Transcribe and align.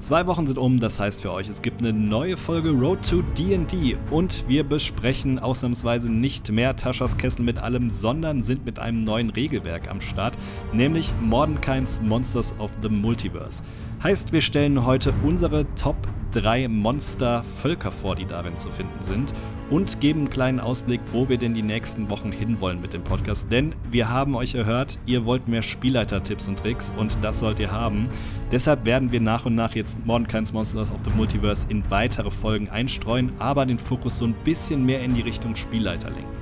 Zwei 0.00 0.28
Wochen 0.28 0.46
sind 0.46 0.58
um, 0.58 0.78
das 0.78 1.00
heißt 1.00 1.22
für 1.22 1.32
euch, 1.32 1.48
es 1.48 1.60
gibt 1.60 1.80
eine 1.80 1.92
neue 1.92 2.36
Folge 2.36 2.70
Road 2.70 3.00
to 3.08 3.22
DD 3.36 3.96
und 4.12 4.44
wir 4.46 4.62
besprechen 4.62 5.40
ausnahmsweise 5.40 6.08
nicht 6.08 6.52
mehr 6.52 6.76
Taschas 6.76 7.16
Kessel 7.16 7.44
mit 7.44 7.58
allem, 7.58 7.90
sondern 7.90 8.44
sind 8.44 8.64
mit 8.64 8.78
einem 8.78 9.02
neuen 9.02 9.30
Regelwerk 9.30 9.90
am 9.90 10.00
Start, 10.00 10.38
nämlich 10.72 11.12
Mordenkain's 11.20 12.00
Monsters 12.00 12.54
of 12.60 12.70
the 12.80 12.88
Multiverse. 12.88 13.64
Heißt, 14.00 14.32
wir 14.32 14.40
stellen 14.40 14.86
heute 14.86 15.12
unsere 15.24 15.66
Top 15.74 15.96
3 16.30 16.68
Monster-Völker 16.68 17.90
vor, 17.90 18.14
die 18.14 18.26
darin 18.26 18.56
zu 18.56 18.70
finden 18.70 19.02
sind 19.02 19.34
und 19.70 20.00
geben 20.00 20.20
einen 20.20 20.30
kleinen 20.30 20.60
Ausblick, 20.60 21.00
wo 21.12 21.28
wir 21.28 21.38
denn 21.38 21.54
die 21.54 21.62
nächsten 21.62 22.10
Wochen 22.10 22.32
hinwollen 22.32 22.80
mit 22.80 22.92
dem 22.92 23.02
Podcast. 23.02 23.50
Denn 23.50 23.74
wir 23.90 24.08
haben 24.08 24.34
euch 24.34 24.54
erhört, 24.54 24.98
ihr 25.06 25.24
wollt 25.24 25.48
mehr 25.48 25.62
Spielleiter-Tipps 25.62 26.48
und 26.48 26.58
Tricks 26.58 26.92
und 26.96 27.16
das 27.22 27.40
sollt 27.40 27.60
ihr 27.60 27.70
haben. 27.70 28.08
Deshalb 28.50 28.84
werden 28.84 29.12
wir 29.12 29.20
nach 29.20 29.46
und 29.46 29.54
nach 29.54 29.74
jetzt 29.74 30.04
Mordenkain's 30.06 30.52
Monsters 30.52 30.90
of 30.90 30.98
the 31.04 31.10
Multiverse 31.10 31.66
in 31.68 31.88
weitere 31.90 32.30
Folgen 32.30 32.68
einstreuen, 32.68 33.32
aber 33.38 33.66
den 33.66 33.78
Fokus 33.78 34.18
so 34.18 34.26
ein 34.26 34.34
bisschen 34.44 34.86
mehr 34.86 35.00
in 35.00 35.14
die 35.14 35.22
Richtung 35.22 35.56
Spielleiter 35.56 36.10
lenken. 36.10 36.38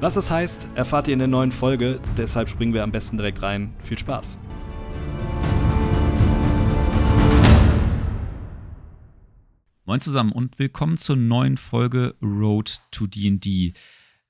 Was 0.00 0.14
das 0.14 0.30
heißt, 0.30 0.68
erfahrt 0.74 1.08
ihr 1.08 1.14
in 1.14 1.20
der 1.20 1.28
neuen 1.28 1.52
Folge. 1.52 2.00
Deshalb 2.16 2.48
springen 2.48 2.74
wir 2.74 2.82
am 2.82 2.90
besten 2.90 3.18
direkt 3.18 3.42
rein. 3.42 3.72
Viel 3.82 3.98
Spaß! 3.98 4.38
Moin 9.92 10.00
zusammen 10.00 10.32
und 10.32 10.58
willkommen 10.58 10.96
zur 10.96 11.16
neuen 11.16 11.58
Folge 11.58 12.14
Road 12.22 12.80
to 12.92 13.06
DD. 13.06 13.74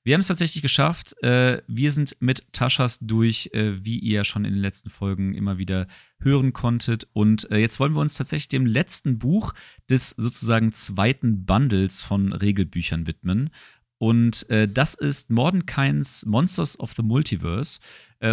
Wir 0.03 0.13
haben 0.13 0.19
es 0.19 0.27
tatsächlich 0.27 0.61
geschafft. 0.61 1.15
Äh, 1.23 1.61
wir 1.69 1.93
sind 1.93 2.17
mit 2.19 2.51
Taschas 2.51 2.99
durch, 2.99 3.49
äh, 3.53 3.81
wie 3.81 3.97
ihr 3.97 4.25
schon 4.25 4.43
in 4.43 4.51
den 4.51 4.61
letzten 4.61 4.89
Folgen 4.89 5.33
immer 5.33 5.57
wieder 5.57 5.87
hören 6.19 6.51
konntet. 6.51 7.07
Und 7.13 7.49
äh, 7.49 7.59
jetzt 7.59 7.79
wollen 7.79 7.95
wir 7.95 8.01
uns 8.01 8.15
tatsächlich 8.15 8.49
dem 8.49 8.65
letzten 8.65 9.19
Buch 9.19 9.53
des 9.89 10.09
sozusagen 10.09 10.73
zweiten 10.73 11.45
Bundles 11.45 12.03
von 12.03 12.33
Regelbüchern 12.33 13.07
widmen. 13.07 13.49
Und 13.99 14.45
das 14.49 14.95
ist 14.95 15.29
Mordenkain's 15.29 16.25
Monsters 16.25 16.77
of 16.77 16.91
the 16.97 17.01
Multiverse, 17.01 17.79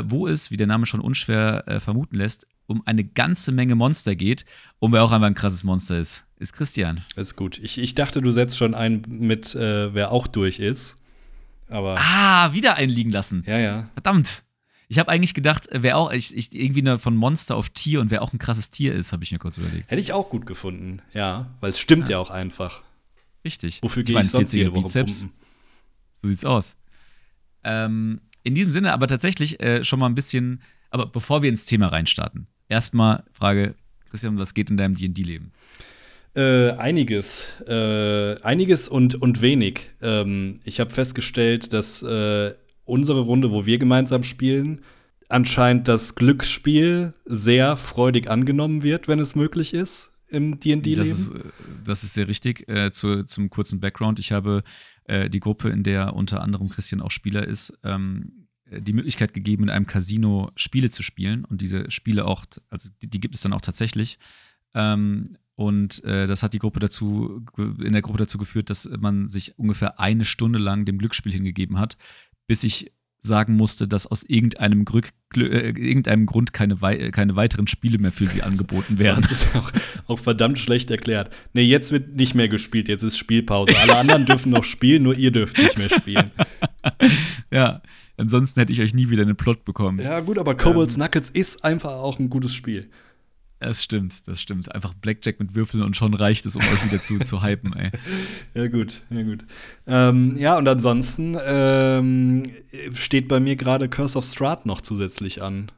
wo 0.02 0.26
es, 0.26 0.50
wie 0.50 0.56
der 0.56 0.66
Name 0.66 0.84
schon 0.84 0.98
unschwer 0.98 1.78
vermuten 1.78 2.16
lässt, 2.16 2.48
um 2.70 2.82
eine 2.86 3.04
ganze 3.04 3.52
Menge 3.52 3.74
Monster 3.74 4.16
geht 4.16 4.44
und 4.78 4.92
wer 4.92 5.04
auch 5.04 5.10
einfach 5.10 5.26
ein 5.26 5.34
krasses 5.34 5.64
Monster 5.64 5.98
ist, 5.98 6.24
ist 6.38 6.52
Christian. 6.52 7.02
ist 7.16 7.36
gut. 7.36 7.58
Ich, 7.58 7.78
ich 7.78 7.94
dachte, 7.94 8.22
du 8.22 8.30
setzt 8.30 8.56
schon 8.56 8.74
ein 8.74 9.04
mit, 9.08 9.54
äh, 9.54 9.92
wer 9.92 10.12
auch 10.12 10.26
durch 10.26 10.58
ist. 10.58 10.96
Aber 11.68 11.96
ah, 11.98 12.52
wieder 12.52 12.76
einliegen 12.76 13.12
lassen. 13.12 13.44
Ja, 13.46 13.58
ja. 13.58 13.90
Verdammt. 13.92 14.44
Ich 14.88 14.98
habe 14.98 15.08
eigentlich 15.10 15.34
gedacht, 15.34 15.68
wer 15.70 15.96
auch, 15.96 16.10
ich, 16.10 16.36
ich, 16.36 16.52
irgendwie 16.52 16.80
eine 16.80 16.98
von 16.98 17.14
Monster 17.14 17.56
auf 17.56 17.68
Tier 17.68 18.00
und 18.00 18.10
wer 18.10 18.22
auch 18.22 18.32
ein 18.32 18.40
krasses 18.40 18.70
Tier 18.70 18.92
ist, 18.94 19.12
habe 19.12 19.22
ich 19.22 19.30
mir 19.30 19.38
kurz 19.38 19.56
überlegt. 19.56 19.88
Hätte 19.88 20.00
ich 20.00 20.12
auch 20.12 20.30
gut 20.30 20.46
gefunden, 20.46 21.00
ja. 21.12 21.48
Weil 21.60 21.70
es 21.70 21.78
stimmt 21.78 22.08
ja. 22.08 22.16
ja. 22.16 22.18
auch 22.18 22.30
einfach. 22.30 22.82
Richtig. 23.44 23.80
Wofür 23.82 24.02
gehe 24.02 24.18
ich, 24.18 24.26
ich 24.26 24.30
sonst 24.30 24.52
jede 24.52 24.72
Woche 24.72 24.82
Bizeps. 24.84 25.20
pumpen? 25.20 25.36
So 26.22 26.28
sieht's 26.28 26.44
aus. 26.44 26.76
Ähm, 27.62 28.20
in 28.42 28.54
diesem 28.54 28.70
Sinne 28.70 28.92
aber 28.92 29.06
tatsächlich 29.06 29.60
äh, 29.60 29.84
schon 29.84 30.00
mal 30.00 30.06
ein 30.06 30.14
bisschen, 30.14 30.62
aber 30.90 31.06
bevor 31.06 31.42
wir 31.42 31.50
ins 31.50 31.66
Thema 31.66 31.88
reinstarten, 31.88 32.48
erstmal 32.70 33.24
Frage, 33.32 33.74
Christian, 34.08 34.38
was 34.38 34.54
geht 34.54 34.70
in 34.70 34.76
deinem 34.76 34.94
D&D-Leben? 34.94 35.52
Äh, 36.34 36.70
einiges. 36.72 37.60
Äh, 37.66 38.40
einiges 38.42 38.88
und, 38.88 39.20
und 39.20 39.42
wenig. 39.42 39.90
Ähm, 40.00 40.60
ich 40.64 40.80
habe 40.80 40.90
festgestellt, 40.90 41.72
dass 41.72 42.02
äh, 42.02 42.54
unsere 42.84 43.20
Runde, 43.20 43.50
wo 43.50 43.66
wir 43.66 43.78
gemeinsam 43.78 44.22
spielen, 44.22 44.82
anscheinend 45.28 45.88
das 45.88 46.14
Glücksspiel 46.14 47.14
sehr 47.24 47.76
freudig 47.76 48.30
angenommen 48.30 48.82
wird, 48.82 49.08
wenn 49.08 49.18
es 49.18 49.34
möglich 49.34 49.74
ist 49.74 50.10
im 50.28 50.60
D&D-Leben. 50.60 51.10
Das, 51.10 51.18
ist, 51.18 51.30
äh, 51.30 51.40
das 51.84 52.02
ist 52.04 52.14
sehr 52.14 52.28
richtig. 52.28 52.68
Äh, 52.68 52.92
zu, 52.92 53.24
zum 53.24 53.50
kurzen 53.50 53.80
Background. 53.80 54.18
Ich 54.18 54.32
habe 54.32 54.62
äh, 55.04 55.28
die 55.28 55.40
Gruppe, 55.40 55.68
in 55.70 55.82
der 55.82 56.14
unter 56.14 56.40
anderem 56.42 56.68
Christian 56.68 57.00
auch 57.00 57.10
Spieler 57.10 57.46
ist, 57.46 57.76
ähm, 57.82 58.32
äh, 58.32 58.39
die 58.70 58.92
Möglichkeit 58.92 59.34
gegeben, 59.34 59.64
in 59.64 59.70
einem 59.70 59.86
Casino 59.86 60.50
Spiele 60.56 60.90
zu 60.90 61.02
spielen. 61.02 61.44
Und 61.44 61.60
diese 61.60 61.90
Spiele 61.90 62.24
auch, 62.24 62.44
also 62.68 62.88
die, 63.02 63.08
die 63.08 63.20
gibt 63.20 63.34
es 63.34 63.40
dann 63.40 63.52
auch 63.52 63.60
tatsächlich. 63.60 64.18
Ähm, 64.74 65.36
und 65.56 66.02
äh, 66.04 66.26
das 66.26 66.42
hat 66.42 66.54
die 66.54 66.58
Gruppe 66.58 66.80
dazu, 66.80 67.44
in 67.58 67.92
der 67.92 68.02
Gruppe 68.02 68.18
dazu 68.18 68.38
geführt, 68.38 68.70
dass 68.70 68.88
man 68.98 69.28
sich 69.28 69.58
ungefähr 69.58 70.00
eine 70.00 70.24
Stunde 70.24 70.58
lang 70.58 70.86
dem 70.86 70.98
Glücksspiel 70.98 71.32
hingegeben 71.32 71.78
hat, 71.78 71.98
bis 72.46 72.64
ich 72.64 72.92
sagen 73.22 73.56
musste, 73.56 73.86
dass 73.86 74.06
aus 74.06 74.22
irgendeinem, 74.22 74.84
Grück, 74.84 75.12
äh, 75.36 75.40
irgendeinem 75.40 76.26
Grund 76.26 76.52
keine, 76.52 76.80
wei 76.80 77.10
keine 77.10 77.36
weiteren 77.36 77.66
Spiele 77.66 77.98
mehr 77.98 78.12
für 78.12 78.24
sie 78.24 78.42
angeboten 78.42 78.98
werden. 78.98 79.20
Das 79.20 79.30
ist 79.30 79.54
auch, 79.54 79.70
auch, 80.06 80.18
verdammt 80.18 80.58
schlecht 80.58 80.90
erklärt. 80.90 81.34
Nee, 81.52 81.62
jetzt 81.62 81.92
wird 81.92 82.16
nicht 82.16 82.34
mehr 82.34 82.48
gespielt, 82.48 82.88
jetzt 82.88 83.02
ist 83.02 83.18
Spielpause. 83.18 83.76
Alle 83.78 83.96
anderen 83.96 84.26
dürfen 84.26 84.50
noch 84.50 84.64
spielen, 84.64 85.02
nur 85.02 85.16
ihr 85.16 85.30
dürft 85.30 85.58
nicht 85.58 85.76
mehr 85.76 85.90
spielen. 85.90 86.30
ja, 87.50 87.82
Ansonsten 88.20 88.60
hätte 88.60 88.72
ich 88.72 88.80
euch 88.82 88.92
nie 88.92 89.08
wieder 89.08 89.22
einen 89.22 89.36
Plot 89.36 89.64
bekommen. 89.64 89.98
Ja, 89.98 90.20
gut, 90.20 90.38
aber 90.38 90.54
Kobolds 90.54 90.94
ähm, 90.96 91.00
Knuckles 91.00 91.30
ist 91.30 91.64
einfach 91.64 91.92
auch 91.92 92.18
ein 92.18 92.28
gutes 92.28 92.54
Spiel. 92.54 92.90
Das 93.60 93.82
stimmt, 93.82 94.26
das 94.26 94.40
stimmt. 94.40 94.74
Einfach 94.74 94.94
Blackjack 94.94 95.40
mit 95.40 95.54
Würfeln 95.54 95.82
und 95.82 95.96
schon 95.96 96.14
reicht 96.14 96.46
es, 96.46 96.54
um 96.56 96.62
euch 96.62 96.84
wieder 96.84 97.00
zu, 97.00 97.18
zu 97.18 97.42
hypen, 97.42 97.74
ey. 97.74 97.90
Ja, 98.54 98.68
gut, 98.68 99.02
ja, 99.10 99.22
gut. 99.22 99.44
Ähm, 99.86 100.36
ja, 100.36 100.58
und 100.58 100.68
ansonsten 100.68 101.36
ähm, 101.44 102.44
steht 102.92 103.28
bei 103.28 103.40
mir 103.40 103.56
gerade 103.56 103.88
Curse 103.88 104.18
of 104.18 104.24
Strahd 104.24 104.66
noch 104.66 104.80
zusätzlich 104.80 105.42
an. 105.42 105.72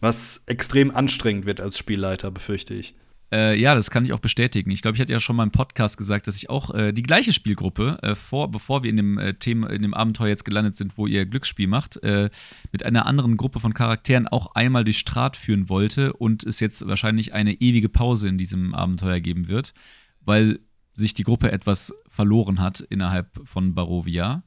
Was 0.00 0.42
extrem 0.46 0.94
anstrengend 0.94 1.44
wird 1.44 1.60
als 1.60 1.76
Spielleiter, 1.76 2.30
befürchte 2.30 2.72
ich. 2.74 2.94
Äh, 3.32 3.60
ja, 3.60 3.74
das 3.76 3.90
kann 3.90 4.04
ich 4.04 4.12
auch 4.12 4.18
bestätigen. 4.18 4.70
Ich 4.72 4.82
glaube, 4.82 4.96
ich 4.96 5.00
hatte 5.00 5.12
ja 5.12 5.20
schon 5.20 5.36
mal 5.36 5.44
im 5.44 5.52
Podcast 5.52 5.96
gesagt, 5.96 6.26
dass 6.26 6.36
ich 6.36 6.50
auch 6.50 6.74
äh, 6.74 6.92
die 6.92 7.04
gleiche 7.04 7.32
Spielgruppe, 7.32 7.98
äh, 8.02 8.14
vor, 8.16 8.50
bevor 8.50 8.82
wir 8.82 8.90
in 8.90 8.96
dem 8.96 9.18
äh, 9.18 9.34
Thema, 9.34 9.70
in 9.70 9.82
dem 9.82 9.94
Abenteuer 9.94 10.28
jetzt 10.28 10.44
gelandet 10.44 10.74
sind, 10.74 10.98
wo 10.98 11.06
ihr 11.06 11.26
Glücksspiel 11.26 11.68
macht, 11.68 12.02
äh, 12.02 12.30
mit 12.72 12.84
einer 12.84 13.06
anderen 13.06 13.36
Gruppe 13.36 13.60
von 13.60 13.72
Charakteren 13.72 14.26
auch 14.26 14.54
einmal 14.56 14.82
durch 14.82 14.98
Strat 14.98 15.36
führen 15.36 15.68
wollte 15.68 16.12
und 16.14 16.44
es 16.44 16.58
jetzt 16.58 16.86
wahrscheinlich 16.88 17.32
eine 17.32 17.54
ewige 17.54 17.88
Pause 17.88 18.28
in 18.28 18.36
diesem 18.36 18.74
Abenteuer 18.74 19.20
geben 19.20 19.46
wird, 19.46 19.74
weil 20.22 20.58
sich 20.94 21.14
die 21.14 21.24
Gruppe 21.24 21.52
etwas 21.52 21.94
verloren 22.08 22.60
hat 22.60 22.80
innerhalb 22.80 23.40
von 23.44 23.74
Barovia. 23.74 24.42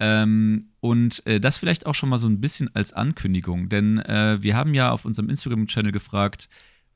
Ähm, 0.00 0.70
und 0.80 1.24
äh, 1.26 1.38
das 1.38 1.58
vielleicht 1.58 1.84
auch 1.84 1.94
schon 1.94 2.08
mal 2.08 2.18
so 2.18 2.28
ein 2.28 2.40
bisschen 2.40 2.74
als 2.74 2.94
Ankündigung, 2.94 3.68
denn 3.68 3.98
wir 3.98 4.56
haben 4.56 4.72
ja 4.72 4.90
auf 4.90 5.04
unserem 5.04 5.28
Instagram-Channel 5.28 5.92
gefragt, 5.92 6.48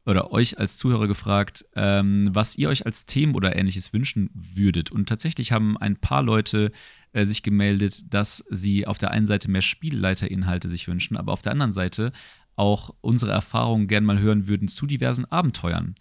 oder 0.06 0.30
euch 0.32 0.58
als 0.58 0.78
Zuhörer 0.78 1.08
gefragt, 1.08 1.66
ähm, 1.74 2.30
was 2.32 2.56
ihr 2.56 2.68
euch 2.68 2.86
als 2.86 3.06
Themen 3.06 3.34
oder 3.34 3.56
ähnliches 3.56 3.92
wünschen 3.92 4.30
würdet. 4.32 4.90
Und 4.92 5.08
tatsächlich 5.08 5.52
haben 5.52 5.76
ein 5.76 5.96
paar 5.96 6.22
Leute 6.22 6.70
äh, 7.12 7.24
sich 7.24 7.42
gemeldet, 7.42 8.04
dass 8.08 8.44
sie 8.48 8.86
auf 8.86 8.98
der 8.98 9.10
einen 9.10 9.26
Seite 9.26 9.50
mehr 9.50 9.62
Spielleiterinhalte 9.62 10.68
sich 10.68 10.86
wünschen, 10.86 11.16
aber 11.16 11.32
auf 11.32 11.42
der 11.42 11.52
anderen 11.52 11.72
Seite 11.72 12.12
auch 12.54 12.94
unsere 13.00 13.32
Erfahrungen 13.32 13.88
gern 13.88 14.04
mal 14.04 14.20
hören 14.20 14.46
würden 14.46 14.68
zu 14.68 14.86
diversen 14.86 15.24
Abenteuern. 15.26 15.94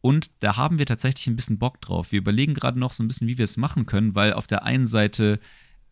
Und 0.00 0.30
da 0.40 0.56
haben 0.56 0.80
wir 0.80 0.86
tatsächlich 0.86 1.28
ein 1.28 1.36
bisschen 1.36 1.58
Bock 1.58 1.80
drauf. 1.80 2.10
Wir 2.10 2.18
überlegen 2.18 2.54
gerade 2.54 2.78
noch 2.78 2.92
so 2.92 3.04
ein 3.04 3.08
bisschen, 3.08 3.28
wie 3.28 3.38
wir 3.38 3.44
es 3.44 3.56
machen 3.56 3.86
können, 3.86 4.16
weil 4.16 4.32
auf 4.32 4.48
der 4.48 4.64
einen 4.64 4.88
Seite 4.88 5.38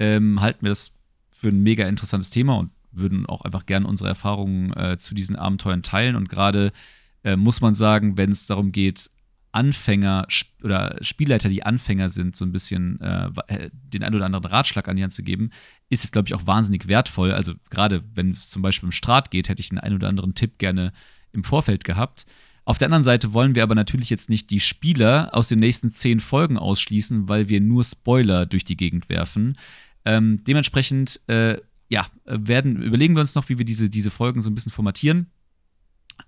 ähm, 0.01 0.41
halten 0.41 0.63
wir 0.63 0.71
das 0.71 0.93
für 1.31 1.49
ein 1.49 1.63
mega 1.63 1.87
interessantes 1.87 2.31
Thema 2.31 2.59
und 2.59 2.71
würden 2.91 3.27
auch 3.27 3.43
einfach 3.43 3.67
gerne 3.67 3.87
unsere 3.87 4.09
Erfahrungen 4.09 4.73
äh, 4.73 4.99
zu 4.99 5.15
diesen 5.15 5.37
Abenteuern 5.37 5.85
teilen. 5.85 6.17
Und 6.17 6.29
gerade 6.29 6.73
äh, 7.25 7.37
muss 7.37 7.61
man 7.61 7.75
sagen, 7.75 8.17
wenn 8.17 8.33
es 8.33 8.47
darum 8.47 8.73
geht, 8.73 9.11
Anfänger 9.53 10.29
oder 10.63 10.97
Spielleiter, 11.01 11.49
die 11.49 11.65
Anfänger 11.65 12.09
sind, 12.09 12.37
so 12.37 12.45
ein 12.45 12.53
bisschen 12.53 13.01
äh, 13.01 13.31
äh, 13.49 13.71
den 13.73 14.05
ein 14.05 14.15
oder 14.15 14.25
anderen 14.25 14.45
Ratschlag 14.45 14.87
an 14.89 14.97
die 14.97 15.03
Hand 15.03 15.13
zu 15.13 15.23
geben, 15.23 15.51
ist 15.89 16.05
es, 16.05 16.13
glaube 16.13 16.29
ich, 16.29 16.35
auch 16.35 16.47
wahnsinnig 16.47 16.87
wertvoll. 16.87 17.33
Also 17.33 17.55
gerade 17.69 18.05
wenn 18.15 18.31
es 18.31 18.49
zum 18.49 18.63
Beispiel 18.63 18.87
um 18.87 18.93
Strat 18.93 19.31
geht, 19.31 19.49
hätte 19.49 19.61
ich 19.61 19.71
den 19.71 19.79
einen 19.79 19.97
oder 19.97 20.09
anderen 20.09 20.35
Tipp 20.35 20.59
gerne 20.59 20.93
im 21.33 21.43
Vorfeld 21.43 21.85
gehabt. 21.85 22.27
Auf 22.65 22.79
der 22.79 22.87
anderen 22.87 23.03
Seite 23.03 23.35
wollen 23.35 23.57
wir 23.57 23.65
aber 23.65 23.75
natürlich 23.75 24.11
jetzt 24.11 24.29
nicht 24.29 24.51
die 24.51 24.61
Spieler 24.61 25.31
aus 25.33 25.49
den 25.49 25.59
nächsten 25.59 25.91
zehn 25.91 26.21
Folgen 26.21 26.57
ausschließen, 26.57 27.29
weil 27.29 27.49
wir 27.49 27.61
nur 27.61 27.83
Spoiler 27.83 28.47
durch 28.47 28.65
die 28.65 28.77
Gegend 28.77 29.09
werfen. 29.09 29.57
Ähm, 30.05 30.45
dementsprechend, 30.45 31.21
äh, 31.27 31.59
ja, 31.89 32.07
werden, 32.25 32.81
überlegen 32.81 33.17
wir 33.17 33.21
uns 33.21 33.35
noch, 33.35 33.49
wie 33.49 33.59
wir 33.59 33.65
diese, 33.65 33.91
diese 33.91 34.11
Folgen 34.11 34.43
so 34.43 34.51
ein 34.51 34.55
bisschen 34.55 34.71
formatieren. 34.71 35.27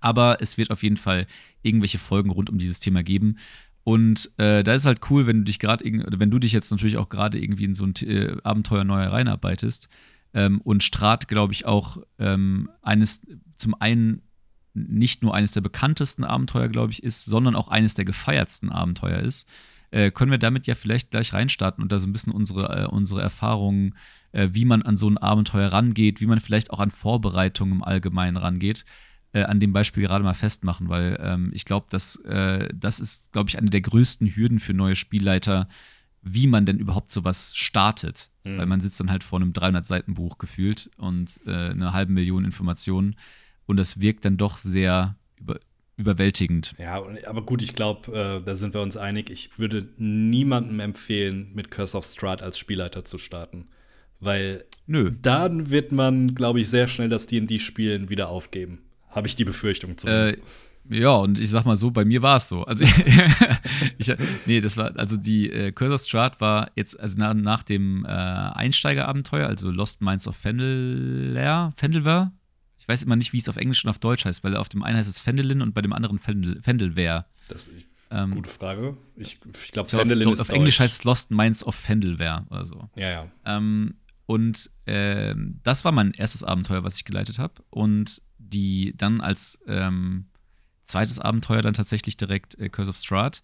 Aber 0.01 0.37
es 0.41 0.57
wird 0.57 0.71
auf 0.71 0.83
jeden 0.83 0.97
Fall 0.97 1.27
irgendwelche 1.61 1.99
Folgen 1.99 2.29
rund 2.29 2.49
um 2.49 2.57
dieses 2.57 2.79
Thema 2.79 3.03
geben. 3.03 3.37
Und 3.83 4.31
äh, 4.37 4.63
da 4.63 4.73
ist 4.73 4.85
halt 4.85 5.01
cool, 5.09 5.27
wenn 5.27 5.39
du 5.39 5.43
dich 5.43 5.59
gerade, 5.59 5.83
wenn 5.85 6.31
du 6.31 6.39
dich 6.39 6.53
jetzt 6.53 6.71
natürlich 6.71 6.97
auch 6.97 7.09
gerade 7.09 7.39
irgendwie 7.39 7.65
in 7.65 7.75
so 7.75 7.85
ein 7.85 7.93
äh, 8.01 8.37
Abenteuer 8.43 8.83
neu 8.83 9.03
reinarbeitest. 9.03 9.89
Ähm, 10.33 10.61
und 10.61 10.83
Strat, 10.83 11.27
glaube 11.27 11.53
ich, 11.53 11.65
auch 11.65 11.97
ähm, 12.17 12.69
eines, 12.81 13.21
zum 13.57 13.75
einen 13.79 14.21
nicht 14.73 15.21
nur 15.21 15.35
eines 15.35 15.51
der 15.51 15.61
bekanntesten 15.61 16.23
Abenteuer, 16.23 16.69
glaube 16.69 16.91
ich, 16.91 17.03
ist, 17.03 17.25
sondern 17.25 17.55
auch 17.55 17.67
eines 17.67 17.93
der 17.93 18.05
gefeiertsten 18.05 18.71
Abenteuer 18.71 19.19
ist. 19.19 19.47
Äh, 19.91 20.09
können 20.09 20.31
wir 20.31 20.39
damit 20.39 20.65
ja 20.65 20.73
vielleicht 20.73 21.11
gleich 21.11 21.33
reinstarten 21.33 21.83
und 21.83 21.91
da 21.91 21.99
so 21.99 22.07
ein 22.07 22.13
bisschen 22.13 22.33
unsere, 22.33 22.83
äh, 22.83 22.87
unsere 22.87 23.21
Erfahrungen, 23.21 23.95
äh, 24.31 24.49
wie 24.51 24.65
man 24.65 24.81
an 24.81 24.97
so 24.97 25.07
ein 25.07 25.19
Abenteuer 25.19 25.71
rangeht, 25.71 26.19
wie 26.19 26.25
man 26.25 26.39
vielleicht 26.39 26.71
auch 26.71 26.79
an 26.79 26.89
Vorbereitungen 26.89 27.75
im 27.75 27.83
Allgemeinen 27.83 28.37
rangeht, 28.37 28.85
äh, 29.33 29.43
an 29.43 29.59
dem 29.59 29.73
Beispiel 29.73 30.03
gerade 30.03 30.23
mal 30.23 30.33
festmachen, 30.33 30.89
weil 30.89 31.17
ähm, 31.21 31.51
ich 31.53 31.65
glaube, 31.65 31.87
dass 31.89 32.15
äh, 32.25 32.69
das 32.73 32.99
ist, 32.99 33.31
glaube 33.31 33.49
ich, 33.49 33.57
eine 33.57 33.69
der 33.69 33.81
größten 33.81 34.35
Hürden 34.35 34.59
für 34.59 34.73
neue 34.73 34.95
Spielleiter, 34.95 35.67
wie 36.21 36.47
man 36.47 36.65
denn 36.65 36.79
überhaupt 36.79 37.11
sowas 37.11 37.55
startet. 37.55 38.29
Mhm. 38.43 38.57
Weil 38.57 38.65
man 38.67 38.81
sitzt 38.81 38.99
dann 38.99 39.11
halt 39.11 39.23
vor 39.23 39.39
einem 39.39 39.51
300-Seiten-Buch 39.51 40.37
gefühlt 40.37 40.89
und 40.97 41.41
äh, 41.45 41.51
eine 41.71 41.93
halbe 41.93 42.13
Million 42.13 42.45
Informationen 42.45 43.15
und 43.65 43.77
das 43.77 43.99
wirkt 43.99 44.25
dann 44.25 44.37
doch 44.37 44.57
sehr 44.57 45.15
über, 45.39 45.59
überwältigend. 45.97 46.73
Ja, 46.77 47.03
aber 47.27 47.41
gut, 47.43 47.61
ich 47.61 47.73
glaube, 47.73 48.11
äh, 48.11 48.45
da 48.45 48.55
sind 48.55 48.73
wir 48.73 48.81
uns 48.81 48.97
einig. 48.97 49.29
Ich 49.29 49.57
würde 49.57 49.87
niemandem 49.97 50.79
empfehlen, 50.79 51.51
mit 51.53 51.71
Curse 51.71 51.97
of 51.97 52.05
Strahd 52.05 52.41
als 52.41 52.57
Spielleiter 52.57 53.05
zu 53.05 53.17
starten. 53.17 53.67
Weil 54.19 54.63
Nö. 54.85 55.11
dann 55.21 55.69
wird 55.69 55.91
man, 55.91 56.33
glaube 56.35 56.61
ich, 56.61 56.69
sehr 56.69 56.87
schnell 56.87 57.09
das 57.09 57.27
D&D-Spielen 57.27 58.09
wieder 58.09 58.29
aufgeben. 58.29 58.83
Habe 59.13 59.27
ich 59.27 59.35
die 59.35 59.45
Befürchtung 59.45 59.97
zumindest. 59.97 60.37
Äh, 60.37 60.41
ja, 60.89 61.11
und 61.11 61.39
ich 61.39 61.49
sag 61.49 61.65
mal 61.65 61.77
so, 61.77 61.91
bei 61.91 62.03
mir 62.03 62.21
war 62.21 62.37
es 62.37 62.49
so. 62.49 62.63
Also, 62.65 62.83
ich, 63.97 64.13
nee, 64.45 64.59
das 64.59 64.75
war, 64.75 64.97
also 64.97 65.15
die 65.15 65.49
äh, 65.49 65.71
Curse 65.71 65.93
of 65.93 66.01
Strahd 66.01 66.41
war 66.41 66.71
jetzt, 66.75 66.99
also 66.99 67.17
nach, 67.17 67.33
nach 67.33 67.63
dem 67.63 68.03
äh, 68.05 68.09
Einsteigerabenteuer, 68.09 69.47
also 69.47 69.71
Lost 69.71 70.01
Minds 70.01 70.27
of 70.27 70.35
Fendelware, 70.35 71.71
Fendelware, 71.75 72.33
ich 72.83 72.87
weiß 72.89 73.03
immer 73.03 73.15
nicht, 73.15 73.31
wie 73.31 73.37
es 73.37 73.47
auf 73.47 73.55
Englisch 73.55 73.85
und 73.85 73.89
auf 73.89 73.99
Deutsch 73.99 74.25
heißt, 74.25 74.43
weil 74.43 74.57
auf 74.57 74.67
dem 74.67 74.83
einen 74.83 74.97
heißt 74.97 75.07
es 75.07 75.21
Fendelin 75.21 75.61
und 75.61 75.73
bei 75.73 75.81
dem 75.81 75.93
anderen 75.93 76.19
Fendel, 76.19 76.61
Fendelware. 76.61 77.25
Das 77.47 77.67
ist 77.67 77.87
ähm, 78.11 78.31
gute 78.31 78.49
Frage. 78.49 78.97
Ich, 79.15 79.39
ich 79.63 79.71
glaube, 79.71 79.89
Fendelin 79.89 80.27
auf, 80.27 80.33
ist 80.33 80.41
Auf 80.41 80.47
Deutsch. 80.47 80.57
Englisch 80.57 80.79
heißt 80.81 80.93
es 80.93 81.03
Lost 81.05 81.31
Minds 81.31 81.63
of 81.63 81.75
Fendelware 81.75 82.45
oder 82.49 82.65
so. 82.65 82.89
Ja, 82.97 83.09
ja. 83.09 83.31
Ähm, 83.45 83.95
und 84.25 84.69
äh, 84.85 85.33
das 85.63 85.85
war 85.85 85.93
mein 85.93 86.11
erstes 86.11 86.43
Abenteuer, 86.43 86.83
was 86.83 86.97
ich 86.97 87.05
geleitet 87.05 87.39
habe. 87.39 87.53
Und 87.69 88.21
die 88.53 88.93
dann 88.95 89.21
als 89.21 89.59
ähm, 89.67 90.25
zweites 90.85 91.19
Abenteuer 91.19 91.61
dann 91.61 91.73
tatsächlich 91.73 92.17
direkt 92.17 92.57
äh, 92.59 92.69
Curse 92.69 92.89
of 92.91 92.97
Strahd 92.97 93.41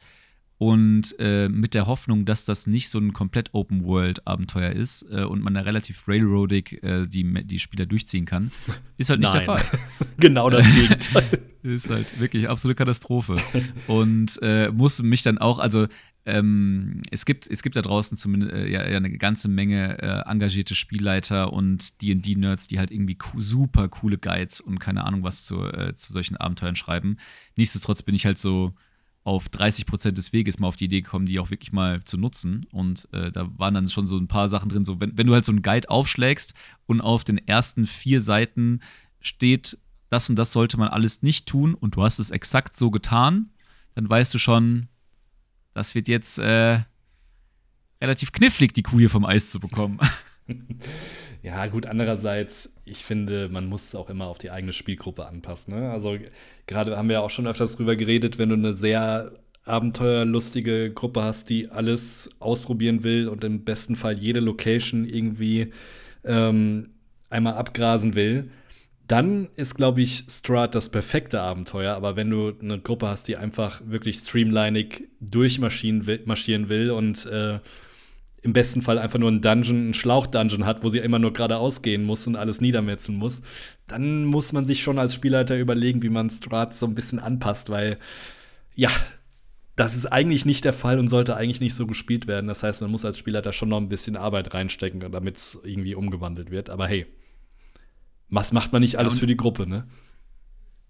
und 0.60 1.16
äh, 1.20 1.48
mit 1.48 1.74
der 1.74 1.88
Hoffnung, 1.88 2.26
dass 2.26 2.44
das 2.44 2.68
nicht 2.68 2.90
so 2.90 3.00
ein 3.00 3.14
komplett 3.14 3.54
Open-World-Abenteuer 3.54 4.72
ist 4.72 5.06
äh, 5.10 5.24
und 5.24 5.42
man 5.42 5.54
da 5.54 5.62
relativ 5.62 6.06
railroadig 6.06 6.84
äh, 6.84 7.08
die, 7.08 7.24
die 7.46 7.60
Spieler 7.60 7.86
durchziehen 7.86 8.26
kann, 8.26 8.52
ist 8.98 9.10
halt 9.10 9.22
nicht 9.22 9.32
Nein. 9.32 9.46
der 9.46 9.58
Fall. 9.58 9.80
genau 10.18 10.50
das 10.50 10.68
Gegenteil. 10.76 11.40
ist 11.64 11.90
halt 11.90 12.20
wirklich 12.20 12.50
absolute 12.50 12.76
Katastrophe. 12.76 13.38
Und 13.88 14.38
äh, 14.42 14.70
musste 14.70 15.04
mich 15.04 15.24
dann 15.24 15.38
auch, 15.38 15.60
also 15.60 15.88
ähm, 16.30 17.02
es, 17.12 17.26
gibt, 17.26 17.48
es 17.48 17.62
gibt 17.64 17.76
da 17.76 17.82
draußen 17.82 18.18
zumindest 18.18 18.54
äh, 18.54 18.68
ja, 18.68 18.88
ja, 18.88 18.98
eine 18.98 19.12
ganze 19.18 19.48
Menge 19.48 20.02
äh, 20.02 20.30
engagierte 20.30 20.76
Spielleiter 20.76 21.52
und 21.54 22.02
DD-Nerds, 22.02 22.68
die 22.68 22.80
halt 22.80 22.92
irgendwie 22.92 23.18
super 23.38 23.90
coole 23.90 24.18
Guides 24.18 24.62
und 24.62 24.80
keine 24.80 25.04
Ahnung 25.04 25.24
was 25.24 25.44
zu, 25.44 25.58
zu 25.96 26.14
solchen 26.14 26.38
Abenteuern 26.38 26.76
schreiben. 26.76 27.18
Nichtsdestotrotz 27.56 28.04
bin 28.04 28.16
ich 28.16 28.26
halt 28.26 28.40
so 28.40 28.74
auf 29.24 29.50
30 29.50 29.86
Prozent 29.86 30.18
des 30.18 30.34
Weges 30.34 30.60
mal 30.60 30.68
auf 30.68 30.76
die 30.76 30.86
Idee 30.86 31.02
gekommen, 31.02 31.26
die 31.26 31.40
auch 31.40 31.52
wirklich 31.52 31.72
mal 31.72 32.04
zu 32.04 32.18
nutzen. 32.18 32.66
Und 32.72 33.08
äh, 33.12 33.32
da 33.32 33.50
waren 33.58 33.74
dann 33.74 33.88
schon 33.88 34.08
so 34.08 34.18
ein 34.18 34.28
paar 34.28 34.50
Sachen 34.50 34.70
drin. 34.70 34.86
So, 34.86 35.00
wenn, 35.00 35.18
wenn 35.18 35.28
du 35.28 35.34
halt 35.34 35.46
so 35.46 35.52
einen 35.52 35.62
Guide 35.62 35.90
aufschlägst 35.90 36.54
und 36.86 37.02
auf 37.02 37.24
den 37.24 37.38
ersten 37.38 37.86
vier 37.86 38.22
Seiten 38.22 38.80
steht, 39.20 39.78
das 40.10 40.30
und 40.30 40.36
das 40.36 40.52
sollte 40.52 40.78
man 40.78 40.88
alles 40.88 41.22
nicht 41.22 41.48
tun 41.48 41.76
und 41.76 41.96
du 41.96 42.04
hast 42.04 42.20
es 42.20 42.32
exakt 42.32 42.76
so 42.76 42.90
getan, 42.90 43.52
dann 43.94 44.10
weißt 44.10 44.34
du 44.34 44.40
schon, 44.40 44.88
das 45.80 45.96
wird 45.96 46.08
jetzt 46.08 46.38
äh, 46.40 46.80
relativ 48.02 48.32
knifflig, 48.32 48.74
die 48.74 48.84
Kuh 48.84 49.00
hier 49.00 49.10
vom 49.10 49.26
Eis 49.26 49.52
zu 49.52 49.60
bekommen. 49.60 50.00
Ja, 51.42 51.68
gut, 51.68 51.86
andererseits, 51.86 52.76
ich 52.84 52.98
finde, 52.98 53.48
man 53.48 53.68
muss 53.68 53.86
es 53.86 53.96
auch 53.96 54.10
immer 54.10 54.28
auf 54.28 54.40
die 54.40 54.52
eigene 54.52 54.74
Spielgruppe 54.74 55.26
anpassen. 55.26 55.74
Ne? 55.74 55.90
Also, 55.90 56.18
gerade 56.68 56.98
haben 56.98 57.08
wir 57.08 57.22
auch 57.22 57.30
schon 57.30 57.48
öfters 57.48 57.78
drüber 57.78 57.96
geredet, 57.96 58.38
wenn 58.38 58.50
du 58.50 58.56
eine 58.56 58.74
sehr 58.74 59.32
abenteuerlustige 59.64 60.92
Gruppe 60.92 61.24
hast, 61.24 61.50
die 61.50 61.70
alles 61.70 62.30
ausprobieren 62.40 63.04
will 63.04 63.30
und 63.30 63.46
im 63.46 63.64
besten 63.64 63.96
Fall 63.96 64.20
jede 64.20 64.42
Location 64.42 65.06
irgendwie 65.08 65.72
ähm, 66.26 66.90
einmal 67.30 67.54
abgrasen 67.54 68.16
will, 68.16 68.52
dann 69.10 69.50
ist, 69.56 69.74
glaube 69.74 70.02
ich, 70.02 70.26
Strat 70.30 70.76
das 70.76 70.90
perfekte 70.90 71.42
Abenteuer. 71.42 71.96
Aber 71.96 72.16
wenn 72.16 72.30
du 72.30 72.54
eine 72.62 72.80
Gruppe 72.80 73.08
hast, 73.08 73.28
die 73.28 73.38
einfach 73.38 73.82
wirklich 73.84 74.18
streamlinig 74.18 75.10
durchmarschieren 75.20 76.06
will 76.70 76.92
und 76.92 77.26
äh, 77.26 77.60
im 78.44 78.54
besten 78.54 78.84
Fall 78.84 79.00
einfach 79.00 79.18
nur 79.18 79.30
einen 79.30 79.42
Dungeon, 79.42 79.78
einen 79.78 79.94
Schlauch-Dungeon 79.96 80.64
hat, 80.64 80.84
wo 80.84 80.90
sie 80.90 81.00
immer 81.00 81.18
nur 81.18 81.34
geradeaus 81.34 81.82
gehen 81.82 82.04
muss 82.04 82.28
und 82.28 82.36
alles 82.36 82.62
niedermetzeln 82.62 83.18
muss, 83.18 83.42
dann 83.88 84.26
muss 84.26 84.54
man 84.54 84.68
sich 84.68 84.84
schon 84.84 85.00
als 85.00 85.16
Spielleiter 85.16 85.58
überlegen, 85.58 86.04
wie 86.04 86.10
man 86.10 86.30
Strat 86.30 86.76
so 86.78 86.86
ein 86.86 86.94
bisschen 86.94 87.18
anpasst, 87.18 87.72
weil 87.72 87.98
ja, 88.76 88.92
das 89.76 89.96
ist 89.96 90.06
eigentlich 90.06 90.46
nicht 90.46 90.66
der 90.66 90.74
Fall 90.74 91.00
und 91.00 91.08
sollte 91.08 91.36
eigentlich 91.36 91.62
nicht 91.62 91.74
so 91.74 91.88
gespielt 91.88 92.28
werden. 92.28 92.48
Das 92.48 92.62
heißt, 92.62 92.82
man 92.82 92.92
muss 92.92 93.06
als 93.06 93.18
Spielleiter 93.18 93.54
schon 93.54 93.70
noch 93.70 93.78
ein 93.78 93.90
bisschen 93.90 94.18
Arbeit 94.18 94.54
reinstecken, 94.54 95.00
damit 95.12 95.38
es 95.38 95.58
irgendwie 95.64 95.96
umgewandelt 95.96 96.52
wird. 96.52 96.70
Aber 96.70 96.88
hey, 96.88 97.08
was 98.30 98.52
macht 98.52 98.72
man 98.72 98.82
nicht 98.82 98.98
alles 98.98 99.16
ja, 99.16 99.22
für 99.22 99.28
die 99.28 99.38
Gruppe, 99.38 99.68
ne? 99.68 99.88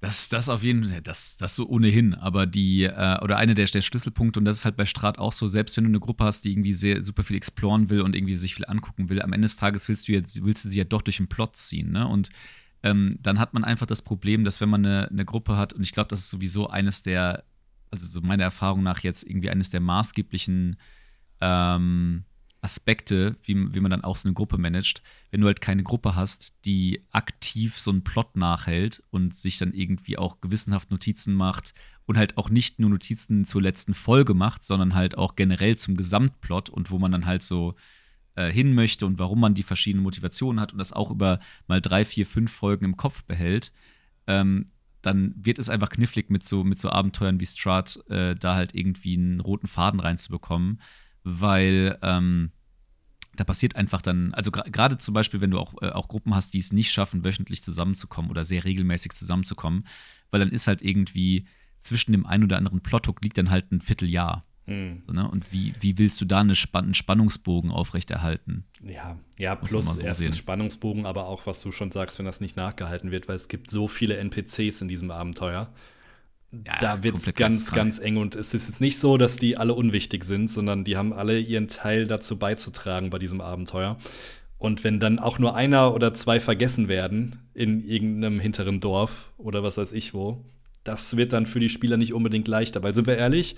Das, 0.02 0.30
das 0.30 0.48
auf 0.48 0.64
jeden 0.64 0.86
Fall, 0.86 1.02
das, 1.02 1.36
das 1.36 1.56
so 1.56 1.68
ohnehin, 1.68 2.14
aber 2.14 2.46
die, 2.46 2.84
äh, 2.84 3.22
oder 3.22 3.36
eine 3.38 3.54
der, 3.54 3.66
der 3.66 3.82
Schlüsselpunkte, 3.82 4.40
und 4.40 4.46
das 4.46 4.60
ist 4.60 4.66
halt 4.66 4.78
bei 4.78 4.86
Strat 4.86 5.20
auch 5.20 5.34
so, 5.34 5.48
selbst 5.50 5.76
wenn 5.76 5.84
du 5.84 5.90
eine 5.90 6.00
Gruppe 6.00 6.24
hast, 6.24 6.46
die 6.46 6.54
irgendwie 6.54 6.74
sehr, 6.74 7.04
super 7.04 7.24
viel 7.24 7.36
exploren 7.36 7.90
will 7.90 8.02
und 8.02 8.16
irgendwie 8.16 8.38
sich 8.38 8.56
viel 8.56 8.66
angucken 8.66 9.10
will, 9.10 9.22
am 9.22 9.34
Ende 9.34 9.46
des 9.46 9.58
Tages 9.58 9.90
willst 9.90 10.08
du, 10.08 10.14
ja, 10.14 10.22
willst 10.42 10.64
du 10.64 10.70
sie 10.70 10.78
ja 10.78 10.86
doch 10.86 11.02
durch 11.02 11.18
den 11.18 11.28
Plot 11.28 11.58
ziehen, 11.58 11.92
ne? 11.92 12.08
Und 12.08 12.30
ähm, 12.82 13.18
dann 13.22 13.40
hat 13.40 13.54
man 13.54 13.66
einfach 13.66 13.88
das 13.88 14.02
Problem, 14.02 14.46
dass 14.46 14.62
wenn 14.62 14.70
man 14.70 14.86
eine, 14.86 15.10
eine 15.10 15.26
Gruppe 15.26 15.58
hat, 15.58 15.74
und 15.74 15.84
ich 15.84 15.92
glaube, 15.92 16.08
das 16.08 16.22
ist 16.22 16.30
sowieso 16.30 16.70
eines 16.70 17.02
der, 17.02 17.44
also 17.92 18.06
so 18.06 18.22
meiner 18.22 18.44
Erfahrung 18.44 18.84
nach 18.84 19.02
jetzt 19.02 19.24
irgendwie 19.24 19.50
eines 19.50 19.70
der 19.70 19.82
maßgeblichen 19.82 20.78
ähm, 21.42 22.24
Aspekte, 22.62 23.38
wie, 23.44 23.74
wie 23.74 23.80
man 23.80 23.92
dann 23.92 24.04
auch 24.04 24.18
so 24.18 24.28
eine 24.28 24.34
Gruppe 24.34 24.58
managt, 24.58 25.02
wenn 25.32 25.42
du 25.42 25.48
halt 25.48 25.62
keine 25.62 25.84
Gruppe 25.84 26.16
hast, 26.16 26.54
die 26.66 27.06
aktiv 27.12 27.78
so 27.78 27.92
einen 27.92 28.04
Plot 28.04 28.36
nachhält 28.36 29.04
und 29.12 29.34
sich 29.34 29.58
dann 29.58 29.74
irgendwie 29.74 30.18
auch 30.18 30.42
gewissenhaft 30.42 30.92
Notizen 30.92 31.34
macht 31.34 31.74
und 32.06 32.18
halt 32.18 32.38
auch 32.38 32.50
nicht 32.50 32.80
nur 32.80 32.90
Notizen 32.90 33.46
zur 33.46 33.62
letzten 33.62 33.94
Folge 33.94 34.34
macht, 34.34 34.64
sondern 34.64 34.94
halt 34.94 35.18
auch 35.18 35.36
generell 35.36 35.78
zum 35.78 35.96
Gesamtplot 35.96 36.70
und 36.70 36.92
wo 36.92 37.00
man 37.00 37.12
dann 37.12 37.26
halt 37.26 37.44
so 37.44 37.76
äh, 38.36 38.52
hin 38.52 38.74
möchte 38.74 39.06
und 39.06 39.20
warum 39.20 39.40
man 39.40 39.54
die 39.54 39.64
verschiedenen 39.64 40.04
Motivationen 40.04 40.60
hat 40.60 40.74
und 40.74 40.80
das 40.80 40.92
auch 40.92 41.12
über 41.12 41.40
mal 41.68 41.82
drei, 41.82 42.04
vier, 42.04 42.26
fünf 42.26 42.52
Folgen 42.52 42.86
im 42.86 42.98
Kopf 42.98 43.24
behält, 43.24 43.72
ähm, 44.28 44.66
dann 45.02 45.34
wird 45.38 45.60
es 45.60 45.70
einfach 45.70 45.90
knifflig 45.90 46.30
mit 46.30 46.46
so, 46.46 46.66
mit 46.66 46.78
so 46.78 46.90
Abenteuern 46.90 47.40
wie 47.40 47.46
Strat 47.46 48.04
äh, 48.10 48.36
da 48.36 48.56
halt 48.56 48.76
irgendwie 48.76 49.14
einen 49.14 49.40
roten 49.40 49.68
Faden 49.68 50.02
reinzubekommen 50.02 50.82
weil 51.24 51.98
ähm, 52.02 52.52
da 53.40 53.44
passiert 53.44 53.76
einfach 53.76 54.02
dann, 54.02 54.34
also 54.34 54.52
gerade 54.52 54.98
zum 54.98 55.14
Beispiel, 55.14 55.42
wenn 55.42 55.52
du 55.52 55.60
auch, 55.60 55.82
äh, 55.82 55.90
auch 55.90 56.08
Gruppen 56.08 56.36
hast, 56.36 56.54
die 56.54 56.60
es 56.60 56.74
nicht 56.74 56.92
schaffen, 56.92 57.24
wöchentlich 57.24 57.64
zusammenzukommen 57.64 58.30
oder 58.30 58.46
sehr 58.46 58.66
regelmäßig 58.66 59.14
zusammenzukommen, 59.14 59.86
weil 60.32 60.40
dann 60.40 60.50
ist 60.50 60.68
halt 60.68 60.82
irgendwie 60.82 61.46
zwischen 61.82 62.12
dem 62.12 62.26
einen 62.26 62.44
oder 62.44 62.58
anderen 62.58 62.82
Plothook 62.82 63.22
liegt 63.22 63.38
dann 63.38 63.50
halt 63.50 63.72
ein 63.72 63.82
Vierteljahr. 63.82 64.46
Mhm. 64.66 65.04
So, 65.08 65.14
ne? 65.14 65.30
Und 65.30 65.52
wie, 65.52 65.74
wie 65.80 65.98
willst 65.98 66.20
du 66.22 66.26
da 66.26 66.42
eine 66.42 66.56
Spann 66.56 66.86
einen 66.86 66.94
Spannungsbogen 66.94 67.72
aufrechterhalten? 67.72 68.66
Ja, 68.84 69.18
ja, 69.38 69.56
plus 69.56 69.86
so 69.86 70.02
erstens 70.02 70.18
sehen. 70.18 70.34
Spannungsbogen, 70.34 71.06
aber 71.06 71.26
auch, 71.26 71.48
was 71.48 71.62
du 71.62 71.72
schon 71.72 71.92
sagst, 71.92 72.20
wenn 72.20 72.26
das 72.26 72.42
nicht 72.42 72.56
nachgehalten 72.56 73.12
wird, 73.12 73.28
weil 73.28 73.36
es 73.36 73.48
gibt 73.48 73.70
so 73.70 73.88
viele 73.88 74.18
NPCs 74.18 74.82
in 74.82 74.88
diesem 74.88 75.12
Abenteuer 75.12 75.74
ja, 76.52 76.78
da 76.80 77.04
wird 77.04 77.18
es 77.18 77.34
ganz, 77.36 77.72
ganz 77.72 78.00
eng. 78.00 78.18
Und 78.18 78.36
es 78.36 78.54
ist 78.54 78.68
jetzt 78.68 78.82
nicht 78.82 78.98
so, 78.98 79.18
dass 79.18 79.38
die 79.38 79.58
alle 79.58 79.74
unwichtig 79.74 80.24
sind, 80.24 80.50
sondern 80.50 80.84
die 80.84 80.98
haben 80.98 81.14
alle 81.14 81.40
ihren 81.40 81.68
Teil 81.68 82.08
dazu 82.08 82.38
beizutragen 82.38 83.10
bei 83.10 83.20
diesem 83.20 83.42
Abenteuer. 83.42 83.98
Und 84.58 84.84
wenn 84.84 85.00
dann 85.00 85.20
auch 85.20 85.40
nur 85.40 85.56
einer 85.56 85.94
oder 85.94 86.14
zwei 86.14 86.40
vergessen 86.40 86.88
werden 86.88 87.50
in 87.54 87.88
irgendeinem 87.88 88.40
hinteren 88.40 88.82
Dorf 88.82 89.32
oder 89.38 89.64
was 89.64 89.78
weiß 89.78 89.94
ich 89.94 90.14
wo, 90.14 90.44
das 90.84 91.18
wird 91.18 91.34
dann 91.34 91.46
für 91.46 91.60
die 91.60 91.70
Spieler 91.70 91.98
nicht 91.98 92.14
unbedingt 92.14 92.48
leichter. 92.48 92.84
Weil 92.84 92.94
sind 92.94 93.08
wir 93.08 93.18
ehrlich, 93.18 93.56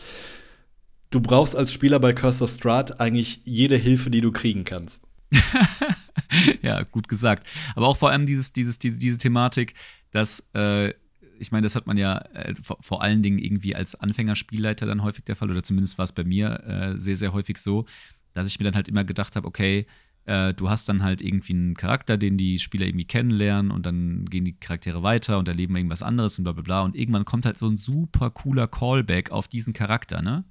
du 1.10 1.22
brauchst 1.22 1.56
als 1.56 1.72
Spieler 1.72 2.00
bei 2.00 2.14
Curse 2.14 2.44
of 2.44 2.52
Strahd 2.52 3.00
eigentlich 3.00 3.42
jede 3.46 3.78
Hilfe, 3.78 4.12
die 4.12 4.22
du 4.22 4.32
kriegen 4.32 4.66
kannst. 4.66 5.04
ja, 6.62 6.84
gut 6.84 7.08
gesagt. 7.08 7.48
Aber 7.76 7.88
auch 7.88 7.98
vor 7.98 8.10
allem 8.10 8.26
dieses, 8.26 8.54
dieses, 8.54 8.78
diese, 8.80 8.98
diese 8.98 9.18
Thematik, 9.18 9.74
dass 10.12 10.48
äh, 10.54 10.94
ich 11.42 11.52
meine, 11.52 11.64
das 11.64 11.76
hat 11.76 11.88
man 11.88 11.98
ja 11.98 12.20
äh, 12.34 12.54
vor, 12.56 12.78
vor, 12.82 13.02
allen 13.02 13.24
Dingen 13.24 13.40
irgendwie 13.40 13.76
als 13.76 13.96
Anfängerspielleiter 13.96 14.86
dann 14.86 15.04
häufig 15.04 15.26
der 15.26 15.36
Fall, 15.36 15.50
oder 15.50 15.64
zumindest 15.64 15.98
war 15.98 16.06
es 16.06 16.12
bei 16.12 16.24
mir 16.24 16.64
äh, 16.66 16.98
sehr, 16.98 17.18
sehr 17.18 17.34
häufig 17.34 17.58
so, 17.58 17.86
dass 18.34 18.48
ich 18.48 18.60
mir 18.60 18.66
dann 18.66 18.76
halt 18.76 18.88
immer 18.88 19.04
gedacht 19.04 19.36
habe, 19.36 19.48
okay, 19.48 19.88
äh, 20.26 20.54
du 20.54 20.70
hast 20.70 20.88
dann 20.88 21.04
halt 21.04 21.22
irgendwie 21.22 21.54
einen 21.54 21.74
Charakter, 21.74 22.18
den 22.18 22.38
die 22.38 22.60
Spieler 22.60 22.86
irgendwie 22.86 23.06
kennenlernen 23.06 23.72
und 23.72 23.86
dann 23.86 24.26
gehen 24.26 24.46
die 24.46 24.54
Charaktere 24.54 25.02
weiter 25.02 25.40
und 25.40 25.48
erleben 25.48 25.76
irgendwas 25.76 26.04
anderes 26.04 26.38
und 26.38 26.44
bla 26.44 26.54
bla 26.54 26.62
bla. 26.62 26.82
Und 26.84 26.96
irgendwann 26.96 27.26
kommt 27.26 27.46
halt 27.46 27.58
so 27.58 27.68
ein 27.68 27.78
super 27.78 28.30
cooler 28.30 28.68
Callback 28.68 29.32
auf 29.32 29.48
diesen 29.48 29.74
Charakter, 29.74 30.22
ne? 30.22 30.46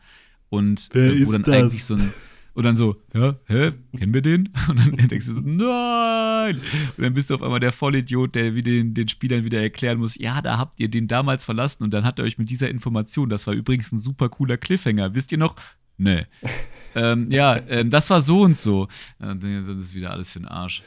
Und 0.49 0.89
Wer 0.93 1.27
wo 1.27 1.33
dann 1.33 1.45
das? 1.45 1.55
eigentlich 1.55 1.85
so 1.85 1.95
ein 1.95 2.13
Und 2.53 2.65
dann 2.65 2.77
so, 2.77 2.97
ja, 3.15 3.37
hä, 3.47 3.73
kennen 3.97 4.13
wir 4.13 4.23
den? 4.23 4.49
Und 4.69 4.79
dann 4.79 5.09
denkst 5.09 5.27
du 5.27 5.35
so, 5.35 5.41
nein! 5.41 6.57
Und 6.97 7.05
dann 7.05 7.15
bist 7.15 7.31
du 7.31 7.35
auf 7.35 7.43
einmal 7.43 7.61
der 7.61 7.73
Vollidiot, 7.73 8.35
der 8.35 8.55
wie 8.55 8.63
den, 8.63 8.95
den 8.95 9.09
Spielern 9.09 9.45
wieder 9.45 9.61
erklären 9.61 9.99
muss, 9.99 10.19
ja, 10.19 10.43
da 10.43 10.59
habt 10.59 10.81
ihr 10.81 10.89
den 10.89 11.07
damals 11.07 11.45
verlassen 11.45 11.85
und 11.85 11.93
dann 11.93 12.05
hat 12.05 12.19
er 12.19 12.25
euch 12.25 12.39
mit 12.39 12.51
dieser 12.51 12.69
Information, 12.69 13.29
das 13.29 13.47
war 13.47 13.55
übrigens 13.55 13.93
ein 13.93 13.99
super 13.99 14.29
cooler 14.29 14.57
Cliffhanger, 14.57 15.15
wisst 15.15 15.33
ihr 15.33 15.39
noch? 15.39 15.55
Nee. 15.97 16.27
ähm, 16.95 17.31
ja, 17.31 17.61
ähm, 17.69 17.91
das 17.91 18.11
war 18.11 18.21
so 18.21 18.41
und 18.41 18.57
so. 18.57 18.89
Das 19.19 19.37
ist 19.69 19.95
wieder 19.95 20.11
alles 20.11 20.31
für 20.31 20.41
den 20.41 20.49
Arsch. 20.49 20.83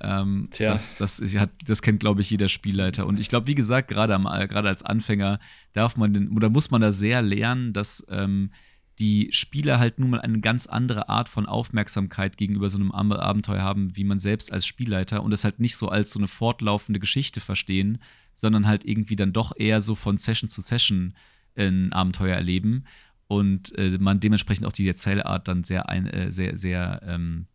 Ähm, 0.00 0.48
Tja. 0.50 0.72
Das, 0.72 0.96
das, 0.96 1.22
das 1.66 1.82
kennt, 1.82 2.00
glaube 2.00 2.20
ich, 2.20 2.30
jeder 2.30 2.48
Spielleiter. 2.48 3.06
Und 3.06 3.20
ich 3.20 3.28
glaube, 3.28 3.46
wie 3.46 3.54
gesagt, 3.54 3.88
gerade 3.88 4.14
als 4.16 4.82
Anfänger 4.82 5.38
darf 5.72 5.96
man 5.96 6.12
den, 6.12 6.28
oder 6.30 6.50
muss 6.50 6.70
man 6.70 6.80
da 6.80 6.92
sehr 6.92 7.22
lernen, 7.22 7.72
dass 7.72 8.06
ähm, 8.10 8.50
die 8.98 9.28
Spieler 9.32 9.78
halt 9.78 9.98
nun 9.98 10.10
mal 10.10 10.20
eine 10.20 10.40
ganz 10.40 10.66
andere 10.66 11.08
Art 11.08 11.28
von 11.28 11.46
Aufmerksamkeit 11.46 12.36
gegenüber 12.36 12.70
so 12.70 12.78
einem 12.78 12.92
Abenteuer 12.92 13.62
haben, 13.62 13.96
wie 13.96 14.04
man 14.04 14.20
selbst 14.20 14.52
als 14.52 14.66
Spielleiter 14.66 15.22
und 15.22 15.30
das 15.30 15.44
halt 15.44 15.58
nicht 15.58 15.76
so 15.76 15.88
als 15.88 16.12
so 16.12 16.20
eine 16.20 16.28
fortlaufende 16.28 17.00
Geschichte 17.00 17.40
verstehen, 17.40 17.98
sondern 18.36 18.66
halt 18.66 18.84
irgendwie 18.84 19.16
dann 19.16 19.32
doch 19.32 19.52
eher 19.56 19.80
so 19.80 19.94
von 19.94 20.18
Session 20.18 20.48
zu 20.48 20.60
Session 20.60 21.14
ein 21.56 21.92
Abenteuer 21.92 22.36
erleben 22.36 22.84
und 23.26 23.76
äh, 23.78 23.96
man 23.98 24.20
dementsprechend 24.20 24.66
auch 24.66 24.72
die 24.72 24.86
Erzählart 24.86 25.48
dann 25.48 25.64
sehr, 25.64 25.88
ein, 25.88 26.06
äh, 26.06 26.30
sehr, 26.30 26.56
sehr 26.56 27.00
ähm, 27.04 27.46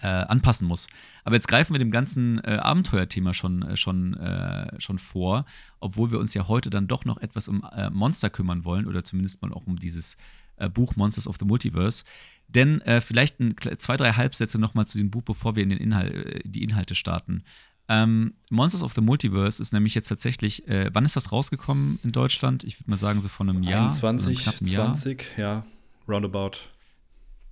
äh, 0.00 0.06
anpassen 0.06 0.66
muss. 0.66 0.88
Aber 1.24 1.36
jetzt 1.36 1.48
greifen 1.48 1.74
wir 1.74 1.78
dem 1.78 1.90
ganzen 1.90 2.42
äh, 2.44 2.58
Abenteuerthema 2.60 3.34
schon, 3.34 3.62
äh, 3.62 3.76
schon, 3.76 4.14
äh, 4.14 4.80
schon 4.80 4.98
vor, 4.98 5.44
obwohl 5.80 6.10
wir 6.10 6.18
uns 6.18 6.34
ja 6.34 6.48
heute 6.48 6.70
dann 6.70 6.88
doch 6.88 7.04
noch 7.04 7.18
etwas 7.18 7.48
um 7.48 7.64
äh, 7.72 7.90
Monster 7.90 8.30
kümmern 8.30 8.64
wollen 8.64 8.86
oder 8.86 9.04
zumindest 9.04 9.42
mal 9.42 9.52
auch 9.52 9.66
um 9.66 9.78
dieses 9.78 10.16
äh, 10.56 10.68
Buch 10.68 10.96
Monsters 10.96 11.26
of 11.26 11.36
the 11.38 11.44
Multiverse. 11.44 12.04
Denn 12.48 12.82
vielleicht 13.00 13.40
ein, 13.40 13.54
zwei, 13.78 13.96
drei 13.96 14.12
Halbsätze 14.12 14.60
nochmal 14.60 14.86
zu 14.86 14.98
dem 14.98 15.10
Buch, 15.10 15.22
bevor 15.22 15.56
wir 15.56 15.62
in 15.62 15.70
den 15.70 15.78
Inhal 15.78 16.42
die 16.44 16.62
Inhalte 16.62 16.94
starten. 16.94 17.44
Ähm, 17.88 18.34
Monsters 18.50 18.82
of 18.82 18.92
the 18.92 19.00
Multiverse 19.00 19.62
ist 19.62 19.72
nämlich 19.72 19.94
jetzt 19.94 20.08
tatsächlich, 20.08 20.62
wann 20.66 21.06
ist 21.06 21.16
das 21.16 21.32
rausgekommen 21.32 21.98
in 22.04 22.12
Deutschland? 22.12 22.62
Ich 22.64 22.78
würde 22.78 22.90
mal 22.90 22.98
sagen, 22.98 23.22
so 23.22 23.28
von 23.28 23.48
einem 23.48 23.62
Jahr. 23.62 23.84
21, 23.84 24.44
20, 24.44 25.24
ja, 25.38 25.64
roundabout. 26.06 26.58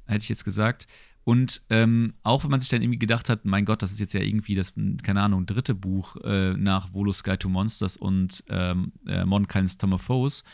Hätte 0.04 0.22
ich 0.22 0.28
jetzt 0.28 0.44
gesagt. 0.44 0.86
Und 1.24 1.62
ähm, 1.68 2.14
auch 2.22 2.44
wenn 2.44 2.50
man 2.50 2.60
sich 2.60 2.70
dann 2.70 2.82
irgendwie 2.82 2.98
gedacht 2.98 3.28
hat, 3.28 3.44
mein 3.44 3.64
Gott, 3.64 3.82
das 3.82 3.92
ist 3.92 4.00
jetzt 4.00 4.14
ja 4.14 4.20
irgendwie 4.20 4.54
das, 4.54 4.74
keine 5.02 5.22
Ahnung, 5.22 5.46
dritte 5.46 5.74
Buch 5.74 6.16
äh, 6.24 6.54
nach 6.54 6.94
Volus 6.94 7.22
Guide 7.22 7.38
to 7.38 7.48
Monsters 7.48 7.96
und 7.96 8.42
ähm, 8.48 8.92
äh, 9.06 9.24
Monkind's 9.24 9.76
Tomophos, 9.76 10.44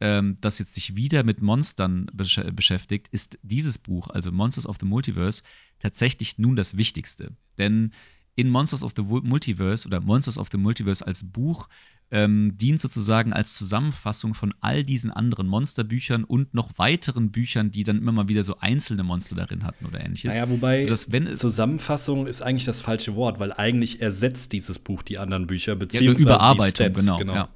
ähm, 0.00 0.36
das 0.40 0.58
jetzt 0.58 0.74
sich 0.74 0.96
wieder 0.96 1.22
mit 1.22 1.42
Monstern 1.42 2.06
besch 2.12 2.40
beschäftigt, 2.52 3.08
ist 3.08 3.38
dieses 3.42 3.78
Buch, 3.78 4.08
also 4.08 4.32
Monsters 4.32 4.66
of 4.66 4.78
the 4.80 4.86
Multiverse, 4.86 5.42
tatsächlich 5.78 6.38
nun 6.38 6.56
das 6.56 6.76
Wichtigste. 6.76 7.32
Denn 7.58 7.92
in 8.36 8.50
Monsters 8.50 8.82
of 8.82 8.92
the 8.96 9.02
Multiverse 9.02 9.86
oder 9.86 10.00
Monsters 10.00 10.38
of 10.38 10.48
the 10.50 10.58
Multiverse 10.58 11.06
als 11.06 11.24
Buch 11.24 11.68
ähm, 12.10 12.56
dient 12.56 12.80
sozusagen 12.80 13.32
als 13.32 13.54
Zusammenfassung 13.54 14.34
von 14.34 14.54
all 14.60 14.84
diesen 14.84 15.10
anderen 15.10 15.48
Monsterbüchern 15.48 16.24
und 16.24 16.54
noch 16.54 16.70
weiteren 16.76 17.32
Büchern, 17.32 17.70
die 17.70 17.82
dann 17.82 17.98
immer 17.98 18.12
mal 18.12 18.28
wieder 18.28 18.44
so 18.44 18.58
einzelne 18.60 19.02
Monster 19.02 19.34
darin 19.34 19.64
hatten 19.64 19.86
oder 19.86 20.04
ähnliches. 20.04 20.32
Naja, 20.32 20.48
wobei 20.48 20.84
Sodass, 20.84 21.10
wenn 21.10 21.36
Zusammenfassung 21.36 22.26
ist 22.26 22.42
eigentlich 22.42 22.64
das 22.64 22.80
falsche 22.80 23.16
Wort, 23.16 23.40
weil 23.40 23.52
eigentlich 23.52 24.00
ersetzt 24.00 24.52
dieses 24.52 24.78
Buch 24.78 25.02
die 25.02 25.18
anderen 25.18 25.46
Bücher, 25.46 25.74
beziehungsweise 25.74 26.28
ja, 26.28 26.36
Überarbeitung, 26.36 26.86
die 26.86 26.92
Stats, 26.92 27.00
genau. 27.00 27.18
genau. 27.18 27.34
Ja. 27.34 27.48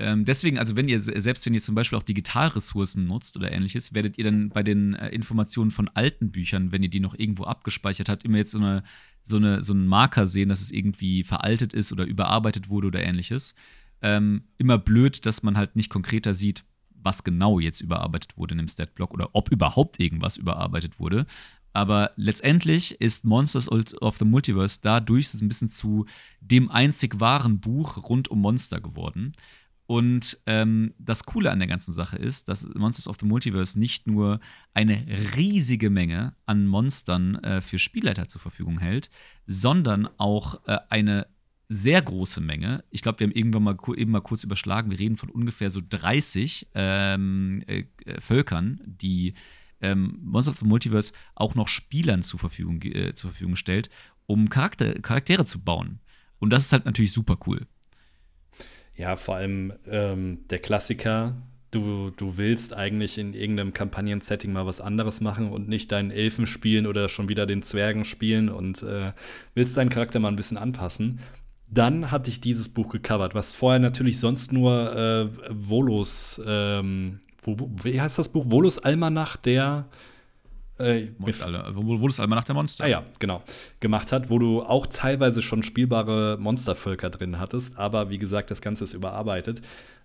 Ähm, 0.00 0.24
deswegen, 0.24 0.58
also 0.58 0.76
wenn 0.76 0.88
ihr, 0.88 1.00
selbst 1.00 1.44
wenn 1.44 1.54
ihr 1.54 1.60
zum 1.60 1.74
Beispiel 1.74 1.98
auch 1.98 2.04
Digitalressourcen 2.04 3.06
nutzt 3.06 3.36
oder 3.36 3.50
ähnliches, 3.50 3.94
werdet 3.94 4.16
ihr 4.16 4.24
dann 4.24 4.48
bei 4.48 4.62
den 4.62 4.94
äh, 4.94 5.08
Informationen 5.08 5.72
von 5.72 5.88
alten 5.88 6.30
Büchern, 6.30 6.70
wenn 6.70 6.84
ihr 6.84 6.88
die 6.88 7.00
noch 7.00 7.18
irgendwo 7.18 7.44
abgespeichert 7.44 8.08
habt, 8.08 8.24
immer 8.24 8.38
jetzt 8.38 8.52
so, 8.52 8.58
eine, 8.58 8.84
so, 9.22 9.36
eine, 9.36 9.62
so 9.64 9.72
einen 9.72 9.88
Marker 9.88 10.26
sehen, 10.26 10.48
dass 10.48 10.60
es 10.60 10.70
irgendwie 10.70 11.24
veraltet 11.24 11.74
ist 11.74 11.92
oder 11.92 12.04
überarbeitet 12.04 12.68
wurde 12.68 12.86
oder 12.86 13.02
ähnliches. 13.02 13.56
Ähm, 14.00 14.44
immer 14.56 14.78
blöd, 14.78 15.26
dass 15.26 15.42
man 15.42 15.56
halt 15.56 15.74
nicht 15.74 15.90
konkreter 15.90 16.32
sieht, 16.32 16.64
was 16.90 17.24
genau 17.24 17.58
jetzt 17.58 17.80
überarbeitet 17.80 18.36
wurde 18.36 18.52
in 18.52 18.58
dem 18.58 18.68
Statblock 18.68 19.12
oder 19.12 19.30
ob 19.32 19.50
überhaupt 19.50 19.98
irgendwas 19.98 20.36
überarbeitet 20.36 21.00
wurde. 21.00 21.26
Aber 21.72 22.12
letztendlich 22.16 23.00
ist 23.00 23.24
Monsters 23.24 23.68
of 23.70 24.16
the 24.16 24.24
Multiverse 24.24 24.78
dadurch 24.80 25.34
ein 25.34 25.48
bisschen 25.48 25.68
zu 25.68 26.06
dem 26.40 26.70
einzig 26.70 27.20
wahren 27.20 27.60
Buch 27.60 27.96
rund 28.08 28.28
um 28.28 28.40
Monster 28.40 28.80
geworden. 28.80 29.32
Und 29.88 30.38
ähm, 30.44 30.92
das 30.98 31.24
Coole 31.24 31.50
an 31.50 31.60
der 31.60 31.66
ganzen 31.66 31.94
Sache 31.94 32.18
ist, 32.18 32.50
dass 32.50 32.68
Monsters 32.74 33.08
of 33.08 33.16
the 33.18 33.24
Multiverse 33.24 33.78
nicht 33.78 34.06
nur 34.06 34.38
eine 34.74 35.02
riesige 35.34 35.88
Menge 35.88 36.34
an 36.44 36.66
Monstern 36.66 37.36
äh, 37.36 37.62
für 37.62 37.78
Spielleiter 37.78 38.28
zur 38.28 38.38
Verfügung 38.38 38.80
hält, 38.80 39.08
sondern 39.46 40.06
auch 40.18 40.60
äh, 40.66 40.76
eine 40.90 41.26
sehr 41.70 42.02
große 42.02 42.42
Menge. 42.42 42.84
Ich 42.90 43.00
glaube, 43.00 43.20
wir 43.20 43.28
haben 43.28 43.34
irgendwann 43.34 43.62
mal 43.62 43.78
eben 43.96 44.10
mal 44.10 44.20
kurz 44.20 44.44
überschlagen. 44.44 44.90
Wir 44.90 44.98
reden 44.98 45.16
von 45.16 45.30
ungefähr 45.30 45.70
so 45.70 45.80
30 45.88 46.68
ähm, 46.74 47.62
äh, 47.66 47.84
äh, 48.04 48.20
Völkern, 48.20 48.82
die 48.84 49.32
ähm, 49.80 50.18
Monsters 50.20 50.56
of 50.56 50.60
the 50.60 50.66
Multiverse 50.66 51.14
auch 51.34 51.54
noch 51.54 51.68
Spielern 51.68 52.22
zur 52.22 52.38
Verfügung, 52.38 52.82
äh, 52.82 53.14
zur 53.14 53.30
Verfügung 53.30 53.56
stellt, 53.56 53.88
um 54.26 54.50
Charakter 54.50 55.00
Charaktere 55.00 55.46
zu 55.46 55.60
bauen. 55.60 56.00
Und 56.38 56.50
das 56.50 56.66
ist 56.66 56.72
halt 56.74 56.84
natürlich 56.84 57.12
super 57.12 57.38
cool. 57.46 57.66
Ja, 58.98 59.14
vor 59.14 59.36
allem 59.36 59.72
ähm, 59.88 60.40
der 60.50 60.58
Klassiker, 60.58 61.36
du, 61.70 62.10
du 62.10 62.36
willst 62.36 62.74
eigentlich 62.74 63.16
in 63.16 63.32
irgendeinem 63.32 63.72
Kampagnen-Setting 63.72 64.52
mal 64.52 64.66
was 64.66 64.80
anderes 64.80 65.20
machen 65.20 65.50
und 65.50 65.68
nicht 65.68 65.92
deinen 65.92 66.10
Elfen 66.10 66.48
spielen 66.48 66.84
oder 66.84 67.08
schon 67.08 67.28
wieder 67.28 67.46
den 67.46 67.62
Zwergen 67.62 68.04
spielen 68.04 68.48
und 68.48 68.82
äh, 68.82 69.12
willst 69.54 69.76
deinen 69.76 69.88
Charakter 69.88 70.18
mal 70.18 70.28
ein 70.28 70.36
bisschen 70.36 70.58
anpassen. 70.58 71.20
Dann 71.70 72.10
hatte 72.10 72.28
ich 72.28 72.40
dieses 72.40 72.68
Buch 72.68 72.88
gecovert, 72.88 73.36
was 73.36 73.52
vorher 73.52 73.78
natürlich 73.78 74.18
sonst 74.18 74.52
nur 74.52 74.96
äh, 74.96 75.28
Volos, 75.48 76.40
ähm, 76.44 77.20
wo, 77.42 77.70
wie 77.84 78.00
heißt 78.00 78.18
das 78.18 78.30
Buch? 78.30 78.46
Volos 78.48 78.80
Almanach 78.80 79.36
der 79.36 79.86
äh, 80.78 81.08
wo, 81.18 82.00
wo 82.00 82.06
das 82.06 82.20
einmal 82.20 82.38
nach 82.38 82.44
der 82.44 82.54
Monster. 82.54 82.84
Ah 82.84 82.88
ja, 82.88 83.02
genau. 83.18 83.42
Gemacht 83.80 84.12
hat, 84.12 84.30
wo 84.30 84.38
du 84.38 84.62
auch 84.62 84.86
teilweise 84.86 85.42
schon 85.42 85.62
spielbare 85.62 86.36
Monstervölker 86.38 87.10
drin 87.10 87.38
hattest, 87.38 87.78
aber 87.78 88.10
wie 88.10 88.18
gesagt, 88.18 88.50
das 88.50 88.60
Ganze 88.60 88.84
ist 88.84 88.94
überarbeitet. 88.94 89.62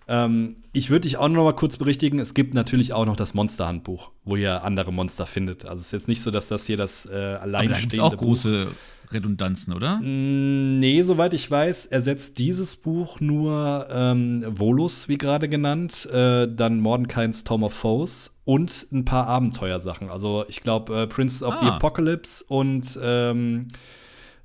Ähm, 0.08 0.58
ich 0.74 0.90
würde 0.90 1.02
dich 1.02 1.18
auch 1.18 1.30
noch 1.30 1.44
mal 1.44 1.56
kurz 1.56 1.78
berichtigen, 1.78 2.20
es 2.20 2.34
gibt 2.34 2.54
natürlich 2.54 2.94
auch 2.94 3.06
noch 3.06 3.16
das 3.16 3.34
Monsterhandbuch, 3.34 4.12
wo 4.26 4.36
ihr 4.36 4.64
andere 4.64 4.92
Monster 4.92 5.26
findet. 5.26 5.66
Also 5.66 5.80
es 5.80 5.88
ist 5.88 5.92
jetzt 5.92 6.08
nicht 6.08 6.22
so, 6.22 6.32
dass 6.32 6.48
das 6.48 6.66
hier 6.66 6.78
das 6.78 7.06
äh, 7.06 7.14
alleinstehende 7.14 8.02
aber 8.02 8.10
da 8.10 8.16
auch 8.16 8.20
große 8.20 8.68
Redundanzen, 9.14 9.74
oder? 9.74 9.98
Mm, 9.98 10.80
nee, 10.80 11.02
soweit 11.04 11.34
ich 11.34 11.50
weiß, 11.50 11.88
ersetzt 11.88 12.40
dieses 12.40 12.76
Buch 12.76 13.20
nur 13.20 13.88
ähm, 13.90 14.44
Volus, 14.48 15.08
wie 15.08 15.18
gerade 15.18 15.48
genannt, 15.48 16.08
äh, 16.12 16.48
dann 16.48 16.80
Mordenkain's 16.80 17.44
Tom 17.44 17.64
of 17.64 17.74
Foes 17.74 18.34
und 18.46 18.88
ein 18.92 19.06
paar 19.06 19.28
Abenteuersachen. 19.28 20.10
Also 20.10 20.46
ich 20.48 20.62
glaube, 20.62 21.02
äh, 21.02 21.08
Prince 21.08 21.46
of 21.46 21.56
ah. 21.56 21.60
the 21.60 21.66
Apocalypse 21.68 22.44
und 22.48 23.00
ähm, 23.02 23.70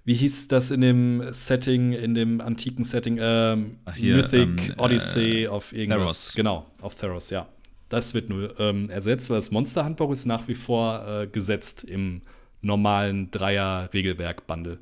wie 0.05 0.15
hieß 0.15 0.49
das 0.49 0.71
in 0.71 0.81
dem 0.81 1.23
Setting, 1.33 1.93
in 1.93 2.15
dem 2.15 2.41
antiken 2.41 2.85
Setting? 2.85 3.19
Ähm, 3.21 3.77
Ach 3.85 3.95
hier, 3.95 4.17
Mythic 4.17 4.71
ähm, 4.71 4.75
Odyssey 4.79 5.45
äh, 5.45 5.49
of 5.49 5.75
irgendwas. 5.75 5.99
Theros. 5.99 6.35
Genau, 6.35 6.67
auf 6.81 6.95
Theros, 6.95 7.29
ja. 7.29 7.47
Das 7.91 8.15
wird 8.15 8.31
nur 8.31 8.59
ähm, 8.59 8.89
ersetzt, 8.91 9.29
weil 9.29 9.37
das 9.37 9.51
Monsterhandbuch 9.51 10.11
ist 10.13 10.25
nach 10.27 10.49
wie 10.49 10.55
vor 10.55 11.07
äh, 11.07 11.27
gesetzt 11.27 11.85
im 11.85 12.23
normalen 12.61 13.31
Dreier-Regelwerk-Bundle. 13.31 14.79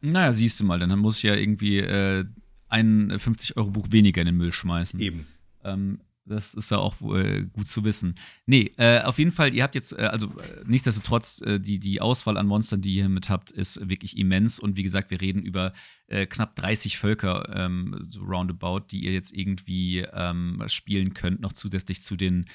Naja, 0.00 0.32
siehst 0.32 0.60
du 0.60 0.64
mal, 0.64 0.78
dann 0.78 0.98
muss 0.98 1.18
ich 1.18 1.22
ja 1.24 1.34
irgendwie 1.34 1.78
äh, 1.78 2.24
ein 2.68 3.12
50-Euro-Buch 3.12 3.88
weniger 3.90 4.20
in 4.20 4.26
den 4.26 4.36
Müll 4.36 4.52
schmeißen. 4.52 5.00
Eben. 5.00 5.26
Ähm, 5.64 6.00
das 6.26 6.54
ist 6.54 6.70
ja 6.70 6.78
auch 6.78 7.00
äh, 7.14 7.44
gut 7.52 7.68
zu 7.68 7.84
wissen. 7.84 8.14
Nee, 8.46 8.72
äh, 8.78 9.02
auf 9.02 9.18
jeden 9.18 9.32
Fall, 9.32 9.54
ihr 9.54 9.62
habt 9.62 9.74
jetzt, 9.74 9.92
äh, 9.92 10.02
also 10.02 10.28
äh, 10.28 10.64
nichtsdestotrotz, 10.66 11.42
äh, 11.42 11.60
die, 11.60 11.78
die 11.78 12.00
Auswahl 12.00 12.38
an 12.38 12.46
Monstern, 12.46 12.80
die 12.80 12.94
ihr 12.94 13.08
mit 13.08 13.28
habt, 13.28 13.50
ist 13.50 13.88
wirklich 13.88 14.16
immens. 14.16 14.58
Und 14.58 14.76
wie 14.76 14.82
gesagt, 14.82 15.10
wir 15.10 15.20
reden 15.20 15.42
über 15.42 15.72
äh, 16.06 16.26
knapp 16.26 16.56
30 16.56 16.96
Völker, 16.96 17.52
ähm, 17.54 18.06
so 18.08 18.22
roundabout, 18.22 18.86
die 18.90 19.04
ihr 19.04 19.12
jetzt 19.12 19.32
irgendwie 19.34 20.00
ähm, 20.00 20.62
spielen 20.66 21.12
könnt, 21.12 21.40
noch 21.40 21.52
zusätzlich 21.52 22.02
zu 22.02 22.16
den 22.16 22.46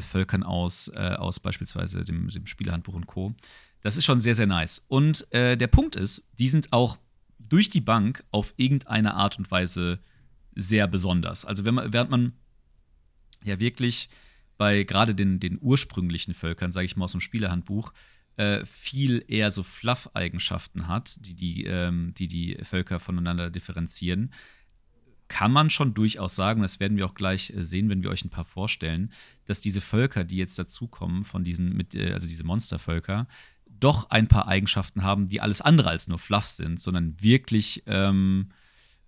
Völkern 0.00 0.44
aus, 0.44 0.88
aus 0.88 1.40
beispielsweise 1.40 2.04
dem, 2.04 2.28
dem 2.28 2.46
Spielehandbuch 2.46 2.94
und 2.94 3.06
Co. 3.06 3.34
Das 3.84 3.96
ist 3.96 4.04
schon 4.04 4.20
sehr, 4.20 4.34
sehr 4.34 4.46
nice. 4.46 4.84
Und 4.88 5.28
der 5.30 5.66
Punkt 5.68 5.94
ist, 5.94 6.26
die 6.38 6.48
sind 6.48 6.72
auch 6.72 6.98
durch 7.38 7.68
die 7.68 7.80
Bank 7.80 8.24
auf 8.30 8.54
irgendeine 8.56 9.14
Art 9.14 9.38
und 9.38 9.50
Weise 9.50 10.00
sehr 10.54 10.88
besonders. 10.88 11.44
Also 11.44 11.64
wenn 11.64 11.74
man, 11.74 11.92
während 11.92 12.10
man 12.10 12.32
ja 13.44 13.60
wirklich 13.60 14.08
bei 14.56 14.84
gerade 14.84 15.14
den, 15.14 15.40
den 15.40 15.58
ursprünglichen 15.60 16.34
Völkern, 16.34 16.72
sage 16.72 16.86
ich 16.86 16.96
mal 16.96 17.04
aus 17.04 17.12
dem 17.12 17.20
Spielerhandbuch, 17.20 17.92
äh, 18.36 18.64
viel 18.64 19.24
eher 19.28 19.52
so 19.52 19.62
Fluff-Eigenschaften 19.62 20.88
hat, 20.88 21.16
die 21.20 21.34
die, 21.34 21.64
ähm, 21.64 22.12
die 22.18 22.28
die 22.28 22.58
Völker 22.64 22.98
voneinander 22.98 23.50
differenzieren, 23.50 24.32
kann 25.28 25.52
man 25.52 25.70
schon 25.70 25.94
durchaus 25.94 26.36
sagen, 26.36 26.62
das 26.62 26.80
werden 26.80 26.96
wir 26.96 27.06
auch 27.06 27.14
gleich 27.14 27.50
äh, 27.50 27.62
sehen, 27.62 27.88
wenn 27.88 28.02
wir 28.02 28.10
euch 28.10 28.24
ein 28.24 28.30
paar 28.30 28.44
vorstellen, 28.44 29.12
dass 29.46 29.60
diese 29.60 29.80
Völker, 29.80 30.24
die 30.24 30.36
jetzt 30.36 30.58
dazukommen, 30.58 31.24
von 31.24 31.44
diesen, 31.44 31.76
mit, 31.76 31.94
äh, 31.94 32.12
also 32.12 32.26
diese 32.26 32.44
Monstervölker, 32.44 33.26
doch 33.80 34.10
ein 34.10 34.28
paar 34.28 34.48
Eigenschaften 34.48 35.02
haben, 35.02 35.26
die 35.26 35.40
alles 35.40 35.60
andere 35.60 35.90
als 35.90 36.08
nur 36.08 36.18
Fluff 36.18 36.46
sind, 36.46 36.80
sondern 36.80 37.16
wirklich 37.20 37.82
ähm, 37.86 38.50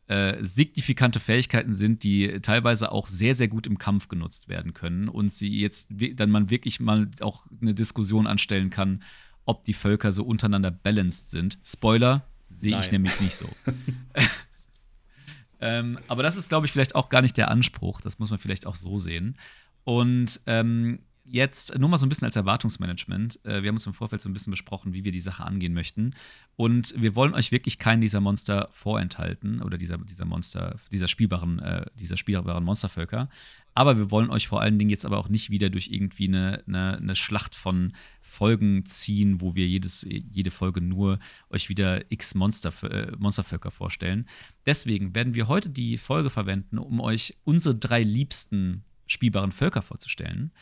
äh, 0.08 0.44
signifikante 0.44 1.18
Fähigkeiten 1.18 1.75
sind, 1.75 2.02
die 2.04 2.40
teilweise 2.40 2.92
auch 2.92 3.08
sehr, 3.08 3.35
sehr 3.35 3.49
gut 3.49 3.66
im 3.66 3.78
Kampf 3.78 4.08
genutzt 4.08 4.49
werden 4.49 4.73
können 4.73 5.08
und 5.08 5.32
sie 5.32 5.58
jetzt 5.58 5.88
dann 6.14 6.30
man 6.30 6.50
wirklich 6.50 6.80
mal 6.80 7.11
auch 7.20 7.46
eine 7.61 7.75
Diskussion 7.75 8.26
anstellen 8.26 8.70
kann, 8.70 9.02
ob 9.44 9.64
die 9.64 9.75
Völker 9.75 10.12
so 10.12 10.25
untereinander 10.25 10.70
balanced 10.70 11.30
sind. 11.30 11.58
Spoiler, 11.64 12.26
sehe 12.50 12.78
ich 12.78 12.92
nämlich 12.92 13.20
nicht 13.20 13.37
so. 13.37 13.49
ähm, 15.61 15.99
aber 16.08 16.23
das 16.23 16.37
ist, 16.37 16.49
glaube 16.49 16.66
ich, 16.66 16.73
vielleicht 16.73 16.94
auch 16.94 17.08
gar 17.08 17.23
nicht 17.23 17.37
der 17.37 17.50
Anspruch. 17.50 18.00
Das 18.00 18.18
muss 18.18 18.30
man 18.30 18.38
vielleicht 18.38 18.66
auch 18.66 18.76
so 18.76 18.99
sehen. 18.99 19.37
Und 19.85 20.40
ähm, 20.46 21.00
jetzt 21.28 21.78
nur 21.78 21.88
mal 21.88 21.99
so 21.99 22.06
ein 22.06 22.09
bisschen 22.09 22.26
als 22.26 22.37
Erwartungsmanagement. 22.37 23.45
Äh, 23.45 23.62
wir 23.62 23.68
haben 23.68 23.76
uns 23.76 23.87
im 23.87 23.92
Vorfeld 23.92 24.23
so 24.23 24.28
ein 24.28 24.33
bisschen 24.33 24.50
besprochen, 24.50 24.92
wie 24.92 25.04
wir 25.04 25.12
die 25.12 25.21
Sache 25.21 25.45
angehen 25.45 25.75
möchten. 25.75 26.14
Und 26.56 26.95
wir 26.97 27.14
wollen 27.14 27.35
euch 27.35 27.52
wirklich 27.52 27.78
keinen 27.78 28.00
dieser 28.00 28.21
Monster 28.21 28.68
vorenthalten 28.71 29.62
oder 29.62 29.78
dieser, 29.78 29.99
dieser 29.99 30.25
Monster, 30.25 30.76
dieser 30.92 31.09
spielbaren, 31.09 31.59
äh, 31.59 31.87
dieser 31.99 32.16
spielbaren 32.16 32.64
Monstervölker. 32.64 33.28
Aber 33.75 33.99
wir 33.99 34.11
wollen 34.11 34.30
euch 34.30 34.49
vor 34.49 34.62
allen 34.62 34.78
Dingen 34.78 34.90
jetzt 34.90 35.04
aber 35.04 35.18
auch 35.18 35.28
nicht 35.28 35.50
wieder 35.50 35.68
durch 35.68 35.88
irgendwie 35.88 36.28
eine, 36.28 36.62
eine, 36.66 36.97
eine 36.97 37.16
Schlacht 37.16 37.54
von 37.54 37.92
Folgen 38.23 38.87
ziehen, 38.87 39.40
wo 39.40 39.54
wir 39.54 39.66
jedes, 39.66 40.06
jede 40.09 40.50
Folge 40.50 40.80
nur 40.80 41.18
euch 41.50 41.68
wieder 41.68 42.11
x 42.11 42.35
Monster, 42.35 42.73
äh, 42.85 43.12
Monstervölker 43.18 43.71
vorstellen. 43.71 44.28
Deswegen 44.64 45.14
werden 45.14 45.35
wir 45.35 45.49
heute 45.49 45.68
die 45.68 45.99
Folge 45.99 46.30
verwenden, 46.30 46.78
um 46.78 47.00
euch 47.00 47.37
unsere 47.45 47.75
drei 47.75 48.02
liebsten 48.02 48.83
spielbaren 49.06 49.52
Völker 49.52 49.83
vorzustellen 49.83 50.52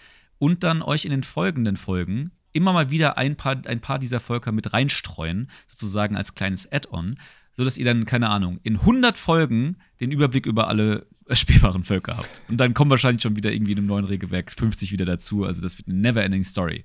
und 0.45 0.63
dann 0.63 0.83
euch 0.83 1.07
in 1.07 1.11
den 1.11 1.23
folgenden 1.23 1.79
Folgen 1.79 2.31
immer 2.53 2.75
mal 2.75 2.91
wieder 2.91 3.17
ein 3.17 3.35
paar, 3.35 3.57
ein 3.65 3.81
paar 3.81 3.99
dieser 3.99 4.21
Völker 4.21 4.53
mit 4.53 4.75
reinstreuen, 4.75 5.51
sozusagen 5.69 6.19
als 6.19 6.35
kleines 6.35 6.71
Add-on, 6.71 7.19
sodass 7.55 7.79
ihr 7.79 7.87
dann, 7.87 8.05
keine 8.05 8.29
Ahnung, 8.29 8.61
in 8.63 8.81
100 8.81 9.17
Folgen 9.17 9.79
den 10.01 10.13
Überblick 10.13 10.45
über 10.45 10.69
alle 10.69 11.07
spielbaren 11.31 11.83
Völker 11.83 12.19
habt. 12.19 12.43
Und 12.51 12.59
dann 12.59 12.75
kommen 12.75 12.91
wahrscheinlich 12.91 13.23
schon 13.23 13.37
wieder 13.37 13.53
irgendwie 13.53 13.73
in 13.73 13.79
einem 13.79 13.87
neuen 13.87 14.05
Regelwerk 14.05 14.53
50 14.53 14.93
wieder 14.93 15.07
dazu. 15.07 15.45
Also 15.45 15.63
das 15.63 15.79
wird 15.79 15.89
eine 15.89 15.97
never-ending 15.97 16.45
Story. 16.45 16.85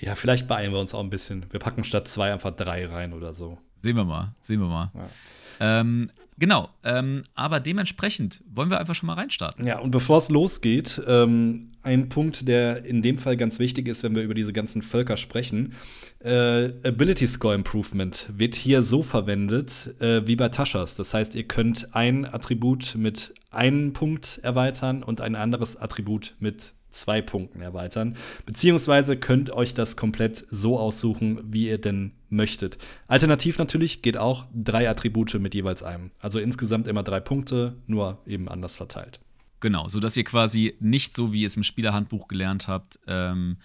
Ja, 0.00 0.16
vielleicht 0.16 0.48
beeilen 0.48 0.72
wir 0.72 0.80
uns 0.80 0.92
auch 0.92 1.04
ein 1.04 1.10
bisschen. 1.10 1.46
Wir 1.52 1.60
packen 1.60 1.84
statt 1.84 2.08
zwei 2.08 2.32
einfach 2.32 2.50
drei 2.50 2.84
rein 2.84 3.12
oder 3.12 3.32
so. 3.32 3.58
Sehen 3.80 3.94
wir 3.94 4.04
mal, 4.04 4.34
sehen 4.40 4.58
wir 4.58 4.66
mal. 4.66 4.90
Ja. 4.92 5.80
Ähm, 5.80 6.10
genau, 6.36 6.68
ähm, 6.82 7.22
aber 7.36 7.60
dementsprechend 7.60 8.42
wollen 8.50 8.70
wir 8.70 8.80
einfach 8.80 8.96
schon 8.96 9.06
mal 9.06 9.14
reinstarten. 9.14 9.66
Ja, 9.66 9.78
und 9.78 9.92
bevor 9.92 10.18
es 10.18 10.30
losgeht, 10.30 11.00
ähm, 11.06 11.70
ein 11.88 12.10
Punkt, 12.10 12.46
der 12.46 12.84
in 12.84 13.00
dem 13.00 13.16
Fall 13.16 13.36
ganz 13.36 13.58
wichtig 13.58 13.88
ist, 13.88 14.02
wenn 14.02 14.14
wir 14.14 14.22
über 14.22 14.34
diese 14.34 14.52
ganzen 14.52 14.82
Völker 14.82 15.16
sprechen. 15.16 15.72
Äh, 16.20 16.72
Ability 16.84 17.26
Score 17.26 17.54
Improvement 17.54 18.28
wird 18.36 18.54
hier 18.54 18.82
so 18.82 19.02
verwendet 19.02 19.94
äh, 20.00 20.26
wie 20.26 20.36
bei 20.36 20.50
Taschas. 20.50 20.94
Das 20.94 21.14
heißt, 21.14 21.34
ihr 21.34 21.44
könnt 21.44 21.94
ein 21.94 22.26
Attribut 22.26 22.94
mit 22.96 23.34
einem 23.50 23.94
Punkt 23.94 24.38
erweitern 24.42 25.02
und 25.02 25.22
ein 25.22 25.34
anderes 25.34 25.76
Attribut 25.76 26.34
mit 26.38 26.74
zwei 26.90 27.22
Punkten 27.22 27.62
erweitern. 27.62 28.16
Beziehungsweise 28.44 29.16
könnt 29.16 29.50
euch 29.50 29.72
das 29.72 29.96
komplett 29.96 30.44
so 30.50 30.78
aussuchen, 30.78 31.40
wie 31.44 31.68
ihr 31.68 31.78
denn 31.78 32.12
möchtet. 32.28 32.76
Alternativ 33.06 33.58
natürlich 33.58 34.02
geht 34.02 34.18
auch 34.18 34.46
drei 34.54 34.88
Attribute 34.90 35.34
mit 35.40 35.54
jeweils 35.54 35.82
einem. 35.82 36.10
Also 36.18 36.38
insgesamt 36.38 36.86
immer 36.86 37.02
drei 37.02 37.20
Punkte, 37.20 37.76
nur 37.86 38.18
eben 38.26 38.48
anders 38.48 38.76
verteilt. 38.76 39.20
Genau, 39.60 39.88
sodass 39.88 40.16
ihr 40.16 40.24
quasi 40.24 40.76
nicht 40.80 41.14
so, 41.14 41.32
wie 41.32 41.42
ihr 41.42 41.46
es 41.46 41.56
im 41.56 41.64
Spielerhandbuch 41.64 42.28
gelernt 42.28 42.68
habt, 42.68 42.98
ähm, 43.06 43.56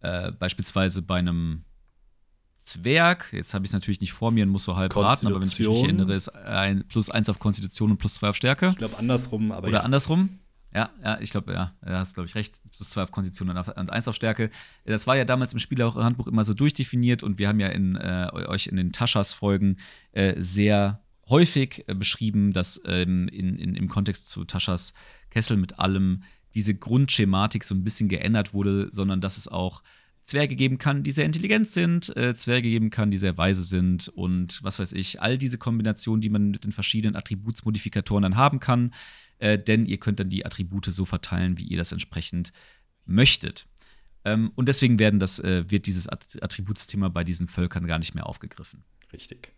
äh, 0.00 0.32
beispielsweise 0.32 1.02
bei 1.02 1.18
einem 1.18 1.64
Zwerg, 2.62 3.32
jetzt 3.32 3.54
habe 3.54 3.64
ich 3.64 3.70
es 3.70 3.72
natürlich 3.72 4.00
nicht 4.00 4.12
vor 4.12 4.30
mir 4.30 4.44
und 4.44 4.50
muss 4.50 4.64
so 4.64 4.76
halb 4.76 4.94
raten, 4.96 5.26
aber 5.26 5.40
wenn 5.40 5.48
ich 5.48 5.58
mich 5.58 5.68
erinnere, 5.68 6.14
ist 6.14 6.28
ein 6.28 6.86
plus 6.86 7.10
eins 7.10 7.28
auf 7.28 7.40
Konstitution 7.40 7.90
und 7.90 7.96
plus 7.98 8.14
zwei 8.14 8.28
auf 8.28 8.36
Stärke. 8.36 8.68
Ich 8.68 8.76
glaube 8.76 8.98
andersrum, 8.98 9.50
aber. 9.50 9.66
Oder 9.66 9.78
ja. 9.78 9.82
andersrum. 9.82 10.38
Ja, 10.74 10.90
ja, 11.04 11.20
ich 11.20 11.30
glaube, 11.30 11.52
ja, 11.52 11.74
du 11.82 11.92
hast, 11.92 12.14
glaube 12.14 12.28
ich, 12.28 12.34
recht. 12.34 12.60
Plus 12.74 12.88
zwei 12.90 13.02
auf 13.02 13.10
Konstitution 13.10 13.50
und 13.50 13.90
eins 13.90 14.08
auf 14.08 14.14
Stärke. 14.14 14.48
Das 14.86 15.06
war 15.06 15.16
ja 15.16 15.24
damals 15.24 15.52
im 15.52 15.58
Spielerhandbuch 15.58 16.26
immer 16.28 16.44
so 16.44 16.54
durchdefiniert 16.54 17.22
und 17.22 17.38
wir 17.38 17.48
haben 17.48 17.60
ja 17.60 17.68
in, 17.68 17.96
äh, 17.96 18.30
euch 18.32 18.68
in 18.68 18.76
den 18.76 18.92
Taschas-Folgen 18.92 19.78
äh, 20.12 20.40
sehr 20.40 21.02
häufig 21.32 21.84
äh, 21.88 21.94
beschrieben, 21.94 22.52
dass 22.52 22.80
ähm, 22.84 23.26
in, 23.26 23.56
in, 23.58 23.74
im 23.74 23.88
Kontext 23.88 24.28
zu 24.28 24.44
Taschas 24.44 24.94
Kessel 25.30 25.56
mit 25.56 25.80
allem 25.80 26.22
diese 26.54 26.74
Grundschematik 26.74 27.64
so 27.64 27.74
ein 27.74 27.82
bisschen 27.82 28.08
geändert 28.08 28.54
wurde, 28.54 28.88
sondern 28.92 29.20
dass 29.20 29.38
es 29.38 29.48
auch 29.48 29.82
Zwerge 30.22 30.54
geben 30.54 30.78
kann, 30.78 31.02
die 31.02 31.10
sehr 31.10 31.24
intelligent 31.24 31.68
sind, 31.68 32.16
äh, 32.16 32.34
Zwerge 32.36 32.68
geben 32.68 32.90
kann, 32.90 33.10
die 33.10 33.18
sehr 33.18 33.36
weise 33.38 33.64
sind 33.64 34.08
und 34.08 34.62
was 34.62 34.78
weiß 34.78 34.92
ich, 34.92 35.20
all 35.20 35.36
diese 35.36 35.58
Kombinationen, 35.58 36.20
die 36.20 36.30
man 36.30 36.52
mit 36.52 36.62
den 36.62 36.70
verschiedenen 36.70 37.16
Attributsmodifikatoren 37.16 38.22
dann 38.22 38.36
haben 38.36 38.60
kann, 38.60 38.94
äh, 39.38 39.58
denn 39.58 39.86
ihr 39.86 39.98
könnt 39.98 40.20
dann 40.20 40.30
die 40.30 40.46
Attribute 40.46 40.84
so 40.84 41.04
verteilen, 41.04 41.58
wie 41.58 41.64
ihr 41.64 41.78
das 41.78 41.90
entsprechend 41.90 42.52
möchtet. 43.04 43.66
Ähm, 44.24 44.52
und 44.54 44.68
deswegen 44.68 45.00
werden 45.00 45.18
das, 45.18 45.40
äh, 45.40 45.68
wird 45.68 45.86
dieses 45.86 46.08
Attributsthema 46.08 47.08
bei 47.08 47.24
diesen 47.24 47.48
Völkern 47.48 47.86
gar 47.88 47.98
nicht 47.98 48.14
mehr 48.14 48.26
aufgegriffen. 48.26 48.84
Richtig. 49.12 49.52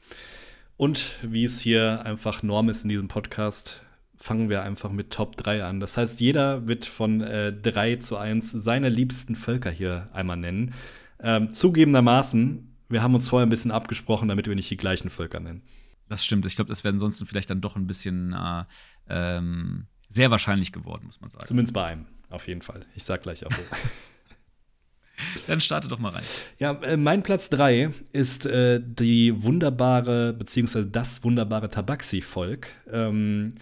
Und 0.77 1.19
wie 1.23 1.45
es 1.45 1.61
hier 1.61 2.05
einfach 2.05 2.43
Norm 2.43 2.69
ist 2.69 2.83
in 2.83 2.89
diesem 2.89 3.09
Podcast, 3.09 3.81
fangen 4.17 4.49
wir 4.49 4.63
einfach 4.63 4.91
mit 4.91 5.11
Top 5.11 5.37
3 5.37 5.65
an. 5.65 5.81
Das 5.81 5.97
heißt, 5.97 6.21
jeder 6.21 6.67
wird 6.67 6.85
von 6.85 7.21
äh, 7.21 7.53
3 7.53 7.97
zu 7.97 8.17
1 8.17 8.51
seine 8.51 8.89
liebsten 8.89 9.37
Völker 9.37 9.71
hier 9.71 10.09
einmal 10.13 10.37
nennen. 10.37 10.75
Ähm, 11.21 11.53
zugegebenermaßen, 11.53 12.77
wir 12.89 13.03
haben 13.03 13.15
uns 13.15 13.29
vorher 13.29 13.47
ein 13.47 13.51
bisschen 13.51 13.71
abgesprochen, 13.71 14.29
damit 14.29 14.47
wir 14.47 14.55
nicht 14.55 14.71
die 14.71 14.77
gleichen 14.77 15.11
Völker 15.11 15.41
nennen. 15.41 15.63
Das 16.09 16.25
stimmt. 16.25 16.45
Ich 16.47 16.57
glaube, 16.57 16.69
das 16.69 16.85
wäre 16.85 16.93
ansonsten 16.93 17.27
vielleicht 17.27 17.51
dann 17.51 17.61
doch 17.61 17.77
ein 17.77 17.87
bisschen 17.87 18.33
äh, 18.33 18.65
ähm, 19.09 19.87
sehr 20.11 20.31
wahrscheinlich 20.31 20.73
geworden, 20.73 21.07
muss 21.07 21.21
man 21.21 21.31
sagen. 21.31 21.47
Zumindest 21.47 21.73
bei 21.73 21.85
einem, 21.85 22.07
auf 22.31 22.47
jeden 22.49 22.63
Fall. 22.63 22.81
Ich 22.95 23.05
sag 23.05 23.23
gleich 23.23 23.47
auch 23.47 23.53
so. 23.53 23.63
Dann 25.47 25.61
starte 25.61 25.89
doch 25.89 25.99
mal 25.99 26.11
rein. 26.11 26.25
Ja, 26.59 26.73
äh, 26.83 26.97
mein 26.97 27.23
Platz 27.23 27.51
3 27.51 27.91
ist 28.13 28.47
äh, 28.47 28.81
die 28.83 29.43
wunderbare, 29.43 30.33
beziehungsweise 30.33 30.87
das 30.87 31.23
wunderbare 31.25 31.71
Tabaxi-Volk. 31.71 32.69
Ähm, 32.91 33.55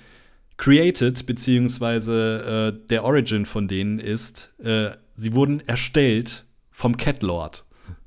created, 0.56 1.26
beziehungsweise 1.26 2.72
äh, 2.74 2.87
der 2.88 3.04
Origin 3.04 3.46
von 3.46 3.68
denen 3.68 3.98
ist, 3.98 4.50
äh, 4.62 4.90
sie 5.16 5.35
wurden 5.35 5.61
erstellt 5.61 6.44
vom 6.70 6.96
Cat 6.96 7.22
Lord. 7.22 7.64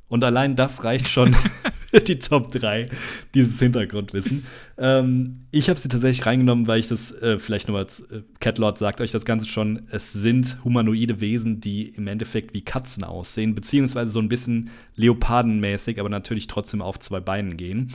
Und 0.07 0.23
allein 0.23 0.55
das 0.55 0.83
reicht 0.83 1.09
schon 1.09 1.35
für 1.89 2.01
die 2.01 2.19
Top 2.19 2.51
3 2.51 2.89
dieses 3.33 3.59
Hintergrundwissen. 3.59 4.45
Ähm, 4.77 5.33
ich 5.51 5.69
habe 5.69 5.79
sie 5.79 5.87
tatsächlich 5.87 6.25
reingenommen, 6.25 6.67
weil 6.67 6.79
ich 6.79 6.87
das 6.87 7.11
äh, 7.11 7.39
vielleicht 7.39 7.67
nochmal, 7.67 7.87
äh, 8.11 8.21
Catlord 8.39 8.77
sagt 8.77 9.01
euch 9.01 9.11
das 9.11 9.25
Ganze 9.25 9.47
schon, 9.47 9.87
es 9.89 10.13
sind 10.13 10.63
humanoide 10.63 11.21
Wesen, 11.21 11.61
die 11.61 11.87
im 11.89 12.07
Endeffekt 12.07 12.53
wie 12.53 12.61
Katzen 12.61 13.03
aussehen, 13.03 13.55
beziehungsweise 13.55 14.11
so 14.11 14.19
ein 14.19 14.29
bisschen 14.29 14.69
leopardenmäßig, 14.95 15.99
aber 15.99 16.09
natürlich 16.09 16.47
trotzdem 16.47 16.81
auf 16.81 16.99
zwei 16.99 17.19
Beinen 17.19 17.57
gehen. 17.57 17.91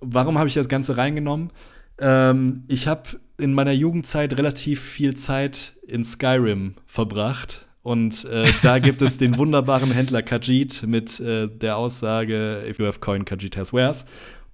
Warum 0.00 0.38
habe 0.38 0.48
ich 0.48 0.54
das 0.54 0.68
Ganze 0.68 0.96
reingenommen? 0.96 1.52
Ähm, 1.98 2.64
ich 2.68 2.86
habe 2.86 3.20
in 3.38 3.54
meiner 3.54 3.72
Jugendzeit 3.72 4.36
relativ 4.36 4.80
viel 4.80 5.14
Zeit 5.14 5.74
in 5.86 6.04
Skyrim 6.04 6.74
verbracht 6.86 7.65
und 7.86 8.24
äh, 8.24 8.52
da 8.64 8.80
gibt 8.80 9.00
es 9.00 9.16
den 9.16 9.38
wunderbaren 9.38 9.92
Händler 9.92 10.20
Kajit 10.20 10.82
mit 10.88 11.20
äh, 11.20 11.46
der 11.46 11.76
Aussage, 11.76 12.64
if 12.68 12.80
you 12.80 12.84
have 12.84 12.98
coin, 12.98 13.24
Kajit 13.24 13.56
has 13.56 13.72
wares. 13.72 14.06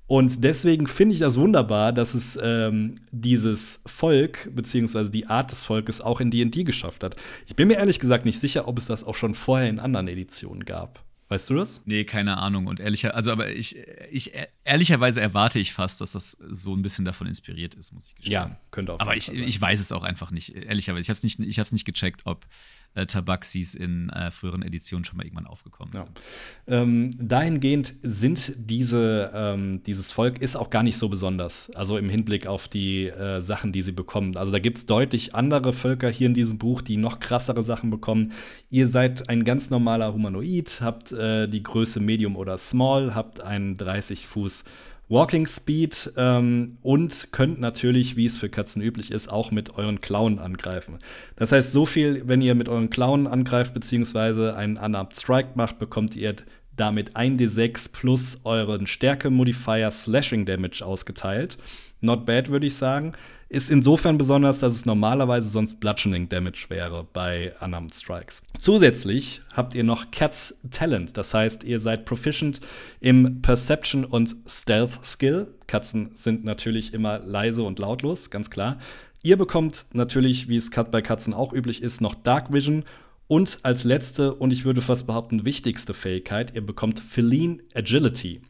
Und 0.06 0.44
deswegen 0.44 0.86
finde 0.86 1.14
ich 1.14 1.20
das 1.20 1.38
wunderbar, 1.38 1.94
dass 1.94 2.12
es 2.12 2.38
ähm, 2.42 2.96
dieses 3.10 3.80
Volk, 3.86 4.50
beziehungsweise 4.54 5.08
die 5.10 5.28
Art 5.28 5.50
des 5.50 5.64
Volkes 5.64 6.02
auch 6.02 6.20
in 6.20 6.30
D&D 6.30 6.62
geschafft 6.64 7.02
hat. 7.02 7.16
Ich 7.46 7.56
bin 7.56 7.68
mir 7.68 7.78
ehrlich 7.78 8.00
gesagt 8.00 8.26
nicht 8.26 8.38
sicher, 8.38 8.68
ob 8.68 8.76
es 8.76 8.84
das 8.84 9.02
auch 9.02 9.14
schon 9.14 9.32
vorher 9.32 9.70
in 9.70 9.78
anderen 9.78 10.08
Editionen 10.08 10.66
gab. 10.66 11.02
Weißt 11.32 11.48
du 11.48 11.54
das? 11.54 11.80
Nee, 11.86 12.04
keine 12.04 12.36
Ahnung. 12.36 12.66
Und 12.66 12.80
ehrlicher, 12.80 13.14
also 13.14 13.32
aber 13.32 13.48
ich, 13.48 13.78
ich 14.10 14.32
ehrlicherweise 14.64 15.22
erwarte 15.22 15.58
ich 15.58 15.72
fast, 15.72 16.02
dass 16.02 16.12
das 16.12 16.32
so 16.50 16.76
ein 16.76 16.82
bisschen 16.82 17.06
davon 17.06 17.26
inspiriert 17.26 17.74
ist, 17.76 17.94
muss 17.94 18.08
ich 18.08 18.14
gestehen. 18.16 18.32
Ja, 18.34 18.60
könnte 18.70 18.92
auch. 18.92 19.00
Aber 19.00 19.16
ich, 19.16 19.32
ich 19.32 19.58
weiß 19.58 19.80
es 19.80 19.90
auch 19.90 20.02
einfach 20.02 20.30
nicht. 20.30 20.54
Ehrlicherweise, 20.54 21.00
ich 21.00 21.08
habe 21.08 21.16
es 21.16 21.22
nicht, 21.22 21.40
ich 21.40 21.72
nicht 21.72 21.86
gecheckt, 21.86 22.20
ob 22.26 22.46
äh, 22.94 23.06
Tabaxis 23.06 23.74
in 23.74 24.10
äh, 24.10 24.30
früheren 24.30 24.62
Editionen 24.62 25.04
schon 25.04 25.16
mal 25.16 25.24
irgendwann 25.24 25.46
aufgekommen 25.46 25.92
ja. 25.94 26.04
sind. 26.04 26.20
Ähm, 26.66 27.10
dahingehend 27.18 27.94
sind 28.02 28.54
diese, 28.56 29.30
ähm, 29.34 29.82
dieses 29.84 30.12
Volk 30.12 30.40
ist 30.40 30.56
auch 30.56 30.70
gar 30.70 30.82
nicht 30.82 30.96
so 30.96 31.08
besonders, 31.08 31.70
also 31.74 31.96
im 31.96 32.08
Hinblick 32.08 32.46
auf 32.46 32.68
die 32.68 33.06
äh, 33.06 33.40
Sachen, 33.40 33.72
die 33.72 33.82
sie 33.82 33.92
bekommen. 33.92 34.36
Also 34.36 34.52
da 34.52 34.58
gibt 34.58 34.78
es 34.78 34.86
deutlich 34.86 35.34
andere 35.34 35.72
Völker 35.72 36.08
hier 36.08 36.26
in 36.26 36.34
diesem 36.34 36.58
Buch, 36.58 36.82
die 36.82 36.96
noch 36.96 37.20
krassere 37.20 37.62
Sachen 37.62 37.90
bekommen. 37.90 38.32
Ihr 38.70 38.88
seid 38.88 39.28
ein 39.28 39.44
ganz 39.44 39.70
normaler 39.70 40.12
Humanoid, 40.12 40.80
habt 40.80 41.12
äh, 41.12 41.48
die 41.48 41.62
Größe 41.62 42.00
Medium 42.00 42.36
oder 42.36 42.58
Small, 42.58 43.14
habt 43.14 43.40
einen 43.40 43.76
30 43.76 44.26
Fuß 44.26 44.64
Walking 45.08 45.46
Speed 45.46 46.12
ähm, 46.16 46.78
und 46.82 47.28
könnt 47.32 47.60
natürlich, 47.60 48.16
wie 48.16 48.26
es 48.26 48.36
für 48.36 48.48
Katzen 48.48 48.80
üblich 48.80 49.10
ist, 49.10 49.28
auch 49.28 49.50
mit 49.50 49.76
euren 49.76 50.00
Klauen 50.00 50.38
angreifen. 50.38 50.98
Das 51.36 51.52
heißt, 51.52 51.72
so 51.72 51.84
viel, 51.84 52.22
wenn 52.26 52.40
ihr 52.40 52.54
mit 52.54 52.68
euren 52.68 52.88
Klauen 52.88 53.26
angreift, 53.26 53.74
beziehungsweise 53.74 54.56
einen 54.56 54.78
Unarmed 54.78 55.14
Strike 55.14 55.50
macht, 55.54 55.78
bekommt 55.78 56.16
ihr 56.16 56.36
damit 56.74 57.16
1d6 57.16 57.92
plus 57.92 58.40
euren 58.44 58.86
Stärke-Modifier 58.86 59.90
Slashing 59.90 60.46
Damage 60.46 60.84
ausgeteilt. 60.84 61.58
Not 62.00 62.24
bad, 62.24 62.50
würde 62.50 62.66
ich 62.66 62.76
sagen. 62.76 63.12
Ist 63.52 63.70
insofern 63.70 64.16
besonders, 64.16 64.60
dass 64.60 64.72
es 64.72 64.86
normalerweise 64.86 65.50
sonst 65.50 65.78
Bludgeoning 65.78 66.26
Damage 66.26 66.64
wäre 66.70 67.06
bei 67.12 67.52
Unarmed 67.60 67.94
Strikes. 67.94 68.40
Zusätzlich 68.58 69.42
habt 69.52 69.74
ihr 69.74 69.84
noch 69.84 70.10
Cats 70.10 70.58
Talent, 70.70 71.18
das 71.18 71.34
heißt, 71.34 71.62
ihr 71.62 71.78
seid 71.78 72.06
proficient 72.06 72.62
im 73.00 73.42
Perception 73.42 74.06
und 74.06 74.36
Stealth 74.46 75.04
Skill. 75.04 75.48
Katzen 75.66 76.12
sind 76.14 76.46
natürlich 76.46 76.94
immer 76.94 77.18
leise 77.18 77.62
und 77.62 77.78
lautlos, 77.78 78.30
ganz 78.30 78.48
klar. 78.48 78.78
Ihr 79.22 79.36
bekommt 79.36 79.84
natürlich, 79.92 80.48
wie 80.48 80.56
es 80.56 80.70
bei 80.70 81.02
Katzen 81.02 81.34
auch 81.34 81.52
üblich 81.52 81.82
ist, 81.82 82.00
noch 82.00 82.14
Dark 82.14 82.54
Vision 82.54 82.84
und 83.28 83.58
als 83.64 83.84
letzte 83.84 84.34
und 84.34 84.50
ich 84.50 84.64
würde 84.64 84.80
fast 84.80 85.06
behaupten 85.06 85.44
wichtigste 85.44 85.92
Fähigkeit, 85.92 86.54
ihr 86.54 86.64
bekommt 86.64 87.00
Feline 87.00 87.58
Agility. 87.74 88.40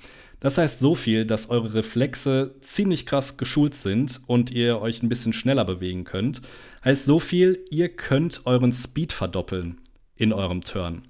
Das 0.43 0.59
heißt 0.59 0.81
so 0.81 0.97
viel, 0.97 1.25
dass 1.25 1.51
eure 1.51 1.73
Reflexe 1.73 2.57
ziemlich 2.63 3.07
krass 3.07 3.37
geschult 3.37 3.77
sind 3.77 4.21
und 4.27 4.51
ihr 4.51 4.81
euch 4.81 5.01
ein 5.01 5.09
bisschen 5.09 5.33
schneller 5.33 5.65
bewegen 5.65 6.03
könnt. 6.03 6.43
Heißt 6.85 7.05
so 7.05 7.21
viel, 7.21 7.65
ihr 7.71 7.89
könnt 7.91 8.41
euren 8.45 8.73
Speed 8.73 9.13
verdoppeln 9.13 9.81
in 10.17 10.33
eurem 10.33 10.63
Turn. 10.63 11.03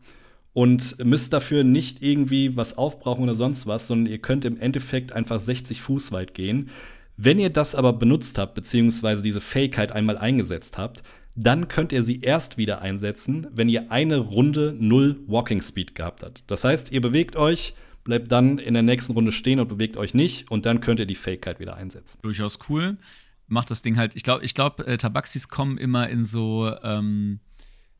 Und 0.52 1.02
müsst 1.02 1.32
dafür 1.32 1.64
nicht 1.64 2.02
irgendwie 2.02 2.58
was 2.58 2.76
aufbrauchen 2.76 3.22
oder 3.24 3.34
sonst 3.34 3.66
was, 3.66 3.86
sondern 3.86 4.12
ihr 4.12 4.18
könnt 4.18 4.44
im 4.44 4.60
Endeffekt 4.60 5.14
einfach 5.14 5.40
60 5.40 5.80
Fuß 5.80 6.12
weit 6.12 6.34
gehen. 6.34 6.68
Wenn 7.16 7.38
ihr 7.38 7.48
das 7.48 7.74
aber 7.74 7.94
benutzt 7.94 8.36
habt, 8.36 8.52
beziehungsweise 8.54 9.22
diese 9.22 9.40
Fähigkeit 9.40 9.92
einmal 9.92 10.18
eingesetzt 10.18 10.76
habt, 10.76 11.04
dann 11.34 11.68
könnt 11.68 11.92
ihr 11.92 12.02
sie 12.02 12.20
erst 12.20 12.58
wieder 12.58 12.82
einsetzen, 12.82 13.46
wenn 13.50 13.70
ihr 13.70 13.90
eine 13.90 14.18
Runde 14.18 14.74
null 14.78 15.20
Walking 15.26 15.62
Speed 15.62 15.94
gehabt 15.94 16.22
habt. 16.22 16.44
Das 16.48 16.64
heißt, 16.64 16.92
ihr 16.92 17.00
bewegt 17.00 17.36
euch, 17.36 17.72
bleibt 18.04 18.32
dann 18.32 18.58
in 18.58 18.74
der 18.74 18.82
nächsten 18.82 19.12
Runde 19.12 19.32
stehen 19.32 19.60
und 19.60 19.68
bewegt 19.68 19.96
euch 19.96 20.14
nicht 20.14 20.50
und 20.50 20.66
dann 20.66 20.80
könnt 20.80 21.00
ihr 21.00 21.06
die 21.06 21.14
Fähigkeit 21.14 21.60
wieder 21.60 21.76
einsetzen. 21.76 22.18
Durchaus 22.22 22.58
cool. 22.68 22.98
Macht 23.46 23.70
das 23.70 23.82
Ding 23.82 23.96
halt, 23.96 24.16
ich 24.16 24.22
glaube, 24.22 24.44
ich 24.44 24.54
glaube, 24.54 24.86
äh, 24.86 24.98
Tabaxis 24.98 25.48
kommen 25.48 25.78
immer 25.78 26.08
in 26.08 26.24
so, 26.24 26.74
ähm, 26.82 27.40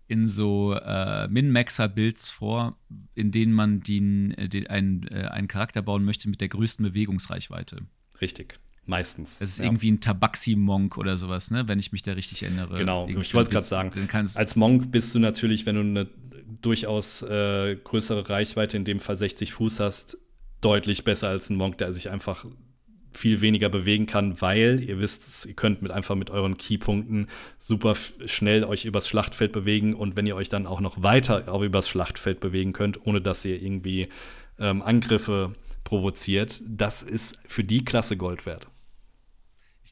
in 0.08 0.28
so 0.28 0.74
äh, 0.74 1.28
Min-Maxer-Builds 1.28 2.30
vor, 2.30 2.78
in 3.14 3.32
denen 3.32 3.52
man 3.52 3.80
den, 3.80 4.32
äh, 4.32 4.48
den, 4.48 4.66
einen, 4.68 5.06
äh, 5.08 5.28
einen 5.30 5.48
Charakter 5.48 5.82
bauen 5.82 6.04
möchte 6.04 6.28
mit 6.28 6.40
der 6.40 6.48
größten 6.48 6.84
Bewegungsreichweite. 6.84 7.82
Richtig. 8.20 8.58
Meistens. 8.84 9.38
Das 9.38 9.50
ist 9.50 9.58
ja. 9.58 9.66
irgendwie 9.66 9.92
ein 9.92 10.00
Tabaxi-Monk 10.00 10.98
oder 10.98 11.16
sowas, 11.16 11.50
ne? 11.50 11.68
wenn 11.68 11.78
ich 11.78 11.92
mich 11.92 12.02
da 12.02 12.12
richtig 12.12 12.42
erinnere. 12.42 12.78
Genau, 12.78 13.04
irgendwie 13.04 13.22
ich 13.22 13.34
wollte 13.34 13.48
es 13.48 13.52
gerade 13.52 13.66
sagen. 13.66 14.08
Als 14.34 14.56
Monk 14.56 14.90
bist 14.90 15.14
du 15.14 15.18
natürlich, 15.20 15.66
wenn 15.66 15.76
du 15.76 15.82
eine 15.82 16.08
durchaus 16.60 17.22
äh, 17.22 17.76
größere 17.76 18.28
Reichweite, 18.28 18.76
in 18.76 18.84
dem 18.84 19.00
Fall 19.00 19.16
60 19.16 19.52
Fuß 19.52 19.80
hast, 19.80 20.18
deutlich 20.60 21.04
besser 21.04 21.28
als 21.28 21.50
ein 21.50 21.56
Monk, 21.56 21.78
der 21.78 21.92
sich 21.92 22.10
einfach 22.10 22.44
viel 23.14 23.40
weniger 23.40 23.68
bewegen 23.68 24.06
kann, 24.06 24.40
weil 24.40 24.82
ihr 24.82 24.98
wisst, 24.98 25.46
ihr 25.46 25.54
könnt 25.54 25.82
mit 25.82 25.92
einfach 25.92 26.14
mit 26.14 26.30
euren 26.30 26.56
Keypunkten 26.56 27.28
super 27.58 27.94
schnell 28.24 28.64
euch 28.64 28.84
übers 28.84 29.08
Schlachtfeld 29.08 29.52
bewegen 29.52 29.94
und 29.94 30.16
wenn 30.16 30.26
ihr 30.26 30.36
euch 30.36 30.48
dann 30.48 30.66
auch 30.66 30.80
noch 30.80 31.02
weiter 31.02 31.52
auch 31.52 31.62
übers 31.62 31.88
Schlachtfeld 31.88 32.40
bewegen 32.40 32.72
könnt, 32.72 33.06
ohne 33.06 33.20
dass 33.20 33.44
ihr 33.44 33.60
irgendwie 33.60 34.08
ähm, 34.58 34.82
Angriffe 34.82 35.52
provoziert, 35.84 36.60
das 36.66 37.02
ist 37.02 37.38
für 37.46 37.64
die 37.64 37.84
Klasse 37.84 38.16
Gold 38.16 38.46
wert. 38.46 38.68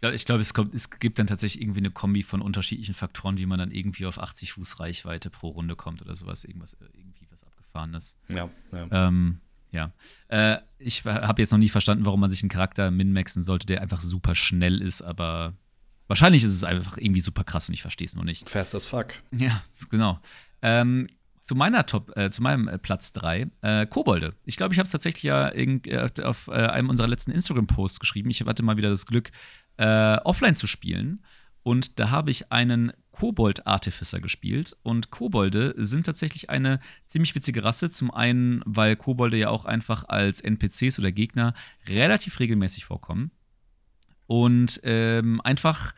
Ich 0.03 0.25
glaube, 0.25 0.43
glaub, 0.43 0.73
es, 0.73 0.83
es, 0.85 0.91
gibt 0.99 1.19
dann 1.19 1.27
tatsächlich 1.27 1.63
irgendwie 1.63 1.81
eine 1.81 1.91
Kombi 1.91 2.23
von 2.23 2.41
unterschiedlichen 2.41 2.95
Faktoren, 2.95 3.39
wie 3.39 3.47
man 3.47 3.59
dann 3.59 3.71
irgendwie 3.71 4.07
auf 4.07 4.19
80 4.19 4.53
Fuß 4.53 4.81
Reichweite 4.81 5.29
pro 5.29 5.49
Runde 5.49 5.77
kommt 5.77 6.01
oder 6.01 6.17
sowas, 6.17 6.45
irgendwas, 6.45 6.77
irgendwie 6.95 7.27
was 7.31 7.45
Abgefahrenes. 7.45 8.17
Ja, 8.29 8.49
ja. 8.73 8.89
Ähm, 8.91 9.41
ja. 9.73 9.93
Äh, 10.29 10.59
ich 10.79 11.05
habe 11.05 11.43
jetzt 11.43 11.51
noch 11.51 11.59
nie 11.59 11.69
verstanden, 11.69 12.07
warum 12.07 12.21
man 12.21 12.31
sich 12.31 12.43
einen 12.43 12.49
Charakter 12.49 12.91
min-maxen 12.91 13.43
sollte, 13.43 13.67
der 13.67 13.83
einfach 13.83 14.01
super 14.01 14.35
schnell 14.35 14.81
ist, 14.81 15.03
aber 15.03 15.55
wahrscheinlich 16.09 16.43
ist 16.43 16.55
es 16.55 16.65
einfach 16.65 16.97
irgendwie 16.97 17.21
super 17.21 17.45
krass 17.45 17.69
und 17.69 17.75
ich 17.75 17.83
verstehe 17.83 18.07
es 18.07 18.15
nur 18.15 18.25
nicht. 18.25 18.49
Fast 18.49 18.75
as 18.75 18.87
fuck. 18.87 19.15
Ja, 19.33 19.63
genau. 19.91 20.19
Ähm, 20.63 21.09
zu 21.51 21.57
meiner 21.57 21.85
Top, 21.85 22.17
äh, 22.17 22.31
zu 22.31 22.43
meinem 22.43 22.69
äh, 22.69 22.79
Platz 22.79 23.13
3, 23.13 23.51
äh, 23.63 23.87
Kobolde. 23.87 24.35
Ich 24.45 24.57
glaube, 24.57 24.73
ich 24.73 24.79
habe 24.79 24.87
es 24.87 24.93
tatsächlich 24.93 25.25
ja 25.25 25.49
in, 25.49 25.83
äh, 25.85 26.09
auf 26.23 26.47
äh, 26.47 26.53
einem 26.53 26.89
unserer 26.91 27.09
letzten 27.09 27.33
Instagram-Posts 27.33 27.99
geschrieben. 27.99 28.31
Ich 28.31 28.41
hatte 28.45 28.63
mal 28.63 28.77
wieder 28.77 28.91
das 28.91 29.05
Glück, 29.05 29.33
äh, 29.81 30.19
offline 30.25 30.57
zu 30.57 30.67
spielen. 30.67 31.25
Und 31.63 31.99
da 31.99 32.11
habe 32.11 32.31
ich 32.31 32.53
einen 32.53 32.93
Kobold-Artificer 33.13 34.21
gespielt. 34.21 34.77
Und 34.83 35.11
Kobolde 35.11 35.75
sind 35.77 36.05
tatsächlich 36.05 36.51
eine 36.51 36.81
ziemlich 37.07 37.35
witzige 37.35 37.65
Rasse. 37.65 37.91
Zum 37.91 38.11
einen, 38.11 38.63
weil 38.67 38.97
Kobolde 38.97 39.39
ja 39.39 39.49
auch 39.49 39.65
einfach 39.65 40.05
als 40.09 40.41
NPCs 40.41 40.99
oder 40.99 41.13
Gegner 41.13 41.55
relativ 41.89 42.41
regelmäßig 42.41 42.85
vorkommen. 42.85 43.31
Und 44.27 44.81
ähm, 44.85 45.41
einfach 45.41 45.95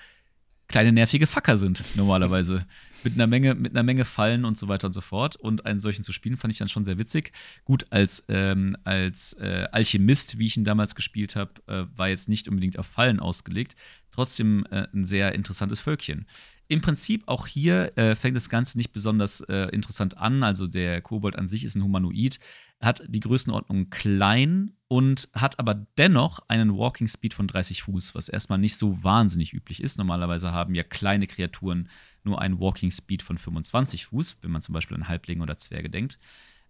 kleine 0.68 0.92
nervige 0.92 1.27
Facker 1.27 1.59
sind 1.59 1.85
normalerweise. 1.97 2.64
mit 3.05 3.15
einer 3.15 3.27
Menge, 3.27 3.55
mit 3.55 3.73
einer 3.73 3.83
Menge 3.83 4.05
Fallen 4.05 4.45
und 4.45 4.59
so 4.59 4.69
weiter 4.69 4.87
und 4.87 4.93
so 4.93 5.01
fort. 5.01 5.37
Und 5.37 5.67
einen 5.67 5.81
solchen 5.81 6.03
zu 6.03 6.12
spielen, 6.12 6.37
fand 6.37 6.53
ich 6.53 6.59
dann 6.59 6.69
schon 6.69 6.85
sehr 6.85 6.99
witzig. 6.99 7.33
Gut, 7.65 7.87
als, 7.91 8.25
ähm, 8.29 8.77
als 8.85 9.35
äh, 9.35 9.67
Alchemist, 9.73 10.38
wie 10.38 10.47
ich 10.47 10.57
ihn 10.57 10.65
damals 10.65 10.95
gespielt 10.95 11.37
habe, 11.37 11.53
äh, 11.67 11.85
war 11.97 12.09
jetzt 12.09 12.29
nicht 12.29 12.49
unbedingt 12.49 12.79
auf 12.79 12.87
Fallen 12.87 13.21
ausgelegt. 13.21 13.77
Trotzdem 14.11 14.67
äh, 14.71 14.87
ein 14.93 15.07
sehr 15.07 15.35
interessantes 15.35 15.81
Völkchen. 15.81 16.27
Im 16.69 16.81
Prinzip 16.81 17.25
auch 17.27 17.47
hier 17.47 17.97
äh, 17.99 18.15
fängt 18.15 18.35
das 18.37 18.49
Ganze 18.49 18.79
nicht 18.79 18.93
besonders 18.93 19.43
äh, 19.43 19.69
interessant 19.73 20.17
an. 20.17 20.43
Also 20.43 20.67
der 20.67 21.03
Kobold 21.03 21.37
an 21.37 21.49
sich 21.49 21.65
ist 21.65 21.75
ein 21.75 21.83
Humanoid, 21.83 22.38
hat 22.81 23.03
die 23.09 23.21
Größenordnung 23.21 23.91
klein 23.91 24.73
und 24.88 25.29
hat 25.35 25.59
aber 25.59 25.87
dennoch 25.99 26.41
einen 26.49 26.77
Walking 26.77 27.09
Speed 27.09 27.35
von 27.35 27.47
30 27.47 27.83
Fuß, 27.83 28.15
was 28.15 28.29
erstmal 28.29 28.59
nicht 28.59 28.77
so 28.77 29.03
wahnsinnig 29.05 29.53
üblich 29.53 29.83
ist. 29.83 29.99
Normalerweise 29.99 30.53
haben 30.53 30.75
ja 30.75 30.83
kleine 30.83 31.27
Kreaturen 31.27 31.88
nur 32.25 32.41
einen 32.41 32.61
Walking 32.61 32.91
Speed 32.91 33.23
von 33.23 33.39
25 33.39 34.07
Fuß, 34.07 34.39
wenn 34.43 34.51
man 34.51 34.63
zum 34.63 34.73
Beispiel 34.73 34.97
an 34.97 35.09
Halblinge 35.09 35.43
oder 35.43 35.59
Zwerge 35.59 35.91
denkt. 35.91 36.19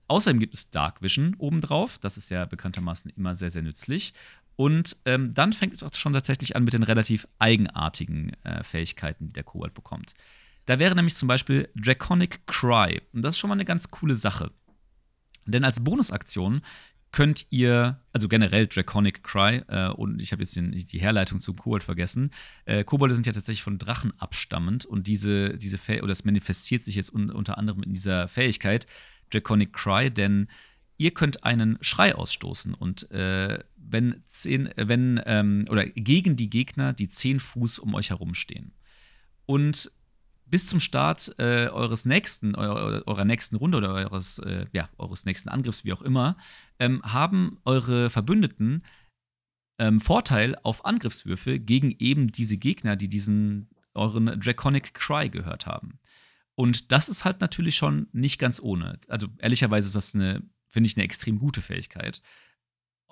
Außerdem 0.09 0.41
gibt 0.41 0.55
es 0.55 0.71
Dark 0.71 1.03
Vision 1.03 1.35
obendrauf. 1.39 1.99
Das 1.99 2.17
ist 2.17 2.29
ja 2.31 2.45
bekanntermaßen 2.45 3.11
immer 3.17 3.35
sehr, 3.35 3.51
sehr 3.51 3.63
nützlich. 3.63 4.15
Und 4.57 4.97
ähm, 5.07 5.33
dann 5.33 5.53
fängt 5.53 5.73
es 5.73 5.83
auch 5.83 5.95
schon 5.95 6.13
tatsächlich 6.13 6.57
an 6.57 6.65
mit 6.65 6.75
den 6.75 6.83
relativ 6.83 7.27
eigenartigen 7.39 8.33
äh, 8.45 8.63
Fähigkeiten, 8.63 9.29
die 9.29 9.33
der 9.33 9.45
Kobold 9.45 9.75
bekommt. 9.75 10.15
Da 10.67 10.79
wäre 10.79 10.95
nämlich 10.95 11.15
zum 11.15 11.29
Beispiel 11.29 11.69
Draconic 11.75 12.47
Cry. 12.47 13.01
Und 13.13 13.23
das 13.23 13.35
ist 13.35 13.39
schon 13.39 13.49
mal 13.49 13.55
eine 13.55 13.65
ganz 13.65 13.91
coole 13.91 14.15
Sache. 14.15 14.53
Denn 15.47 15.65
als 15.65 15.83
Bonusaktion 15.83 16.63
könnt 17.13 17.47
ihr, 17.51 18.01
also 18.13 18.27
generell 18.27 18.67
Draconic 18.67 19.23
Cry, 19.23 19.63
äh, 19.69 19.89
und 19.89 20.19
ich 20.19 20.33
habe 20.33 20.43
jetzt 20.43 20.57
den, 20.57 20.73
die 20.73 21.01
Herleitung 21.01 21.41
zum 21.41 21.57
Kobold 21.57 21.85
vergessen. 21.85 22.31
Äh, 22.65 22.85
Kobolde 22.85 23.15
sind 23.15 23.27
ja 23.27 23.33
tatsächlich 23.33 23.63
von 23.63 23.79
Drachen 23.79 24.13
abstammend 24.19 24.87
und 24.87 25.07
diese, 25.07 25.57
diese 25.59 25.79
oder 25.99 26.09
das 26.09 26.25
manifestiert 26.25 26.83
sich 26.83 26.97
jetzt 26.97 27.13
un 27.13 27.31
unter 27.31 27.59
anderem 27.59 27.83
in 27.83 27.93
dieser 27.93 28.29
Fähigkeit 28.29 28.87
Draconic 29.31 29.73
Cry, 29.73 30.11
denn 30.11 30.49
ihr 30.97 31.13
könnt 31.13 31.45
einen 31.45 31.79
Schrei 31.83 32.15
ausstoßen 32.15 32.75
und 32.75 33.11
äh, 33.11 33.59
wenn 33.77 34.23
zehn, 34.29 34.71
wenn, 34.77 35.21
ähm, 35.27 35.67
oder 35.69 35.85
gegen 35.87 36.37
die 36.37 36.49
Gegner, 36.49 36.93
die 36.93 37.09
zehn 37.09 37.41
Fuß 37.41 37.79
um 37.79 37.95
euch 37.95 38.11
herum 38.11 38.35
stehen. 38.35 38.73
Und 39.45 39.93
bis 40.53 40.67
zum 40.67 40.81
Start 40.81 41.35
äh, 41.39 41.69
eures 41.69 42.05
nächsten, 42.05 42.55
eurer, 42.55 43.03
eurer 43.07 43.25
nächsten 43.25 43.57
Runde 43.57 43.79
oder 43.79 43.95
eures, 43.95 44.39
äh, 44.41 44.67
ja, 44.75 44.91
eures 44.99 45.25
nächsten 45.25 45.49
Angriffs, 45.49 45.87
wie 45.87 45.95
auch 45.95 46.03
immer, 46.03 46.37
ähm, 46.79 47.01
haben 47.03 47.57
eure 47.65 48.11
Verbündeten 48.11 48.85
ähm, 49.79 49.99
Vorteil 49.99 50.55
auf 50.63 50.85
Angriffswürfe 50.85 51.59
gegen 51.59 51.97
eben 51.99 52.31
diese 52.31 52.59
Gegner, 52.59 52.97
die 52.97 53.09
diesen 53.09 53.71
euren 53.95 54.27
Draconic 54.39 54.93
Cry 54.93 55.31
gehört 55.31 55.65
haben. 55.65 55.99
Und 56.55 56.93
das 56.93 57.09
ist 57.09 57.25
halt 57.25 57.41
natürlich 57.41 57.75
schon 57.77 58.09
nicht 58.13 58.39
ganz 58.39 58.61
ohne. 58.61 59.01
Also 59.09 59.29
ehrlicherweise 59.39 59.87
ist 59.87 59.97
das 59.97 60.15
eine, 60.15 60.43
finde 60.69 60.87
ich, 60.87 60.99
eine 60.99 61.05
extrem 61.05 61.39
gute 61.39 61.63
Fähigkeit 61.63 62.21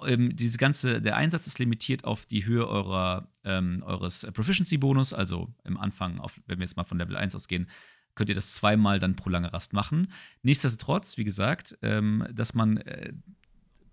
ähm, 0.07 0.37
diese 0.37 0.59
ganze, 0.59 1.01
der 1.01 1.17
Einsatz 1.17 1.47
ist 1.47 1.59
limitiert 1.59 2.05
auf 2.05 2.27
die 2.27 2.45
Höhe 2.45 2.67
eurer, 2.67 3.29
ähm, 3.45 3.83
eures 3.85 4.27
Proficiency-Bonus, 4.33 5.13
also 5.13 5.53
im 5.65 5.79
Anfang, 5.79 6.19
auf, 6.19 6.41
wenn 6.47 6.59
wir 6.59 6.65
jetzt 6.65 6.77
mal 6.77 6.85
von 6.85 6.99
Level 6.99 7.17
1 7.17 7.35
ausgehen, 7.35 7.69
könnt 8.15 8.29
ihr 8.29 8.35
das 8.35 8.55
zweimal 8.55 8.99
dann 8.99 9.17
pro 9.17 9.31
lange 9.31 9.53
Rast 9.53 9.73
machen. 9.73 10.13
Nichtsdestotrotz, 10.43 11.17
wie 11.17 11.25
gesagt, 11.25 11.79
ähm, 11.83 12.27
dass 12.33 12.55
man 12.55 12.79
äh, 12.79 13.13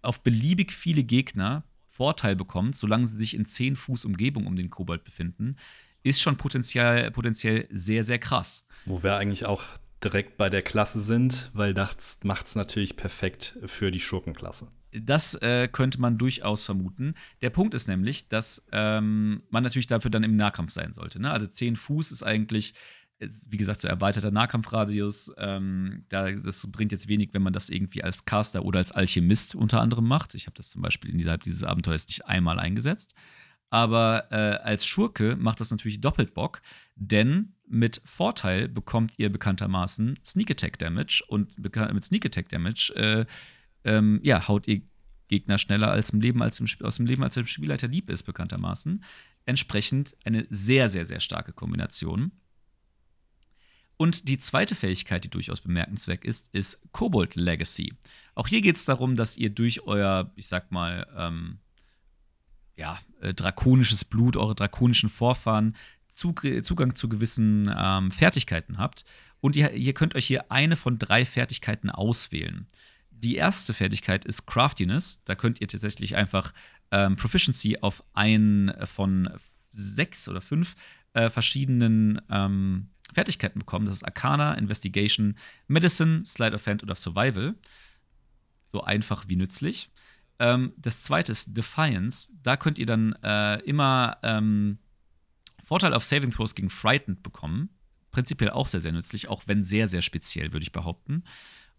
auf 0.02 0.22
beliebig 0.22 0.74
viele 0.74 1.04
Gegner 1.04 1.64
Vorteil 1.90 2.36
bekommt, 2.36 2.76
solange 2.76 3.08
sie 3.08 3.16
sich 3.16 3.34
in 3.34 3.46
10 3.46 3.76
Fuß 3.76 4.06
Umgebung 4.06 4.46
um 4.46 4.56
den 4.56 4.70
Kobold 4.70 5.04
befinden, 5.04 5.56
ist 6.04 6.22
schon 6.22 6.38
potenziell, 6.38 7.10
potenziell 7.12 7.68
sehr, 7.72 8.04
sehr 8.04 8.20
krass. 8.20 8.68
Wo 8.86 9.02
wir 9.04 9.18
eigentlich 9.18 9.46
auch 9.46 9.64
direkt 10.04 10.38
bei 10.38 10.50
der 10.50 10.62
Klasse 10.62 11.02
sind, 11.02 11.50
weil 11.54 11.74
das 11.74 12.20
macht 12.24 12.48
es 12.48 12.56
natürlich 12.56 12.98
perfekt 12.98 13.58
für 13.66 13.92
die 13.92 14.00
Schurkenklasse. 14.00 14.72
Das 14.92 15.36
äh, 15.36 15.68
könnte 15.68 16.00
man 16.00 16.18
durchaus 16.18 16.64
vermuten. 16.64 17.14
Der 17.42 17.50
Punkt 17.50 17.74
ist 17.74 17.88
nämlich, 17.88 18.30
dass 18.30 18.66
ähm, 18.72 19.44
man 19.50 19.64
natürlich 19.64 19.88
dafür 19.88 20.12
dann 20.12 20.24
im 20.24 20.36
Nahkampf 20.36 20.72
sein 20.72 20.94
sollte. 20.94 21.22
Ne? 21.22 21.32
Also 21.32 21.48
10 21.48 21.76
Fuß 21.76 22.12
ist 22.12 22.24
eigentlich, 22.24 22.74
wie 23.20 23.58
gesagt, 23.58 23.82
so 23.82 23.88
erweiterter 23.88 24.32
Nahkampfradius. 24.32 25.34
Ähm, 25.38 26.06
da, 26.10 26.32
das 26.32 26.72
bringt 26.72 26.92
jetzt 26.92 27.08
wenig, 27.08 27.34
wenn 27.34 27.42
man 27.42 27.54
das 27.54 27.70
irgendwie 27.70 28.04
als 28.04 28.26
Caster 28.26 28.64
oder 28.64 28.80
als 28.80 28.92
Alchemist 28.92 29.56
unter 29.56 29.82
anderem 29.82 30.08
macht. 30.08 30.36
Ich 30.36 30.46
habe 30.46 30.56
das 30.56 30.70
zum 30.70 30.82
Beispiel 30.82 31.12
innerhalb 31.12 31.44
dieses 31.44 31.64
Abenteuers 31.64 32.08
nicht 32.08 32.26
einmal 32.26 32.60
eingesetzt. 32.60 33.14
Aber 33.70 34.28
äh, 34.32 34.36
als 34.64 34.86
Schurke 34.86 35.36
macht 35.36 35.60
das 35.60 35.72
natürlich 35.72 36.00
doppelt 36.00 36.34
Bock, 36.34 36.62
denn 36.96 37.54
mit 37.68 38.02
Vorteil 38.06 38.70
bekommt 38.70 39.14
ihr 39.18 39.30
bekanntermaßen 39.30 40.20
Sneak 40.24 40.52
Attack 40.52 40.80
Damage 40.80 41.24
und 41.28 41.58
mit 41.60 42.06
Sneak 42.06 42.26
Attack 42.26 42.50
Damage 42.50 42.94
äh, 42.96 43.26
ähm, 43.84 44.20
ja, 44.24 44.48
haut 44.48 44.68
ihr 44.68 44.82
Gegner 45.28 45.58
schneller 45.58 45.92
als 45.92 46.12
im 46.12 46.22
Leben, 46.22 46.42
als 46.42 46.60
im, 46.60 46.68
aus 46.84 46.96
dem 46.96 47.06
Leben, 47.06 47.24
als 47.24 47.36
der 47.36 47.46
Spielleiter 47.46 47.88
lieb 47.88 48.10
ist, 48.10 48.24
bekanntermaßen. 48.24 49.04
Entsprechend 49.46 50.16
eine 50.24 50.46
sehr, 50.50 50.90
sehr, 50.90 51.06
sehr 51.06 51.20
starke 51.20 51.54
Kombination. 51.54 52.32
Und 53.98 54.30
die 54.30 54.38
zweite 54.38 54.76
Fähigkeit, 54.76 55.24
die 55.24 55.30
durchaus 55.30 55.60
bemerkenswert 55.60 56.24
ist, 56.24 56.50
ist 56.54 56.80
Kobold 56.92 57.36
Legacy. 57.36 57.94
Auch 58.36 58.48
hier 58.48 58.62
geht 58.62 58.76
es 58.76 58.86
darum, 58.86 59.16
dass 59.16 59.38
ihr 59.38 59.50
durch 59.50 59.82
euer, 59.82 60.32
ich 60.36 60.48
sag 60.48 60.72
mal, 60.72 61.08
ähm, 61.18 61.60
ja, 62.78 63.00
äh, 63.22 63.34
drakonisches 63.34 64.06
Blut, 64.06 64.38
eure 64.38 64.56
drakonischen 64.56 65.10
Vorfahren 65.10 65.76
Zugang 66.10 66.96
zu 66.96 67.10
gewissen 67.10 67.72
ähm, 67.76 68.10
Fertigkeiten 68.10 68.78
habt. 68.78 69.06
Und 69.40 69.56
ihr, 69.56 69.74
ihr 69.74 69.94
könnt 69.94 70.16
euch 70.16 70.26
hier 70.26 70.52
eine 70.52 70.76
von 70.76 70.98
drei 70.98 71.26
Fertigkeiten 71.26 71.92
auswählen. 71.92 72.66
Die 73.12 73.36
erste 73.36 73.74
Fertigkeit 73.74 74.26
ist 74.26 74.48
Craftiness. 74.48 75.22
Da 75.26 75.36
könnt 75.36 75.62
ihr 75.62 75.68
tatsächlich 75.68 76.16
einfach 76.16 76.54
ähm, 76.92 77.16
Proficiency 77.18 77.78
auf 77.82 78.04
einen 78.14 78.74
von 78.88 79.30
sechs 79.72 80.28
oder 80.28 80.42
fünf 80.42 80.76
äh, 81.14 81.30
verschiedenen 81.30 82.20
ähm, 82.32 82.90
Fertigkeiten 83.14 83.60
bekommen. 83.60 83.86
Das 83.86 83.96
ist 83.96 84.04
Arcana, 84.04 84.56
Investigation, 84.56 85.38
Medicine, 85.68 86.26
Slide 86.26 86.56
of 86.56 86.66
Hand 86.66 86.84
oder 86.84 86.96
Survival. 86.96 87.56
So 88.66 88.84
einfach 88.84 89.26
wie 89.28 89.36
nützlich. 89.36 89.90
Ähm, 90.40 90.74
das 90.78 91.04
zweite 91.04 91.32
ist 91.32 91.56
Defiance. 91.56 92.30
Da 92.44 92.58
könnt 92.58 92.78
ihr 92.78 92.86
dann 92.86 93.14
äh, 93.24 93.60
immer 93.62 94.18
ähm, 94.24 94.78
Vorteil 95.64 95.94
auf 95.94 96.04
Saving 96.04 96.32
Throws 96.32 96.56
gegen 96.56 96.70
Frightened 96.70 97.24
bekommen. 97.24 97.70
Prinzipiell 98.12 98.52
auch 98.52 98.68
sehr, 98.68 98.82
sehr 98.82 98.92
nützlich, 98.92 99.28
auch 99.28 99.44
wenn 99.48 99.64
sehr, 99.64 99.88
sehr 99.88 100.02
speziell, 100.02 100.54
würde 100.54 100.64
ich 100.64 100.72
behaupten. 100.72 101.24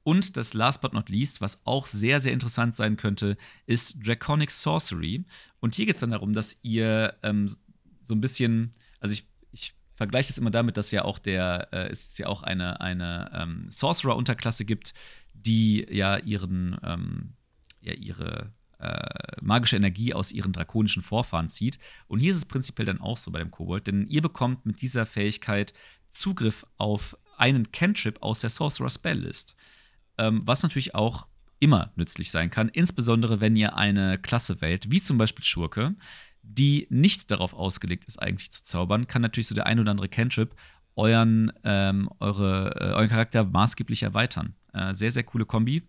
Und 0.05 0.37
das 0.37 0.55
last 0.55 0.81
but 0.81 0.93
not 0.93 1.09
least, 1.09 1.41
was 1.41 1.67
auch 1.67 1.87
sehr, 1.87 2.21
sehr 2.21 2.33
interessant 2.33 2.77
sein 2.77 2.97
könnte, 2.97 3.37
ist 3.67 4.07
Draconic 4.07 4.51
Sorcery. 4.51 5.25
Und 5.61 5.75
hier 5.75 5.87
geht 5.87 5.97
es 5.97 6.01
dann 6.01 6.11
darum, 6.11 6.33
dass 6.33 6.59
ihr 6.63 7.15
ähm, 7.23 7.55
so 8.03 8.15
ein 8.15 8.21
bisschen, 8.21 8.73
also 9.01 9.13
ich, 9.13 9.29
ich 9.53 9.75
vergleiche 9.97 10.29
das 10.29 10.39
immer 10.39 10.51
damit, 10.51 10.77
dass 10.77 10.91
ja 10.93 11.05
auch 11.05 11.19
der, 11.19 11.69
äh, 11.73 11.89
es 11.89 12.17
ja 12.19 12.27
auch 12.27 12.43
eine, 12.43 12.81
eine 12.81 13.31
ähm, 13.35 13.67
Sorcerer-Unterklasse 13.71 14.65
gibt, 14.65 14.95
die 15.35 15.87
ja 15.91 16.17
ihren, 16.19 16.79
ähm, 16.83 17.35
ja, 17.81 17.93
ihre 17.93 18.53
äh, 18.79 19.37
magische 19.41 19.77
Energie 19.77 20.15
aus 20.15 20.33
ihren 20.33 20.53
drakonischen 20.53 21.03
Vorfahren 21.03 21.49
zieht. 21.49 21.79
Und 22.07 22.21
hier 22.21 22.31
ist 22.31 22.37
es 22.37 22.45
prinzipiell 22.45 22.87
dann 22.87 23.01
auch 23.01 23.17
so 23.17 23.31
bei 23.31 23.41
dem 23.41 23.51
Kobold, 23.51 23.87
denn 23.87 24.07
ihr 24.09 24.23
bekommt 24.23 24.67
mit 24.67 24.83
dieser 24.83 25.07
Fähigkeit 25.07 25.75
Zugriff 26.13 26.67
auf 26.77 27.17
einen 27.37 27.71
Cantrip 27.73 28.23
aus 28.23 28.41
der 28.41 28.51
Sorcerer 28.51 28.91
Spell 28.91 29.21
List. 29.21 29.55
Ähm, 30.17 30.43
was 30.45 30.63
natürlich 30.63 30.95
auch 30.95 31.27
immer 31.61 31.93
nützlich 31.97 32.31
sein 32.31 32.51
kann, 32.51 32.69
insbesondere 32.69 33.41
wenn 33.41 33.57
ihr 33.57 33.77
eine 33.77 34.19
Klasse 34.19 34.61
wählt, 34.61 34.91
wie 34.91 35.03
zum 35.03 35.19
Beispiel 35.19 35.45
Schurke, 35.45 35.95
die 36.43 36.87
nicht 36.91 37.31
darauf 37.31 37.53
ausgelegt 37.53 38.05
ist, 38.07 38.21
eigentlich 38.21 38.51
zu 38.51 38.63
zaubern, 38.65 39.07
kann 39.07 39.23
natürlich 39.23 39.49
so 39.49 39.55
der 39.55 39.67
ein 39.67 39.81
oder 39.81 39.91
andere 39.91 40.09
Cantrip 40.09 40.55
euren, 40.95 41.53
ähm, 41.65 42.09
eure, 42.21 42.75
äh, 42.81 42.95
euren 42.95 43.09
Charakter 43.09 43.45
maßgeblich 43.45 44.03
erweitern. 44.03 44.55
Äh, 44.73 44.95
sehr, 44.95 45.11
sehr 45.11 45.25
coole 45.25 45.47
Kombi. 45.47 45.83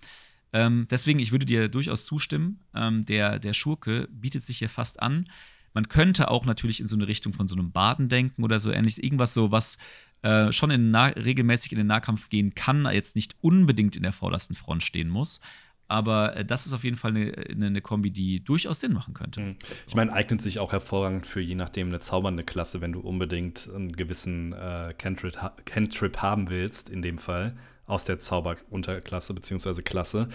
Ähm, 0.54 0.88
deswegen, 0.90 1.20
ich 1.20 1.32
würde 1.32 1.46
dir 1.46 1.70
durchaus 1.70 2.06
zustimmen. 2.06 2.60
Ähm, 2.74 3.06
der, 3.06 3.40
der 3.40 3.54
Schurke 3.54 4.08
bietet 4.12 4.44
sich 4.44 4.58
hier 4.58 4.70
fast 4.70 5.02
an. 5.02 5.26
Man 5.74 5.88
könnte 5.88 6.32
auch 6.32 6.46
natürlich 6.46 6.80
in 6.82 6.88
so 6.88 6.96
eine 6.96 7.08
Richtung 7.08 7.34
von 7.34 7.48
so 7.48 7.56
einem 7.56 7.72
Baden 7.72 8.10
denken 8.10 8.44
oder 8.44 8.60
so 8.60 8.72
ähnliches. 8.72 8.98
Irgendwas 8.98 9.34
so, 9.34 9.52
was 9.52 9.78
äh, 10.22 10.52
schon 10.52 10.72
in 10.72 10.96
regelmäßig 10.96 11.72
in 11.72 11.78
den 11.78 11.88
Nahkampf 11.88 12.30
gehen 12.30 12.56
kann, 12.56 12.86
jetzt 12.92 13.16
nicht 13.16 13.36
unbedingt 13.42 13.96
in 13.96 14.04
der 14.04 14.14
vordersten 14.14 14.56
Front 14.56 14.84
stehen 14.84 15.10
muss. 15.10 15.40
Aber 15.88 16.36
äh, 16.36 16.46
das 16.46 16.66
ist 16.66 16.74
auf 16.74 16.84
jeden 16.84 16.98
Fall 16.98 17.16
eine, 17.16 17.34
eine, 17.50 17.82
Kombi, 17.82 18.12
die 18.12 18.44
durchaus 18.44 18.80
Sinn 18.80 18.94
machen 18.94 19.14
könnte. 19.14 19.42
Hm. 19.42 19.56
Ich 19.88 19.96
meine, 19.96 20.14
eignet 20.14 20.42
sich 20.42 20.60
auch 20.60 20.72
hervorragend 20.72 21.26
für 21.26 21.42
je 21.42 21.56
nachdem 21.56 21.88
eine 21.88 22.00
zaubernde 22.00 22.44
Klasse, 22.44 22.80
wenn 22.80 22.92
du 22.92 23.00
unbedingt 23.00 23.70
einen 23.74 23.94
gewissen 23.94 24.54
äh, 24.54 24.94
Cantrip, 24.98 25.38
Cantrip 25.66 26.18
haben 26.18 26.50
willst, 26.50 26.90
in 26.90 27.02
dem 27.02 27.18
Fall 27.18 27.58
aus 27.90 28.06
der 28.06 28.20
Zauberunterklasse 28.20 29.34
bzw. 29.34 29.82
Klasse, 29.82 30.30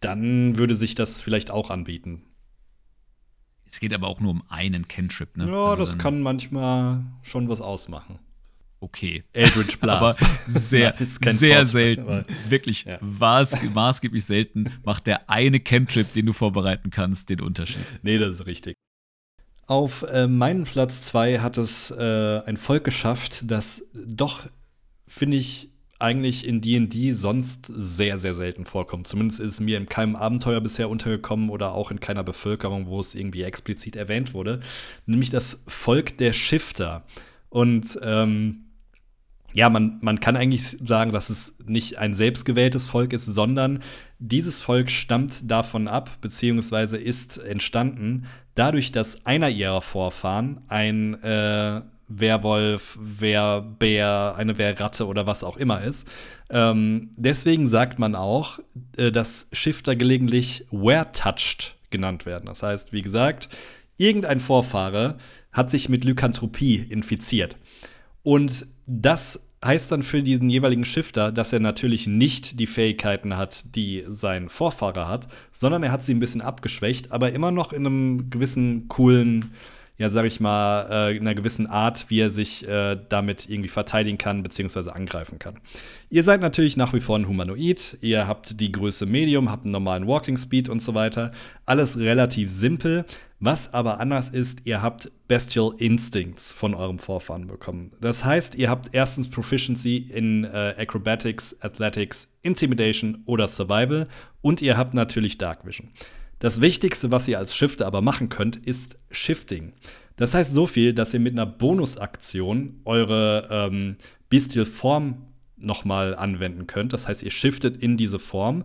dann 0.00 0.56
würde 0.56 0.74
sich 0.74 0.94
das 0.94 1.20
vielleicht 1.20 1.50
auch 1.50 1.70
anbieten. 1.70 2.24
Es 3.70 3.78
geht 3.78 3.94
aber 3.94 4.08
auch 4.08 4.20
nur 4.20 4.32
um 4.32 4.42
einen 4.48 4.88
Cantrip, 4.88 5.36
ne? 5.36 5.46
Ja, 5.46 5.70
also 5.70 5.84
das 5.84 5.98
kann 5.98 6.20
manchmal 6.22 7.04
schon 7.22 7.48
was 7.48 7.60
ausmachen. 7.60 8.18
Okay. 8.80 9.22
Eldritch 9.32 9.78
Blast. 9.80 10.20
aber 10.20 10.28
sehr, 10.48 10.94
sehr 10.98 11.66
selten. 11.66 12.24
Wirklich 12.48 12.84
ja. 12.84 12.98
maß, 13.00 13.62
maßgeblich 13.74 14.24
selten 14.24 14.72
macht 14.84 15.06
der 15.06 15.28
eine 15.28 15.60
Cantrip, 15.60 16.12
den 16.14 16.26
du 16.26 16.32
vorbereiten 16.32 16.90
kannst, 16.90 17.28
den 17.28 17.42
Unterschied. 17.42 17.84
Nee, 18.02 18.18
das 18.18 18.40
ist 18.40 18.46
richtig. 18.46 18.74
Auf 19.66 20.02
äh, 20.02 20.26
meinen 20.26 20.64
Platz 20.64 21.02
2 21.02 21.38
hat 21.38 21.56
es 21.56 21.92
äh, 21.92 22.40
ein 22.44 22.56
Volk 22.56 22.82
geschafft, 22.82 23.44
das 23.46 23.84
doch, 23.94 24.48
finde 25.06 25.36
ich, 25.36 25.70
eigentlich 26.00 26.46
in 26.46 26.60
D&D 26.60 27.12
sonst 27.12 27.66
sehr, 27.66 28.18
sehr 28.18 28.34
selten 28.34 28.64
vorkommt. 28.64 29.06
Zumindest 29.06 29.40
ist 29.40 29.52
es 29.52 29.60
mir 29.60 29.76
in 29.76 29.88
keinem 29.88 30.16
Abenteuer 30.16 30.60
bisher 30.60 30.88
untergekommen 30.88 31.50
oder 31.50 31.72
auch 31.72 31.90
in 31.90 32.00
keiner 32.00 32.24
Bevölkerung, 32.24 32.86
wo 32.86 33.00
es 33.00 33.14
irgendwie 33.14 33.42
explizit 33.42 33.96
erwähnt 33.96 34.34
wurde. 34.34 34.60
Nämlich 35.06 35.30
das 35.30 35.62
Volk 35.66 36.16
der 36.18 36.32
Shifter. 36.32 37.04
Und 37.48 37.98
ähm, 38.02 38.66
ja, 39.52 39.68
man, 39.68 39.98
man 40.00 40.20
kann 40.20 40.36
eigentlich 40.36 40.78
sagen, 40.82 41.10
dass 41.10 41.28
es 41.28 41.56
nicht 41.66 41.98
ein 41.98 42.14
selbstgewähltes 42.14 42.86
Volk 42.86 43.12
ist, 43.12 43.26
sondern 43.26 43.80
dieses 44.18 44.60
Volk 44.60 44.90
stammt 44.90 45.50
davon 45.50 45.88
ab, 45.88 46.18
beziehungsweise 46.20 46.96
ist 46.96 47.38
entstanden, 47.38 48.26
dadurch, 48.54 48.92
dass 48.92 49.26
einer 49.26 49.48
ihrer 49.48 49.82
Vorfahren 49.82 50.60
ein 50.68 51.14
äh, 51.22 51.82
Werwolf, 52.10 52.98
Werbär, 53.00 54.34
eine 54.36 54.58
Wehrratte 54.58 55.06
oder 55.06 55.26
was 55.26 55.44
auch 55.44 55.56
immer 55.56 55.80
ist. 55.82 56.06
Ähm, 56.50 57.10
deswegen 57.16 57.68
sagt 57.68 57.98
man 57.98 58.14
auch, 58.14 58.58
äh, 58.96 59.10
dass 59.10 59.46
Shifter 59.52 59.96
gelegentlich 59.96 60.66
Were-touched 60.70 61.76
genannt 61.90 62.26
werden. 62.26 62.46
Das 62.46 62.62
heißt, 62.62 62.92
wie 62.92 63.02
gesagt, 63.02 63.48
irgendein 63.96 64.40
Vorfahre 64.40 65.16
hat 65.52 65.70
sich 65.70 65.88
mit 65.88 66.04
Lykanthropie 66.04 66.76
infiziert. 66.76 67.56
Und 68.22 68.66
das 68.86 69.40
heißt 69.64 69.92
dann 69.92 70.02
für 70.02 70.22
diesen 70.22 70.48
jeweiligen 70.48 70.84
Shifter, 70.84 71.32
dass 71.32 71.52
er 71.52 71.60
natürlich 71.60 72.06
nicht 72.06 72.58
die 72.58 72.66
Fähigkeiten 72.66 73.36
hat, 73.36 73.76
die 73.76 74.04
sein 74.08 74.48
Vorfahrer 74.48 75.06
hat, 75.06 75.28
sondern 75.52 75.82
er 75.82 75.92
hat 75.92 76.02
sie 76.02 76.14
ein 76.14 76.20
bisschen 76.20 76.40
abgeschwächt, 76.40 77.12
aber 77.12 77.32
immer 77.32 77.50
noch 77.50 77.72
in 77.72 77.86
einem 77.86 78.30
gewissen 78.30 78.88
coolen 78.88 79.52
ja, 80.00 80.08
sag 80.08 80.24
ich 80.24 80.40
mal, 80.40 81.10
äh, 81.10 81.16
in 81.18 81.24
einer 81.24 81.34
gewissen 81.34 81.66
Art, 81.66 82.06
wie 82.08 82.20
er 82.20 82.30
sich 82.30 82.66
äh, 82.66 82.96
damit 83.10 83.50
irgendwie 83.50 83.68
verteidigen 83.68 84.16
kann, 84.16 84.42
beziehungsweise 84.42 84.94
angreifen 84.94 85.38
kann. 85.38 85.60
Ihr 86.08 86.24
seid 86.24 86.40
natürlich 86.40 86.78
nach 86.78 86.94
wie 86.94 87.00
vor 87.00 87.18
ein 87.18 87.28
Humanoid, 87.28 87.98
ihr 88.00 88.26
habt 88.26 88.58
die 88.62 88.72
Größe 88.72 89.04
Medium, 89.04 89.50
habt 89.50 89.66
einen 89.66 89.72
normalen 89.72 90.06
Walking 90.06 90.38
Speed 90.38 90.70
und 90.70 90.80
so 90.80 90.94
weiter. 90.94 91.32
Alles 91.66 91.98
relativ 91.98 92.50
simpel. 92.50 93.04
Was 93.40 93.74
aber 93.74 94.00
anders 94.00 94.30
ist, 94.30 94.66
ihr 94.66 94.80
habt 94.80 95.10
Bestial 95.28 95.74
Instincts 95.76 96.50
von 96.50 96.74
eurem 96.74 96.98
Vorfahren 96.98 97.46
bekommen. 97.46 97.92
Das 98.00 98.24
heißt, 98.24 98.54
ihr 98.54 98.70
habt 98.70 98.88
erstens 98.92 99.28
Proficiency 99.28 99.98
in 99.98 100.44
äh, 100.44 100.74
Acrobatics, 100.78 101.56
Athletics, 101.60 102.28
Intimidation 102.40 103.22
oder 103.26 103.48
Survival 103.48 104.08
und 104.40 104.62
ihr 104.62 104.78
habt 104.78 104.94
natürlich 104.94 105.36
Dark 105.36 105.66
Vision. 105.66 105.90
Das 106.40 106.62
Wichtigste, 106.62 107.10
was 107.10 107.28
ihr 107.28 107.38
als 107.38 107.54
Shifter 107.54 107.86
aber 107.86 108.00
machen 108.00 108.30
könnt, 108.30 108.56
ist 108.56 108.98
Shifting. 109.10 109.74
Das 110.16 110.34
heißt 110.34 110.52
so 110.52 110.66
viel, 110.66 110.94
dass 110.94 111.14
ihr 111.14 111.20
mit 111.20 111.34
einer 111.34 111.46
Bonusaktion 111.46 112.80
eure 112.84 113.48
ähm, 113.50 113.96
Bestial 114.30 114.64
Form 114.64 115.26
nochmal 115.58 116.16
anwenden 116.16 116.66
könnt. 116.66 116.94
Das 116.94 117.06
heißt, 117.06 117.22
ihr 117.22 117.30
shiftet 117.30 117.76
in 117.76 117.98
diese 117.98 118.18
Form. 118.18 118.64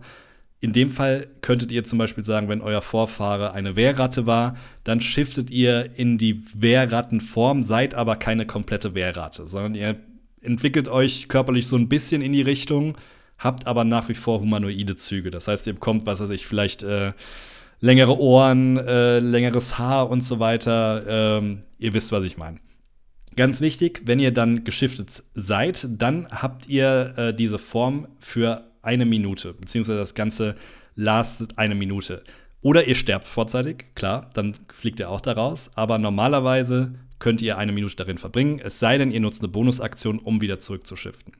In 0.60 0.72
dem 0.72 0.90
Fall 0.90 1.28
könntet 1.42 1.70
ihr 1.70 1.84
zum 1.84 1.98
Beispiel 1.98 2.24
sagen, 2.24 2.48
wenn 2.48 2.62
euer 2.62 2.80
Vorfahre 2.80 3.52
eine 3.52 3.76
Wehrratte 3.76 4.24
war, 4.24 4.56
dann 4.82 5.02
shiftet 5.02 5.50
ihr 5.50 5.90
in 5.96 6.16
die 6.16 6.42
Wehrrattenform, 6.54 7.62
seid 7.62 7.94
aber 7.94 8.16
keine 8.16 8.46
komplette 8.46 8.94
Wehrratte, 8.94 9.46
sondern 9.46 9.74
ihr 9.74 10.00
entwickelt 10.40 10.88
euch 10.88 11.28
körperlich 11.28 11.66
so 11.66 11.76
ein 11.76 11.90
bisschen 11.90 12.22
in 12.22 12.32
die 12.32 12.40
Richtung, 12.40 12.96
habt 13.36 13.66
aber 13.66 13.84
nach 13.84 14.08
wie 14.08 14.14
vor 14.14 14.40
humanoide 14.40 14.96
Züge. 14.96 15.30
Das 15.30 15.46
heißt, 15.46 15.66
ihr 15.66 15.74
bekommt, 15.74 16.06
was 16.06 16.20
weiß 16.20 16.30
ich, 16.30 16.46
vielleicht 16.46 16.82
äh, 16.82 17.12
längere 17.80 18.18
Ohren, 18.18 18.76
äh, 18.78 19.18
längeres 19.18 19.78
Haar 19.78 20.10
und 20.10 20.22
so 20.22 20.38
weiter. 20.38 21.38
Ähm, 21.38 21.62
ihr 21.78 21.94
wisst, 21.94 22.12
was 22.12 22.24
ich 22.24 22.36
meine. 22.36 22.58
Ganz 23.36 23.60
wichtig, 23.60 24.02
wenn 24.06 24.18
ihr 24.18 24.32
dann 24.32 24.64
geschiftet 24.64 25.22
seid, 25.34 25.86
dann 25.90 26.26
habt 26.30 26.68
ihr 26.68 27.14
äh, 27.16 27.34
diese 27.34 27.58
Form 27.58 28.08
für 28.18 28.64
eine 28.82 29.04
Minute, 29.04 29.52
beziehungsweise 29.52 29.98
das 29.98 30.14
Ganze 30.14 30.56
lastet 30.94 31.58
eine 31.58 31.74
Minute. 31.74 32.24
Oder 32.62 32.88
ihr 32.88 32.94
sterbt 32.94 33.26
vorzeitig, 33.26 33.94
klar, 33.94 34.30
dann 34.32 34.54
fliegt 34.72 34.98
ihr 34.98 35.10
auch 35.10 35.20
da 35.20 35.32
raus. 35.32 35.70
Aber 35.74 35.98
normalerweise 35.98 36.94
könnt 37.18 37.42
ihr 37.42 37.58
eine 37.58 37.72
Minute 37.72 37.96
darin 37.96 38.18
verbringen, 38.18 38.60
es 38.62 38.78
sei 38.78 38.98
denn, 38.98 39.12
ihr 39.12 39.20
nutzt 39.20 39.42
eine 39.42 39.48
Bonusaktion, 39.48 40.18
um 40.18 40.40
wieder 40.40 40.58
zurückzuschiften. 40.58 41.34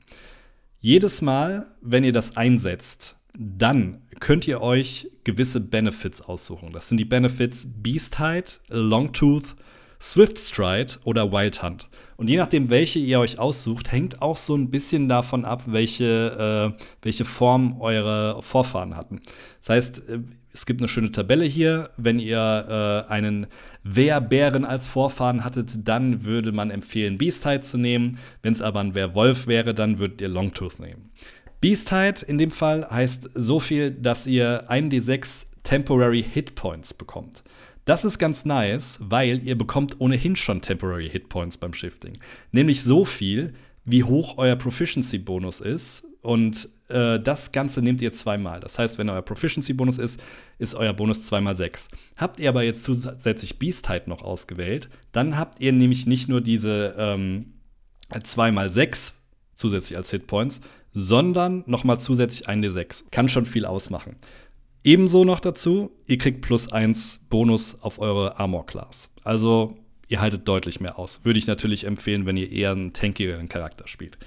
Jedes 0.79 1.21
Mal, 1.21 1.65
wenn 1.81 2.03
ihr 2.03 2.13
das 2.13 2.37
einsetzt, 2.37 3.16
dann 3.37 4.01
könnt 4.19 4.47
ihr 4.47 4.61
euch 4.61 5.09
gewisse 5.23 5.59
Benefits 5.59 6.21
aussuchen. 6.21 6.73
Das 6.73 6.87
sind 6.87 6.97
die 6.97 7.05
Benefits 7.05 7.67
Beastheit, 7.81 8.59
Longtooth, 8.69 9.55
Swift 9.99 10.37
Stride 10.39 10.93
oder 11.03 11.31
Wild 11.31 11.61
Hunt. 11.61 11.89
Und 12.17 12.29
je 12.29 12.37
nachdem, 12.37 12.69
welche 12.69 12.99
ihr 12.99 13.19
euch 13.19 13.37
aussucht, 13.39 13.91
hängt 13.91 14.21
auch 14.21 14.37
so 14.37 14.55
ein 14.55 14.71
bisschen 14.71 15.07
davon 15.07 15.45
ab, 15.45 15.63
welche, 15.67 16.73
äh, 16.75 16.83
welche 17.01 17.25
Form 17.25 17.79
eure 17.79 18.41
Vorfahren 18.41 18.95
hatten. 18.95 19.21
Das 19.59 19.69
heißt, 19.69 20.09
äh, 20.09 20.19
es 20.51 20.65
gibt 20.65 20.81
eine 20.81 20.87
schöne 20.87 21.11
Tabelle 21.11 21.45
hier. 21.45 21.91
Wenn 21.97 22.17
ihr 22.17 23.05
äh, 23.07 23.11
einen 23.11 23.45
Wehrbären 23.83 24.65
als 24.65 24.87
Vorfahren 24.87 25.43
hattet, 25.43 25.87
dann 25.87 26.25
würde 26.25 26.51
man 26.51 26.71
empfehlen, 26.71 27.19
Beastheit 27.19 27.63
zu 27.63 27.77
nehmen. 27.77 28.17
Wenn 28.41 28.53
es 28.53 28.63
aber 28.63 28.79
ein 28.79 28.95
Werwolf 28.95 29.45
wäre, 29.45 29.75
dann 29.75 29.99
würdet 29.99 30.21
ihr 30.21 30.29
Longtooth 30.29 30.79
nehmen. 30.79 31.11
Beastheit 31.59 32.21
in 32.21 32.37
dem 32.37 32.51
Fall 32.51 32.87
heißt 32.89 33.29
so 33.33 33.59
viel, 33.59 33.91
dass 33.91 34.27
ihr 34.27 34.69
1d6 34.69 35.47
Temporary 35.63 36.23
Hit 36.23 36.55
Points 36.55 36.93
bekommt. 36.93 37.43
Das 37.85 38.05
ist 38.05 38.19
ganz 38.19 38.45
nice, 38.45 38.99
weil 39.01 39.41
ihr 39.45 39.57
bekommt 39.57 39.99
ohnehin 39.99 40.35
schon 40.35 40.61
Temporary 40.61 41.09
Hit 41.09 41.29
Points 41.29 41.57
beim 41.57 41.73
Shifting. 41.73 42.17
Nämlich 42.51 42.83
so 42.83 43.05
viel, 43.05 43.53
wie 43.85 44.03
hoch 44.03 44.37
euer 44.37 44.55
Proficiency-Bonus 44.55 45.61
ist. 45.61 46.03
Und 46.21 46.67
äh, 46.89 47.19
das 47.19 47.53
Ganze 47.53 47.81
nehmt 47.81 48.01
ihr 48.01 48.11
zweimal. 48.11 48.59
Das 48.59 48.77
heißt, 48.77 48.97
wenn 48.97 49.09
euer 49.09 49.21
Proficiency-Bonus 49.21 49.97
ist, 49.97 50.19
ist 50.59 50.75
euer 50.75 50.93
Bonus 50.93 51.23
zweimal 51.23 51.55
sechs. 51.55 51.87
Habt 52.17 52.39
ihr 52.39 52.49
aber 52.49 52.63
jetzt 52.63 52.83
zusätzlich 52.83 53.57
Beastheit 53.57 54.07
noch 54.07 54.21
ausgewählt, 54.21 54.89
dann 55.13 55.37
habt 55.37 55.61
ihr 55.61 55.71
nämlich 55.71 56.05
nicht 56.05 56.27
nur 56.27 56.41
diese 56.41 56.95
ähm, 56.97 57.53
zweimal 58.23 58.69
sechs 58.69 59.13
zusätzlich 59.57 59.97
als 59.97 60.11
Hitpoints, 60.11 60.61
sondern 60.99 61.63
nochmal 61.67 61.99
zusätzlich 61.99 62.49
ein 62.49 62.65
D6. 62.65 63.03
Kann 63.11 63.29
schon 63.29 63.45
viel 63.45 63.65
ausmachen. 63.65 64.15
Ebenso 64.83 65.25
noch 65.25 65.39
dazu, 65.39 65.91
ihr 66.07 66.17
kriegt 66.17 66.41
plus 66.41 66.71
1 66.71 67.19
Bonus 67.29 67.77
auf 67.81 67.99
eure 67.99 68.39
Armor 68.39 68.65
Class. 68.65 69.09
Also 69.23 69.77
ihr 70.07 70.21
haltet 70.21 70.47
deutlich 70.47 70.79
mehr 70.79 70.97
aus. 70.97 71.19
Würde 71.23 71.37
ich 71.37 71.45
natürlich 71.45 71.83
empfehlen, 71.83 72.25
wenn 72.25 72.35
ihr 72.35 72.51
eher 72.51 72.71
einen 72.71 72.93
tankigeren 72.93 73.47
Charakter 73.47 73.87
spielt. 73.87 74.17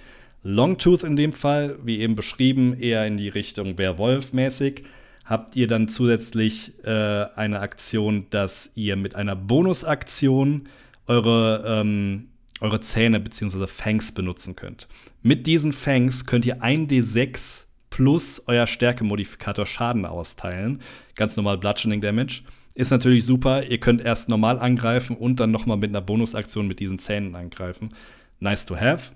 Longtooth 0.45 1.03
in 1.03 1.17
dem 1.17 1.33
Fall, 1.33 1.77
wie 1.83 1.99
eben 1.99 2.15
beschrieben, 2.15 2.79
eher 2.79 3.05
in 3.05 3.17
die 3.17 3.29
Richtung 3.29 3.77
Werwolf-mäßig. 3.77 4.85
Habt 5.25 5.57
ihr 5.57 5.67
dann 5.67 5.89
zusätzlich 5.89 6.73
äh, 6.85 7.27
eine 7.35 7.61
Aktion, 7.61 8.27
dass 8.31 8.71
ihr 8.77 8.95
mit 8.95 9.17
einer 9.17 9.35
Bonusaktion 9.35 10.69
eure, 11.09 11.65
ähm, 11.67 12.29
eure 12.61 12.81
Zähne 12.81 13.21
bzw. 13.21 13.67
Fangs 13.67 14.13
benutzen 14.13 14.57
könnt. 14.57 14.89
Mit 15.23 15.47
diesen 15.47 15.73
Fangs 15.73 16.27
könnt 16.27 16.47
ihr 16.47 16.63
1d6 16.63 17.65
plus 17.91 18.43
euer 18.47 18.67
Stärkemodifikator 18.67 19.67
Schaden 19.67 20.07
austeilen. 20.07 20.81
Ganz 21.15 21.37
normal 21.37 21.59
Bludgeoning 21.59 22.01
Damage. 22.01 22.43
Ist 22.75 22.91
natürlich 22.91 23.27
super. 23.27 23.65
Ihr 23.65 23.79
könnt 23.79 24.01
erst 24.01 24.29
normal 24.29 24.59
angreifen 24.59 25.17
und 25.17 25.41
dann 25.41 25.51
nochmal 25.51 25.77
mit 25.77 25.91
einer 25.91 26.01
Bonusaktion 26.01 26.69
mit 26.69 26.79
diesen 26.79 26.99
Zähnen 26.99 27.35
angreifen. 27.35 27.91
Nice 28.39 28.65
to 28.65 28.77
have. 28.77 29.13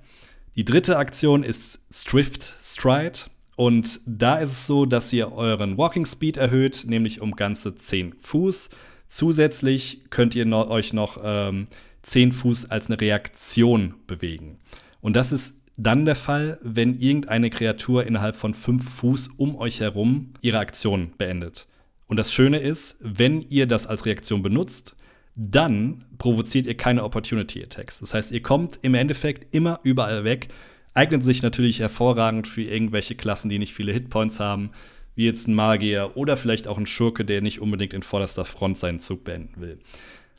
Die 0.57 0.65
dritte 0.65 0.99
Aktion 0.99 1.43
ist 1.43 1.81
Swift 1.93 2.55
Stride. 2.61 3.21
Und 3.57 4.01
da 4.05 4.37
ist 4.37 4.51
es 4.51 4.67
so, 4.67 4.85
dass 4.85 5.13
ihr 5.13 5.33
euren 5.33 5.79
Walking 5.79 6.07
Speed 6.07 6.37
erhöht, 6.37 6.85
nämlich 6.87 7.21
um 7.21 7.37
ganze 7.37 7.77
10 7.77 8.15
Fuß. 8.19 8.69
Zusätzlich 9.07 10.11
könnt 10.11 10.35
ihr 10.35 10.45
no 10.45 10.69
euch 10.69 10.93
noch 10.93 11.19
ähm, 11.23 11.69
10 12.05 12.33
Fuß 12.33 12.71
als 12.71 12.87
eine 12.87 13.01
Reaktion 13.01 13.95
bewegen. 14.07 14.59
Und 15.01 15.17
das 15.17 15.33
ist 15.33 15.57
dann 15.77 16.05
der 16.05 16.17
Fall, 16.17 16.59
wenn 16.63 17.01
irgendeine 17.01 17.51
Kreatur 17.51 18.07
innerhalb 18.07 18.37
von 18.37 18.55
5 18.55 18.89
Fuß 18.89 19.31
um 19.37 19.57
euch 19.57 19.81
herum 19.81 20.35
ihre 20.41 20.59
Aktion 20.59 21.13
beendet. 21.19 21.67
Und 22.07 22.19
das 22.19 22.33
Schöne 22.33 22.59
ist, 22.59 22.97
wenn 23.01 23.43
ihr 23.43 23.67
das 23.67 23.87
als 23.87 24.07
Reaktion 24.07 24.43
benutzt, 24.43 24.95
dann 25.35 26.05
provoziert 26.19 26.67
ihr 26.67 26.77
keine 26.77 27.03
Opportunity 27.03 27.63
Attacks. 27.63 27.99
Das 27.99 28.15
heißt, 28.15 28.31
ihr 28.31 28.43
kommt 28.43 28.79
im 28.83 28.95
Endeffekt 28.95 29.55
immer 29.55 29.81
überall 29.83 30.23
weg. 30.23 30.49
Eignet 30.93 31.25
sich 31.25 31.43
natürlich 31.43 31.81
hervorragend 31.81 32.47
für 32.47 32.63
irgendwelche 32.63 33.17
Klassen, 33.17 33.49
die 33.49 33.59
nicht 33.59 33.75
viele 33.75 33.93
Hitpoints 33.93 34.39
haben, 34.39 34.71
wie 35.17 35.25
jetzt 35.25 35.49
ein 35.49 35.55
Magier 35.55 36.13
oder 36.15 36.37
vielleicht 36.37 36.69
auch 36.69 36.79
ein 36.79 36.87
Schurke, 36.87 37.25
der 37.25 37.41
nicht 37.41 37.61
unbedingt 37.61 37.95
in 37.95 38.03
vorderster 38.03 38.45
Front 38.45 38.79
seinen 38.79 39.01
Zug 39.01 39.25
beenden 39.25 39.61
will. 39.61 39.79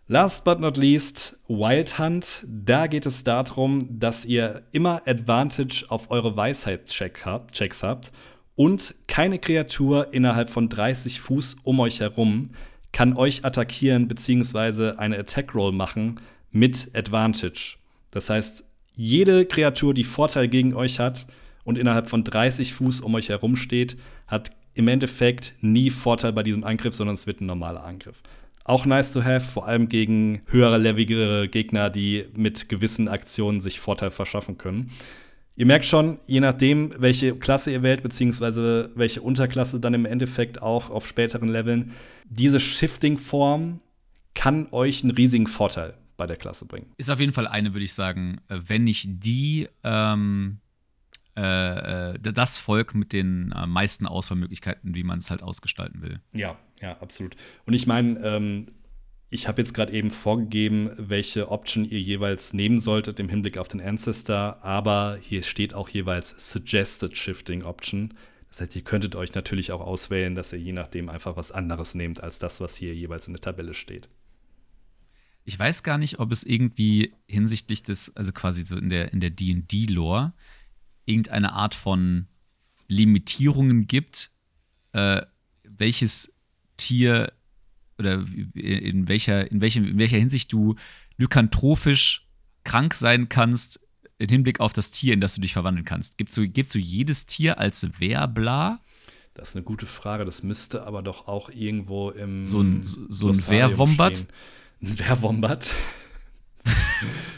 Last 0.07 0.45
but 0.45 0.59
not 0.59 0.77
least, 0.77 1.35
Wild 1.47 1.97
Hunt. 1.97 2.45
Da 2.47 2.85
geht 2.85 3.07
es 3.07 3.23
darum, 3.23 3.87
dass 3.99 4.23
ihr 4.23 4.61
immer 4.71 5.01
Advantage 5.07 5.85
auf 5.89 6.11
eure 6.11 6.37
Weisheit-Checks 6.37 7.81
habt 7.81 8.11
und 8.53 8.93
keine 9.07 9.39
Kreatur 9.39 10.13
innerhalb 10.13 10.51
von 10.51 10.69
30 10.69 11.21
Fuß 11.21 11.55
um 11.63 11.79
euch 11.79 12.01
herum 12.01 12.51
kann 12.91 13.17
euch 13.17 13.43
attackieren 13.45 14.07
bzw. 14.07 14.91
eine 14.97 15.17
Attack 15.17 15.55
Roll 15.55 15.71
machen 15.71 16.21
mit 16.51 16.91
Advantage. 16.93 17.77
Das 18.11 18.29
heißt, 18.29 18.63
jede 18.93 19.47
Kreatur, 19.47 19.95
die 19.95 20.03
Vorteil 20.03 20.47
gegen 20.47 20.75
euch 20.75 20.99
hat 20.99 21.25
und 21.63 21.79
innerhalb 21.79 22.07
von 22.07 22.23
30 22.23 22.73
Fuß 22.73 23.01
um 23.01 23.15
euch 23.15 23.29
herum 23.29 23.55
steht, 23.55 23.97
hat 24.27 24.51
im 24.75 24.87
Endeffekt 24.87 25.55
nie 25.61 25.89
Vorteil 25.89 26.31
bei 26.31 26.43
diesem 26.43 26.63
Angriff, 26.63 26.93
sondern 26.93 27.15
es 27.15 27.25
wird 27.25 27.41
ein 27.41 27.47
normaler 27.47 27.83
Angriff. 27.83 28.21
Auch 28.67 28.87
nice 28.87 29.13
to 29.13 29.23
have, 29.23 29.41
vor 29.41 29.67
allem 29.67 29.89
gegen 29.89 30.41
höhere 30.47 30.79
leveligere 30.79 31.47
Gegner, 31.47 31.91
die 31.91 32.25
mit 32.35 32.67
gewissen 32.67 33.07
Aktionen 33.07 33.61
sich 33.61 33.79
Vorteil 33.79 34.09
verschaffen 34.09 34.57
können. 34.57 34.89
Ihr 35.55 35.67
merkt 35.67 35.85
schon, 35.85 36.19
je 36.25 36.39
nachdem, 36.39 36.91
welche 36.97 37.35
Klasse 37.35 37.71
ihr 37.71 37.83
wählt, 37.83 38.01
beziehungsweise 38.01 38.91
welche 38.95 39.21
Unterklasse 39.21 39.79
dann 39.79 39.93
im 39.93 40.05
Endeffekt 40.05 40.63
auch 40.63 40.89
auf 40.89 41.07
späteren 41.07 41.47
Leveln, 41.47 41.91
diese 42.25 42.59
Shifting-Form 42.59 43.81
kann 44.33 44.67
euch 44.71 45.03
einen 45.03 45.11
riesigen 45.11 45.45
Vorteil 45.45 45.93
bei 46.17 46.25
der 46.25 46.35
Klasse 46.35 46.65
bringen. 46.65 46.87
Ist 46.97 47.11
auf 47.11 47.19
jeden 47.19 47.33
Fall 47.33 47.47
eine, 47.47 47.73
würde 47.75 47.85
ich 47.85 47.93
sagen, 47.93 48.41
äh, 48.47 48.59
wenn 48.65 48.83
nicht 48.83 49.07
die 49.23 49.69
ähm, 49.83 50.57
äh, 51.37 52.13
äh, 52.13 52.19
das 52.19 52.57
Volk 52.57 52.95
mit 52.95 53.13
den 53.13 53.53
meisten 53.67 54.07
Auswahlmöglichkeiten, 54.07 54.95
wie 54.95 55.03
man 55.03 55.19
es 55.19 55.29
halt 55.29 55.43
ausgestalten 55.43 56.01
will. 56.01 56.19
Ja, 56.33 56.57
ja, 56.85 56.97
absolut. 56.99 57.35
Und 57.65 57.73
ich 57.73 57.87
meine, 57.87 58.19
ähm, 58.19 58.67
ich 59.31 59.47
habe 59.47 59.59
jetzt 59.59 59.73
gerade 59.73 59.91
eben 59.91 60.11
vorgegeben, 60.11 60.91
welche 60.97 61.49
Option 61.49 61.83
ihr 61.83 61.99
jeweils 61.99 62.53
nehmen 62.53 62.79
solltet 62.79 63.19
im 63.19 63.27
Hinblick 63.27 63.57
auf 63.57 63.67
den 63.67 63.81
Ancestor, 63.81 64.63
aber 64.63 65.17
hier 65.19 65.41
steht 65.41 65.73
auch 65.73 65.89
jeweils 65.89 66.51
Suggested 66.51 67.17
Shifting 67.17 67.63
Option. 67.63 68.13
Das 68.49 68.61
heißt, 68.61 68.75
ihr 68.75 68.83
könntet 68.83 69.15
euch 69.15 69.33
natürlich 69.33 69.71
auch 69.71 69.81
auswählen, 69.81 70.35
dass 70.35 70.53
ihr 70.53 70.59
je 70.59 70.73
nachdem 70.73 71.09
einfach 71.09 71.35
was 71.35 71.51
anderes 71.51 71.95
nehmt 71.95 72.21
als 72.21 72.37
das, 72.37 72.61
was 72.61 72.75
hier 72.75 72.93
jeweils 72.93 73.25
in 73.25 73.33
der 73.33 73.41
Tabelle 73.41 73.73
steht. 73.73 74.07
Ich 75.43 75.57
weiß 75.57 75.81
gar 75.81 75.97
nicht, 75.97 76.19
ob 76.19 76.31
es 76.31 76.43
irgendwie 76.43 77.15
hinsichtlich 77.27 77.81
des, 77.81 78.15
also 78.15 78.31
quasi 78.31 78.61
so 78.61 78.77
in 78.77 78.89
der 78.89 79.11
in 79.11 79.21
der 79.21 79.31
D&D-Lore, 79.31 80.33
irgendeine 81.05 81.53
Art 81.53 81.73
von 81.73 82.27
Limitierungen 82.87 83.87
gibt, 83.87 84.31
äh, 84.93 85.23
welches 85.63 86.34
Tier 86.77 87.31
oder 87.97 88.25
in 88.53 89.07
welcher, 89.07 89.49
in, 89.49 89.61
welchem, 89.61 89.85
in 89.85 89.97
welcher 89.97 90.17
Hinsicht 90.17 90.51
du 90.51 90.75
lykanthropisch 91.17 92.27
krank 92.63 92.93
sein 92.93 93.29
kannst 93.29 93.79
im 94.17 94.29
Hinblick 94.29 94.59
auf 94.59 94.73
das 94.73 94.91
Tier, 94.91 95.13
in 95.13 95.21
das 95.21 95.35
du 95.35 95.41
dich 95.41 95.53
verwandeln 95.53 95.85
kannst. 95.85 96.17
Gibst 96.17 96.37
du, 96.37 96.47
gibst 96.47 96.73
du 96.73 96.79
jedes 96.79 97.25
Tier 97.25 97.59
als 97.59 97.99
Werbla? 97.99 98.79
Das 99.33 99.49
ist 99.49 99.55
eine 99.55 99.65
gute 99.65 99.85
Frage. 99.85 100.23
Das 100.23 100.43
müsste 100.43 100.85
aber 100.87 101.03
doch 101.03 101.27
auch 101.27 101.49
irgendwo 101.49 102.09
im. 102.09 102.45
So 102.45 102.61
ein, 102.61 102.83
so 102.85 103.27
ein 103.27 103.47
Wehrwombat? 103.47 104.27
Ein 104.81 104.99
Wehrwombat? 104.99 105.71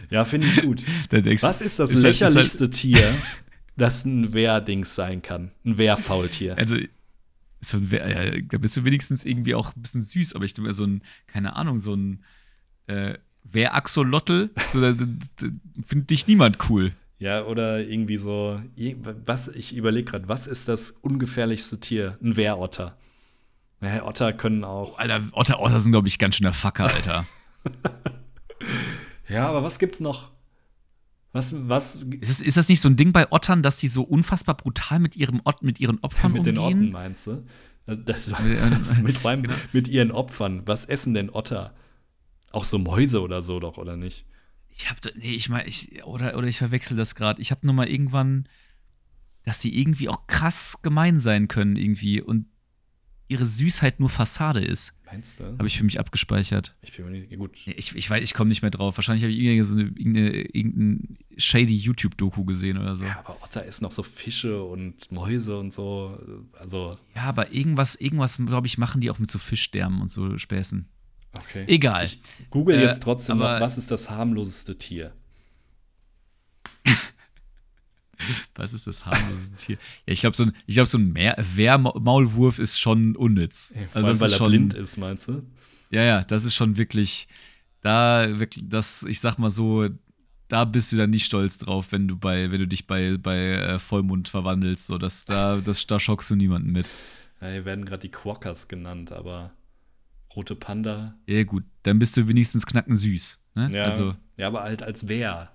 ja, 0.09 0.23
finde 0.23 0.47
ich 0.47 0.61
gut. 0.61 0.83
Was 1.41 1.61
ist 1.61 1.79
das 1.79 1.91
ist 1.91 2.01
lächerlichste 2.01 2.65
halt, 2.65 2.73
ist 2.73 2.83
halt 2.83 2.93
Tier, 2.93 3.15
das 3.75 4.05
ein 4.05 4.33
Wehrdings 4.33 4.93
sein 4.93 5.23
kann? 5.23 5.51
Ein 5.65 5.79
Wehrfaultier. 5.79 6.57
Also, 6.57 6.77
so 7.61 7.77
ein, 7.77 7.89
ja, 7.91 8.41
da 8.41 8.57
bist 8.57 8.77
du 8.77 8.85
wenigstens 8.85 9.25
irgendwie 9.25 9.55
auch 9.55 9.75
ein 9.75 9.81
bisschen 9.81 10.01
süß, 10.01 10.35
aber 10.35 10.45
ich 10.45 10.53
denke 10.53 10.69
mir 10.69 10.73
so 10.73 10.85
ein, 10.85 11.01
keine 11.25 11.55
Ahnung, 11.55 11.79
so 11.79 11.93
ein 11.93 12.23
äh, 12.87 13.15
Wehraxolotl, 13.43 14.49
so, 14.73 14.95
findet 15.85 16.09
dich 16.09 16.27
niemand 16.27 16.69
cool. 16.69 16.93
Ja, 17.19 17.45
oder 17.45 17.79
irgendwie 17.79 18.17
so, 18.17 18.59
was, 19.25 19.47
ich 19.47 19.75
überlege 19.75 20.11
gerade, 20.11 20.27
was 20.27 20.45
ist 20.45 20.67
das 20.67 20.91
ungefährlichste 20.91 21.79
Tier? 21.79 22.17
Ein 22.21 22.37
Wehrotter. 22.37 22.97
Ja, 23.81 24.05
Otter 24.05 24.33
können 24.33 24.63
auch. 24.63 24.97
Alter, 24.97 25.21
Otter, 25.31 25.59
Otter 25.59 25.79
sind, 25.79 25.91
glaube 25.91 26.07
ich, 26.07 26.19
ganz 26.19 26.35
schön 26.35 26.45
der 26.45 26.53
Facker, 26.53 26.85
Alter. 26.85 27.25
ja, 29.29 29.47
aber 29.47 29.63
was 29.63 29.79
gibt's 29.79 29.99
noch? 29.99 30.31
Was, 31.33 31.53
was? 31.67 32.03
Ist 32.19 32.39
das, 32.39 32.41
ist 32.41 32.57
das 32.57 32.69
nicht 32.69 32.81
so 32.81 32.89
ein 32.89 32.95
Ding 32.95 33.11
bei 33.11 33.31
Ottern, 33.31 33.61
dass 33.61 33.77
die 33.77 33.87
so 33.87 34.03
unfassbar 34.03 34.55
brutal 34.55 34.99
mit, 34.99 35.15
ihrem 35.15 35.41
Ot 35.43 35.61
mit 35.61 35.79
ihren 35.79 35.99
Opfern 35.99 36.31
mit 36.31 36.39
umgehen? 36.39 36.55
Mit 36.55 36.63
den 36.63 36.77
Otten 36.77 36.91
meinst 36.91 37.27
du? 37.27 37.43
Das, 37.85 38.33
das 38.69 38.99
mit, 38.99 39.17
vor 39.17 39.31
allem 39.31 39.43
genau. 39.43 39.55
mit 39.71 39.87
ihren 39.87 40.11
Opfern. 40.11 40.63
Was 40.65 40.85
essen 40.85 41.13
denn 41.13 41.29
Otter? 41.29 41.73
Auch 42.51 42.65
so 42.65 42.77
Mäuse 42.79 43.21
oder 43.21 43.41
so 43.41 43.59
doch, 43.59 43.77
oder 43.77 43.97
nicht? 43.97 44.25
Ich 44.69 44.89
hab, 44.89 44.97
nee, 45.15 45.33
ich 45.33 45.49
meine, 45.49 45.67
ich, 45.67 46.03
oder, 46.05 46.37
oder 46.37 46.47
ich 46.47 46.57
verwechsel 46.57 46.97
das 46.97 47.15
gerade. 47.15 47.41
Ich 47.41 47.51
habe 47.51 47.65
nur 47.65 47.73
mal 47.73 47.87
irgendwann, 47.87 48.47
dass 49.43 49.59
die 49.59 49.79
irgendwie 49.79 50.09
auch 50.09 50.27
krass 50.27 50.79
gemein 50.81 51.19
sein 51.19 51.47
können 51.47 51.77
irgendwie 51.77 52.21
und 52.21 52.45
ihre 53.27 53.45
Süßheit 53.45 53.99
nur 53.99 54.09
Fassade 54.09 54.63
ist. 54.63 54.93
Meinst 55.05 55.39
du? 55.39 55.45
Habe 55.45 55.67
ich 55.67 55.77
für 55.77 55.83
mich 55.83 55.99
abgespeichert. 55.99 56.75
Ich 56.81 56.95
bin 56.95 57.05
mir 57.05 57.11
nicht 57.11 57.37
gut. 57.37 57.51
Ich, 57.65 57.95
ich 57.95 58.09
weiß, 58.09 58.23
ich 58.23 58.33
komme 58.33 58.49
nicht 58.49 58.61
mehr 58.61 58.71
drauf. 58.71 58.97
Wahrscheinlich 58.97 59.23
habe 59.23 59.31
ich 59.31 59.39
irgendeine, 59.39 59.89
irgendeine, 59.89 60.41
irgendeine 60.53 61.17
shady 61.37 61.75
YouTube-Doku 61.75 62.45
gesehen 62.45 62.77
oder 62.77 62.95
so. 62.95 63.05
Ja, 63.05 63.19
aber 63.19 63.37
Otter 63.41 63.65
essen 63.65 63.83
noch 63.83 63.91
so 63.91 64.03
Fische 64.03 64.61
und 64.63 65.11
Mäuse 65.11 65.57
und 65.57 65.73
so. 65.73 66.17
Also. 66.59 66.95
Ja, 67.15 67.23
aber 67.23 67.53
irgendwas, 67.53 67.95
irgendwas, 67.95 68.37
glaube 68.37 68.67
ich, 68.67 68.77
machen 68.77 69.01
die 69.01 69.09
auch 69.09 69.19
mit 69.19 69.31
so 69.31 69.39
Fischdärmen 69.39 70.01
und 70.01 70.11
so 70.11 70.37
Späßen. 70.37 70.87
Okay. 71.33 71.65
Egal. 71.67 72.05
Ich 72.05 72.19
google 72.49 72.75
äh, 72.75 72.83
jetzt 72.83 73.03
trotzdem 73.03 73.37
noch, 73.37 73.45
was 73.45 73.77
ist 73.77 73.91
das 73.91 74.09
harmloseste 74.09 74.77
Tier? 74.77 75.13
Was 78.55 78.73
ist 78.73 78.87
das 78.87 79.05
harmloseste 79.05 79.57
Tier? 79.57 79.77
Ja, 80.05 80.13
ich 80.13 80.21
glaube, 80.21 80.35
so 80.35 80.43
ein, 80.43 80.53
ich 80.65 80.75
glaub, 80.75 80.87
so 80.87 80.97
ein 80.97 81.15
Wehrmaulwurf 81.15 82.59
ist 82.59 82.79
schon 82.79 83.15
unnütz. 83.15 83.73
Ja, 83.75 83.81
also 83.93 84.07
allem, 84.07 84.19
weil 84.19 84.31
er 84.31 84.37
schon, 84.37 84.51
blind 84.51 84.73
ist, 84.73 84.97
meinst 84.97 85.27
du? 85.27 85.43
Ja, 85.89 86.01
ja, 86.01 86.23
das 86.23 86.45
ist 86.45 86.55
schon 86.55 86.77
wirklich, 86.77 87.27
da, 87.81 88.39
wirklich, 88.39 88.65
das, 88.67 89.03
ich 89.03 89.19
sag 89.19 89.37
mal 89.37 89.49
so, 89.49 89.87
da 90.47 90.65
bist 90.65 90.91
du 90.91 90.97
dann 90.97 91.09
nicht 91.09 91.25
stolz 91.25 91.57
drauf, 91.57 91.91
wenn 91.91 92.07
du 92.07 92.17
bei, 92.17 92.51
wenn 92.51 92.59
du 92.59 92.67
dich 92.67 92.87
bei, 92.87 93.17
bei 93.17 93.37
äh, 93.37 93.79
Vollmond 93.79 94.29
verwandelst. 94.29 94.87
So, 94.87 94.97
das, 94.97 95.25
da, 95.25 95.57
das, 95.57 95.85
da 95.87 95.99
schockst 95.99 96.29
du 96.29 96.35
niemanden 96.35 96.71
mit. 96.71 96.87
Ja, 97.41 97.49
hier 97.49 97.65
werden 97.65 97.85
gerade 97.85 98.01
die 98.01 98.11
Quackers 98.11 98.67
genannt, 98.67 99.11
aber 99.11 99.51
rote 100.35 100.55
Panda. 100.55 101.15
Ja, 101.27 101.43
gut, 101.43 101.63
dann 101.83 101.99
bist 101.99 102.15
du 102.17 102.27
wenigstens 102.27 102.65
knacken 102.65 102.95
süß. 102.95 103.39
Ne? 103.55 103.69
Ja, 103.73 103.85
also, 103.85 104.15
ja, 104.37 104.47
aber 104.47 104.63
halt 104.63 104.83
als 104.83 105.07
Wehr. 105.07 105.51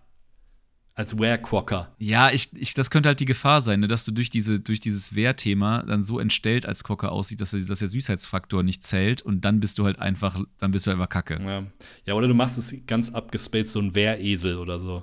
Als 0.94 1.18
Wear-Quokka. 1.18 1.94
Ja, 1.98 2.30
ich, 2.30 2.50
ich, 2.54 2.74
das 2.74 2.90
könnte 2.90 3.08
halt 3.08 3.18
die 3.18 3.24
Gefahr 3.24 3.62
sein, 3.62 3.80
ne, 3.80 3.88
dass 3.88 4.04
du 4.04 4.12
durch, 4.12 4.28
diese, 4.28 4.60
durch 4.60 4.78
dieses 4.78 5.14
Wehr-Thema 5.14 5.84
dann 5.84 6.04
so 6.04 6.18
entstellt 6.18 6.66
als 6.66 6.84
Quokka 6.84 7.08
aussieht, 7.08 7.40
dass, 7.40 7.52
dass 7.52 7.78
der 7.78 7.88
Süßheitsfaktor 7.88 8.62
nicht 8.62 8.84
zählt 8.84 9.22
und 9.22 9.42
dann 9.42 9.58
bist 9.58 9.78
du 9.78 9.86
halt 9.86 9.98
einfach, 9.98 10.38
dann 10.58 10.70
bist 10.70 10.86
du 10.86 10.90
einfach 10.90 11.08
Kacke. 11.08 11.38
Ja, 11.42 11.64
ja 12.04 12.14
oder 12.14 12.28
du 12.28 12.34
machst 12.34 12.58
es 12.58 12.74
ganz 12.86 13.10
abgespaced, 13.10 13.72
so 13.72 13.80
ein 13.80 13.94
Wehresel 13.94 14.58
oder 14.58 14.78
so. 14.78 15.02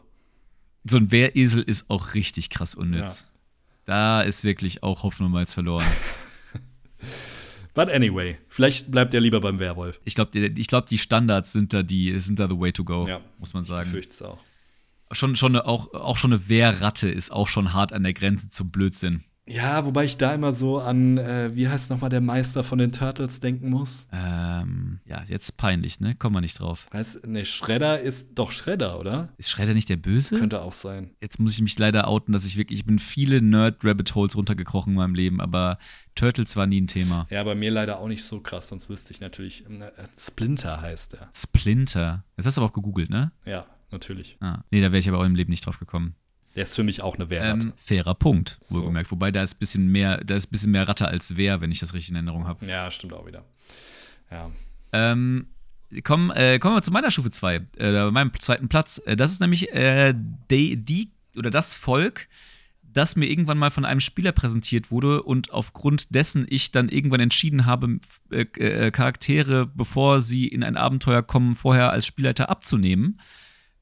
So 0.84 0.98
ein 0.98 1.12
Wehresel 1.12 1.64
ist 1.64 1.90
auch 1.90 2.14
richtig 2.14 2.52
krass 2.52 2.76
unnütz. 2.76 3.22
Ja. 3.22 3.28
Da 3.86 4.22
ist 4.22 4.44
wirklich 4.44 4.84
auch 4.84 5.02
Hoffnung 5.02 5.32
mal 5.32 5.48
verloren. 5.48 5.88
But 7.74 7.90
anyway, 7.90 8.38
vielleicht 8.48 8.92
bleibt 8.92 9.16
er 9.16 9.22
lieber 9.22 9.40
beim 9.40 9.58
Werwolf. 9.58 10.00
Ich 10.04 10.14
glaube, 10.14 10.38
ich 10.38 10.68
glaub, 10.68 10.86
die 10.86 11.00
Standards 11.00 11.52
sind 11.52 11.74
da 11.74 11.82
die, 11.82 12.20
sind 12.20 12.40
da 12.40 12.48
the 12.48 12.60
way 12.60 12.72
to 12.72 12.84
go, 12.84 13.08
ja, 13.08 13.22
muss 13.40 13.54
man 13.54 13.64
sagen. 13.64 13.88
Ich 13.88 13.92
befürchte 13.92 14.14
es 14.14 14.22
auch 14.22 14.38
schon, 15.12 15.36
schon 15.36 15.56
eine, 15.56 15.66
auch, 15.66 15.94
auch 15.94 16.18
schon 16.18 16.34
eine 16.34 16.50
Wehrratte 16.50 17.10
ist 17.10 17.32
auch 17.32 17.48
schon 17.48 17.74
hart 17.74 17.94
an 17.94 18.04
der 18.04 18.14
Grenze 18.14 18.50
zum 18.50 18.72
Blödsinn. 18.72 19.24
Ja, 19.50 19.84
wobei 19.84 20.06
ich 20.06 20.16
da 20.16 20.36
immer 20.36 20.54
so 20.54 20.78
an, 20.78 21.18
äh, 21.18 21.50
wie 21.56 21.68
heißt 21.68 21.90
nochmal 21.90 22.12
der 22.12 22.22
Meister 22.22 22.64
von 22.64 22.78
den 22.78 22.92
Turtles 22.92 23.40
denken 23.40 23.72
muss. 23.72 24.08
Ähm, 24.12 25.00
ja, 25.06 25.24
jetzt 25.28 25.58
peinlich, 25.58 26.00
ne? 26.00 26.14
Kommen 26.14 26.36
wir 26.36 26.42
nicht 26.42 26.60
drauf. 26.60 26.86
Heißt, 26.94 27.26
ne, 27.26 27.46
Shredder 27.46 28.00
ist 28.00 28.38
doch 28.38 28.52
Shredder, 28.52 29.00
oder? 29.00 29.30
Ist 29.38 29.50
Shredder 29.50 29.74
nicht 29.74 29.90
der 29.90 29.98
Böse? 29.98 30.38
Könnte 30.38 30.62
auch 30.62 30.74
sein. 30.74 31.16
Jetzt 31.20 31.40
muss 31.40 31.54
ich 31.54 31.62
mich 31.62 31.80
leider 31.80 32.08
outen, 32.08 32.32
dass 32.32 32.46
ich 32.46 32.58
wirklich, 32.58 32.82
ich 32.82 32.86
bin 32.86 33.00
viele 33.00 33.42
Nerd-Rabbit-Holes 33.42 34.36
runtergekrochen 34.36 34.94
in 34.94 34.98
meinem 34.98 35.16
Leben, 35.16 35.42
aber 35.42 35.80
Turtles 36.14 36.56
war 36.56 36.68
nie 36.68 36.82
ein 36.82 36.88
Thema. 36.88 37.26
Ja, 37.32 37.44
bei 37.44 37.56
mir 37.56 37.72
leider 37.72 37.98
auch 37.98 38.08
nicht 38.08 38.24
so 38.24 38.42
krass, 38.42 38.68
sonst 38.68 38.88
wüsste 38.88 39.14
ich 39.14 39.20
natürlich, 39.20 39.66
äh, 39.66 39.90
Splinter 40.16 40.80
heißt 40.80 41.16
er. 41.16 41.28
Splinter. 41.34 42.24
Das 42.38 42.46
hast 42.46 42.58
du 42.58 42.62
aber 42.62 42.70
auch 42.70 42.76
gegoogelt, 42.76 43.10
ne? 43.10 43.32
Ja 43.46 43.66
natürlich. 43.92 44.38
Ah, 44.40 44.64
nee, 44.72 44.82
da 44.82 44.92
wäre 44.92 45.00
ich 45.00 45.10
aber 45.10 45.20
auch 45.20 45.26
im 45.26 45.36
Leben 45.36 45.50
nicht 45.50 45.66
drauf 45.66 45.80
gekommen. 45.80 46.16
Der 46.56 46.64
ist 46.64 46.76
für 46.76 46.84
mich 46.84 47.02
auch 47.02 47.16
eine 47.16 47.30
Wehrratte. 47.30 47.68
Ähm, 47.68 47.74
fairer 47.78 48.16
Punkt, 48.16 48.60
wohlgemerkt. 48.70 49.08
So. 49.08 49.12
Wobei 49.12 49.32
da 49.32 49.44
ist 49.44 49.56
ein 49.56 49.60
bisschen 49.60 49.88
mehr, 49.88 50.24
da 50.24 50.36
ist 50.36 50.48
ein 50.48 50.52
bisschen 50.52 50.72
mehr 50.72 50.88
Ratte 50.88 51.08
als 51.08 51.38
Wehr, 51.38 51.62
wenn 51.62 51.72
ich 51.72 51.80
das 51.80 51.94
richtig 51.94 52.10
in 52.10 52.16
Erinnerung 52.16 52.48
habe. 52.48 52.66
Ja, 52.66 52.90
stimmt 52.90 53.14
auch 53.14 53.26
wieder. 53.26 53.46
Ja. 54.32 54.50
Ähm, 54.92 55.48
komm, 56.04 56.32
äh, 56.32 56.60
kommen 56.60 56.76
wir 56.76 56.82
zu 56.82 56.92
meiner 56.92 57.12
Stufe 57.12 57.30
2, 57.30 57.62
äh, 57.78 58.12
meinem 58.12 58.32
zweiten 58.40 58.68
Platz. 58.68 59.02
Äh, 59.06 59.16
das 59.16 59.32
ist 59.32 59.42
nämlich 59.42 59.72
äh, 59.74 60.14
die, 60.50 60.78
die 60.78 61.12
oder 61.38 61.52
das 61.52 61.76
Volk, 61.76 62.28
das 62.82 63.16
mir 63.16 63.28
irgendwann 63.28 63.58
mal 63.58 63.70
von 63.70 63.86
einem 63.86 64.00
Spieler 64.00 64.32
präsentiert 64.32 64.92
wurde 64.92 65.22
und 65.24 65.52
aufgrund 65.52 66.14
dessen 66.14 66.48
ich 66.50 66.72
dann 66.72 66.90
irgendwann 66.90 67.20
entschieden 67.20 67.66
habe, 67.66 68.00
äh, 68.32 68.42
äh, 68.58 68.92
Charaktere, 68.92 69.68
bevor 69.68 70.22
sie 70.22 70.48
in 70.48 70.64
ein 70.64 70.78
Abenteuer 70.78 71.22
kommen, 71.22 71.56
vorher 71.56 71.92
als 71.92 72.06
Spielleiter 72.06 72.50
abzunehmen. 72.50 73.20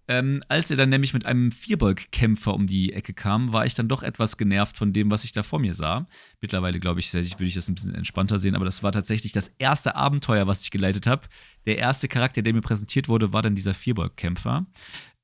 Ähm, 0.10 0.42
als 0.48 0.72
er 0.72 0.78
dann 0.78 0.90
nämlich 0.90 1.14
mit 1.14 1.26
einem 1.26 1.52
Vierbeug-Kämpfer 1.52 2.54
um 2.54 2.66
die 2.66 2.94
Ecke 2.94 3.14
kam, 3.14 3.52
war 3.52 3.66
ich 3.66 3.74
dann 3.74 3.90
doch 3.90 4.04
etwas 4.04 4.38
genervt 4.38 4.78
von 4.78 4.94
dem, 4.94 5.12
was 5.12 5.26
ich 5.26 5.34
da 5.34 5.44
vor 5.44 5.60
mir 5.60 5.74
sah. 5.74 6.08
Mittlerweile, 6.40 6.80
glaube 6.80 7.02
ich, 7.02 7.14
würde 7.14 7.46
ich 7.46 7.54
das 7.54 7.68
ein 7.68 7.76
bisschen 7.76 7.94
entspannter 7.94 8.40
sehen, 8.40 8.56
aber 8.56 8.64
das 8.64 8.84
war 8.84 8.94
tatsächlich 8.94 9.34
das 9.34 9.50
erste 9.58 9.96
Abenteuer, 9.96 10.48
was 10.48 10.64
ich 10.64 10.72
geleitet 10.72 11.08
habe. 11.08 11.28
Der 11.66 11.78
erste 11.78 12.08
Charakter, 12.08 12.42
der 12.42 12.54
mir 12.54 12.62
präsentiert 12.62 13.10
wurde, 13.10 13.34
war 13.34 13.42
dann 13.42 13.56
dieser 13.56 13.74
Vierbeug-Kämpfer. 13.74 14.66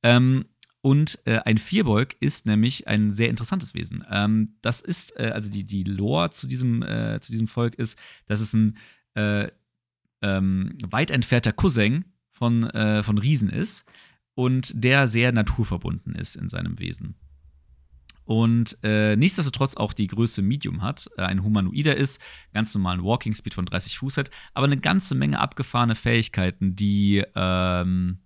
Ähm, 0.03 0.45
und 0.81 1.17
äh, 1.23 1.39
ein 1.45 1.59
Vierbeug 1.59 2.17
ist 2.19 2.45
nämlich 2.45 2.89
ein 2.89 3.13
sehr 3.13 3.29
interessantes 3.29 3.73
Wesen. 3.73 4.03
Ähm, 4.11 4.55
das 4.61 4.81
ist, 4.81 5.17
äh, 5.17 5.31
also 5.33 5.49
die, 5.49 5.63
die 5.63 5.83
Lore 5.83 6.31
zu 6.31 6.45
diesem, 6.45 6.83
äh, 6.83 7.21
zu 7.21 7.31
diesem 7.31 7.47
Volk 7.47 7.75
ist, 7.75 7.97
dass 8.25 8.41
es 8.41 8.53
ein 8.53 8.77
äh, 9.13 9.47
ähm, 10.21 10.77
weit 10.85 11.09
entfernter 11.09 11.53
Cousin 11.53 12.03
von, 12.31 12.63
äh, 12.65 13.01
von 13.01 13.17
Riesen 13.17 13.49
ist 13.49 13.85
und 14.35 14.71
der 14.75 15.07
sehr 15.07 15.31
naturverbunden 15.31 16.15
ist 16.15 16.35
in 16.35 16.49
seinem 16.49 16.79
Wesen. 16.79 17.15
Und 18.25 18.77
äh, 18.83 19.15
nichtsdestotrotz 19.17 19.75
auch 19.75 19.91
die 19.91 20.07
Größe 20.07 20.41
Medium 20.41 20.81
hat, 20.81 21.09
äh, 21.17 21.23
ein 21.23 21.43
Humanoider 21.43 21.95
ist, 21.95 22.21
ganz 22.53 22.73
normalen 22.73 23.03
Walking 23.03 23.33
Speed 23.33 23.53
von 23.53 23.65
30 23.65 23.97
Fuß 23.97 24.17
hat, 24.17 24.29
aber 24.53 24.65
eine 24.65 24.77
ganze 24.77 25.13
Menge 25.13 25.39
abgefahrene 25.39 25.95
Fähigkeiten, 25.95 26.75
die 26.75 27.23
ähm, 27.35 28.19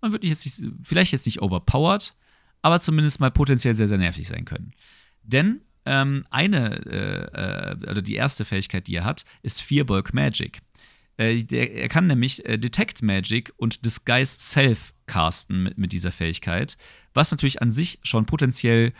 man 0.00 0.12
wirklich 0.12 0.30
jetzt 0.30 0.46
nicht, 0.46 0.72
vielleicht 0.82 1.12
jetzt 1.12 1.26
nicht 1.26 1.42
overpowered, 1.42 2.14
aber 2.62 2.80
zumindest 2.80 3.20
mal 3.20 3.30
potenziell 3.30 3.74
sehr, 3.74 3.88
sehr 3.88 3.98
nervig 3.98 4.26
sein 4.26 4.46
können. 4.46 4.72
Denn 5.22 5.60
ähm, 5.84 6.26
eine, 6.30 6.86
äh, 6.86 7.72
äh 7.72 7.90
oder 7.90 8.00
die 8.00 8.14
erste 8.14 8.46
Fähigkeit, 8.46 8.86
die 8.86 8.94
er 8.94 9.04
hat, 9.04 9.26
ist 9.42 9.60
Fearbulk 9.60 10.14
Magic. 10.14 10.60
Äh, 11.16 11.44
der, 11.44 11.72
er 11.72 11.88
kann 11.88 12.06
nämlich 12.06 12.44
äh, 12.44 12.58
Detect 12.58 13.02
Magic 13.02 13.52
und 13.56 13.84
Disguise 13.84 14.38
Self 14.40 14.94
casten 15.06 15.62
mit, 15.62 15.78
mit 15.78 15.92
dieser 15.92 16.12
Fähigkeit, 16.12 16.76
was 17.12 17.30
natürlich 17.30 17.62
an 17.62 17.72
sich 17.72 18.00
schon 18.02 18.26
potenziell 18.26 18.92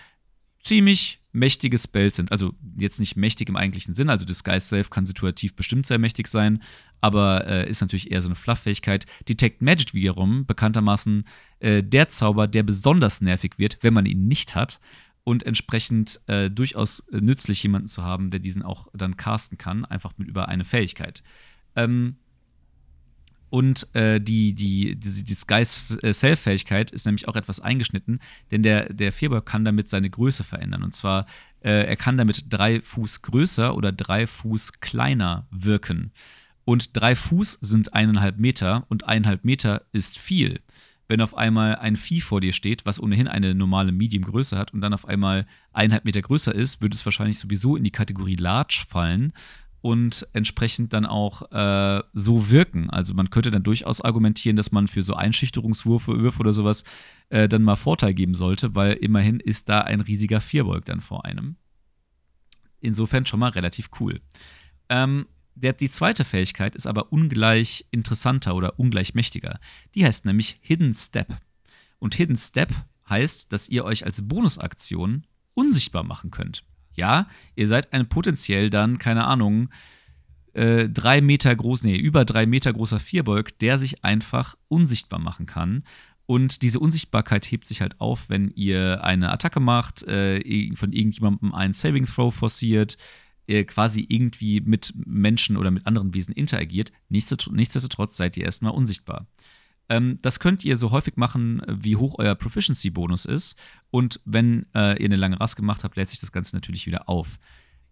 ziemlich 0.63 1.21
mächtige 1.33 1.77
Spells 1.79 2.17
sind. 2.17 2.33
Also 2.33 2.55
jetzt 2.79 3.01
nicht 3.01 3.17
mächtig 3.17 3.49
im 3.49 3.57
eigentlichen 3.57 3.93
Sinn, 3.93 4.09
also 4.09 4.25
Disguise 4.25 4.67
Self 4.67 4.91
kann 4.91 5.05
situativ 5.05 5.55
bestimmt 5.57 5.87
sehr 5.87 5.99
mächtig 5.99 6.29
sein, 6.29 6.63
aber 7.01 7.47
äh, 7.47 7.69
ist 7.69 7.81
natürlich 7.81 8.11
eher 8.11 8.23
so 8.23 8.29
eine 8.29 8.37
Fluff-Fähigkeit. 8.37 9.05
Detect 9.29 9.61
Magic 9.61 9.93
wiederum, 9.93 10.47
bekanntermaßen 10.47 11.25
äh, 11.59 11.83
der 11.83 12.09
Zauber, 12.09 12.47
der 12.47 12.63
besonders 12.63 13.21
nervig 13.21 13.59
wird, 13.59 13.79
wenn 13.83 13.93
man 13.93 14.07
ihn 14.07 14.27
nicht 14.27 14.55
hat 14.55 14.81
und 15.25 15.43
entsprechend 15.43 16.21
äh, 16.27 16.51
durchaus 16.51 17.05
nützlich 17.11 17.63
jemanden 17.63 17.89
zu 17.89 18.05
haben, 18.05 18.31
der 18.31 18.41
diesen 18.41 18.63
auch 18.63 18.87
dann 18.95 19.17
casten 19.17 19.59
kann, 19.59 19.85
einfach 19.85 20.13
mit 20.17 20.29
über 20.29 20.49
eine 20.49 20.65
Fähigkeit. 20.65 21.23
Ähm, 21.77 22.17
und 23.55 23.95
äh, 23.95 24.21
die, 24.21 24.53
die, 24.53 24.97
die, 24.97 25.23
die 25.23 25.35
Sky-Self-Fähigkeit 25.35 26.91
ist 26.91 27.07
nämlich 27.07 27.29
auch 27.29 27.37
etwas 27.37 27.61
eingeschnitten, 27.61 28.19
denn 28.51 28.65
der, 28.65 28.93
der 28.93 29.13
Vierbock 29.13 29.47
kann 29.47 29.65
damit 29.65 29.89
seine 29.89 30.11
Größe 30.11 30.43
verändern. 30.43 30.83
Und 30.83 30.93
zwar, 30.93 31.27
äh, 31.61 31.87
er 31.87 31.95
kann 31.95 32.19
damit 32.19 32.53
drei 32.53 32.81
Fuß 32.81 33.23
größer 33.23 33.77
oder 33.77 33.93
drei 33.93 34.27
Fuß 34.27 34.81
kleiner 34.81 35.47
wirken. 35.53 36.11
Und 36.65 36.97
drei 36.97 37.15
Fuß 37.15 37.59
sind 37.61 37.95
eineinhalb 37.95 38.41
Meter 38.41 38.87
und 38.89 39.05
eineinhalb 39.05 39.45
Meter 39.45 39.83
ist 39.93 40.19
viel. 40.19 40.61
Wenn 41.07 41.21
auf 41.21 41.37
einmal 41.37 41.77
ein 41.77 41.95
Vieh 41.95 42.23
vor 42.23 42.41
dir 42.41 42.53
steht, 42.53 42.87
was 42.87 43.01
ohnehin 43.01 43.29
eine 43.29 43.55
normale 43.55 43.93
Medium-Größe 43.93 44.59
hat 44.59 44.75
und 44.75 44.81
dann 44.81 44.95
auf 44.95 45.07
einmal 45.07 45.47
eineinhalb 45.73 46.07
Meter 46.07 46.23
größer 46.23 46.53
ist, 46.53 46.83
würde 46.83 46.97
es 46.97 47.05
wahrscheinlich 47.05 47.39
sowieso 47.39 47.77
in 47.77 47.85
die 47.85 47.93
Kategorie 47.93 48.35
Large 48.35 48.85
fallen 48.89 49.33
und 49.85 50.27
entsprechend 50.33 50.95
dann 50.95 51.05
auch 51.05 51.53
äh, 51.53 52.03
so 52.15 52.49
wirken. 52.49 52.89
Also 52.89 53.13
man 53.13 53.29
könnte 53.29 53.51
dann 53.51 53.65
durchaus 53.65 54.01
argumentieren, 54.01 54.57
dass 54.57 54.73
man 54.73 54.89
für 54.89 55.03
so 55.03 55.13
Einschüchterungswürfe 55.13 56.19
Würfe 56.21 56.41
oder 56.41 56.55
sowas 56.55 56.85
äh, 57.29 57.51
dann 57.51 57.63
mal 57.63 57.77
Vorteil 57.77 58.15
geben 58.15 58.35
sollte, 58.35 58.75
weil 58.75 58.95
immerhin 58.95 59.41
ist 59.41 59.69
da 59.69 59.83
ein 59.83 60.01
riesiger 60.01 60.41
Vierbeug 60.41 60.87
dann 60.87 61.03
vor 61.03 61.27
einem. 61.27 61.57
Insofern 62.81 63.27
schon 63.27 63.41
mal 63.41 63.51
relativ 63.51 63.91
cool. 64.01 64.23
Ähm, 64.89 65.27
der, 65.55 65.75
die 65.75 65.91
zweite 65.91 66.25
Fähigkeit 66.25 66.75
ist 66.75 66.87
aber 66.87 67.13
ungleich 67.13 67.85
interessanter 67.91 68.55
oder 68.55 68.79
ungleich 68.79 69.13
mächtiger. 69.13 69.61
Die 69.95 70.07
heißt 70.07 70.25
nämlich 70.25 70.61
Hidden 70.63 70.95
Step. 70.95 71.37
Und 71.99 72.15
Hidden 72.15 72.39
Step 72.39 72.75
heißt, 73.11 73.53
dass 73.53 73.69
ihr 73.69 73.85
euch 73.85 74.07
als 74.07 74.27
Bonusaktion 74.27 75.27
unsichtbar 75.53 76.05
machen 76.05 76.31
könnt. 76.31 76.65
Ja, 76.95 77.29
ihr 77.57 77.69
seid 77.69 77.93
ein 77.93 78.09
potenziell 78.09 78.71
dann, 78.71 78.99
keine 78.99 79.27
Ahnung, 79.27 79.69
äh, 80.53 80.89
drei 80.89 81.21
Meter 81.21 81.55
groß, 81.55 81.83
nee, 81.83 81.97
über 81.97 82.25
drei 82.25 82.47
Meter 82.47 82.73
großer 82.73 83.01
Vierbeug, 83.01 83.59
der 83.59 83.79
sich 83.79 84.05
einfach 84.05 84.57
unsichtbar 84.69 85.19
machen 85.19 85.47
kann. 85.47 85.83
Und 86.27 86.63
diese 86.63 86.81
Unsichtbarkeit 86.81 87.45
hebt 87.51 87.67
sich 87.67 87.81
halt 87.81 88.01
auf, 88.01 88.31
wenn 88.31 88.51
ihr 88.55 89.05
eine 89.05 89.31
Attacke 89.31 89.61
macht, 89.61 90.05
äh, 90.05 90.75
von 90.75 90.93
irgendjemandem 90.93 91.53
einen 91.53 91.75
Saving 91.75 92.07
Throw 92.07 92.35
forciert, 92.35 92.97
äh, 93.47 93.65
quasi 93.65 94.07
irgendwie 94.09 94.61
mit 94.61 94.95
Menschen 95.05 95.57
oder 95.57 95.71
mit 95.71 95.87
anderen 95.87 96.15
Wesen 96.15 96.33
interagiert. 96.33 96.93
Nichtsdestotrotz 97.11 98.17
seid 98.17 98.37
ihr 98.37 98.45
erstmal 98.45 98.73
unsichtbar. 98.73 99.27
Ähm, 99.89 100.19
das 100.23 100.41
könnt 100.41 100.65
ihr 100.65 100.77
so 100.77 100.91
häufig 100.91 101.17
machen, 101.17 101.63
wie 101.69 101.97
hoch 101.97 102.17
euer 102.19 102.35
Proficiency-Bonus 102.35 103.25
ist. 103.25 103.59
Und 103.91 104.21
wenn 104.25 104.67
äh, 104.75 104.99
ihr 105.01 105.07
eine 105.07 105.17
lange 105.17 105.41
Rast 105.41 105.57
gemacht 105.57 105.85
habt, 105.85 105.97
lädt 105.97 106.09
sich 106.09 106.21
das 106.21 106.33
Ganze 106.33 106.57
natürlich 106.57 106.87
wieder 106.87 107.09
auf. 107.09 107.39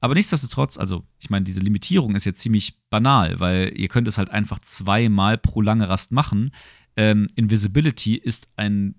Aber 0.00 0.14
nichtsdestotrotz, 0.14 0.78
also 0.78 1.04
ich 1.20 1.30
meine, 1.30 1.44
diese 1.44 1.60
Limitierung 1.60 2.16
ist 2.16 2.24
jetzt 2.24 2.40
ziemlich 2.40 2.76
banal, 2.90 3.38
weil 3.38 3.72
ihr 3.76 3.86
könnt 3.86 4.08
es 4.08 4.18
halt 4.18 4.30
einfach 4.30 4.58
zweimal 4.58 5.38
pro 5.38 5.60
lange 5.60 5.88
Rast 5.88 6.10
machen. 6.10 6.50
Ähm, 6.96 7.28
Invisibility 7.36 8.16
ist 8.16 8.48
ein 8.56 8.96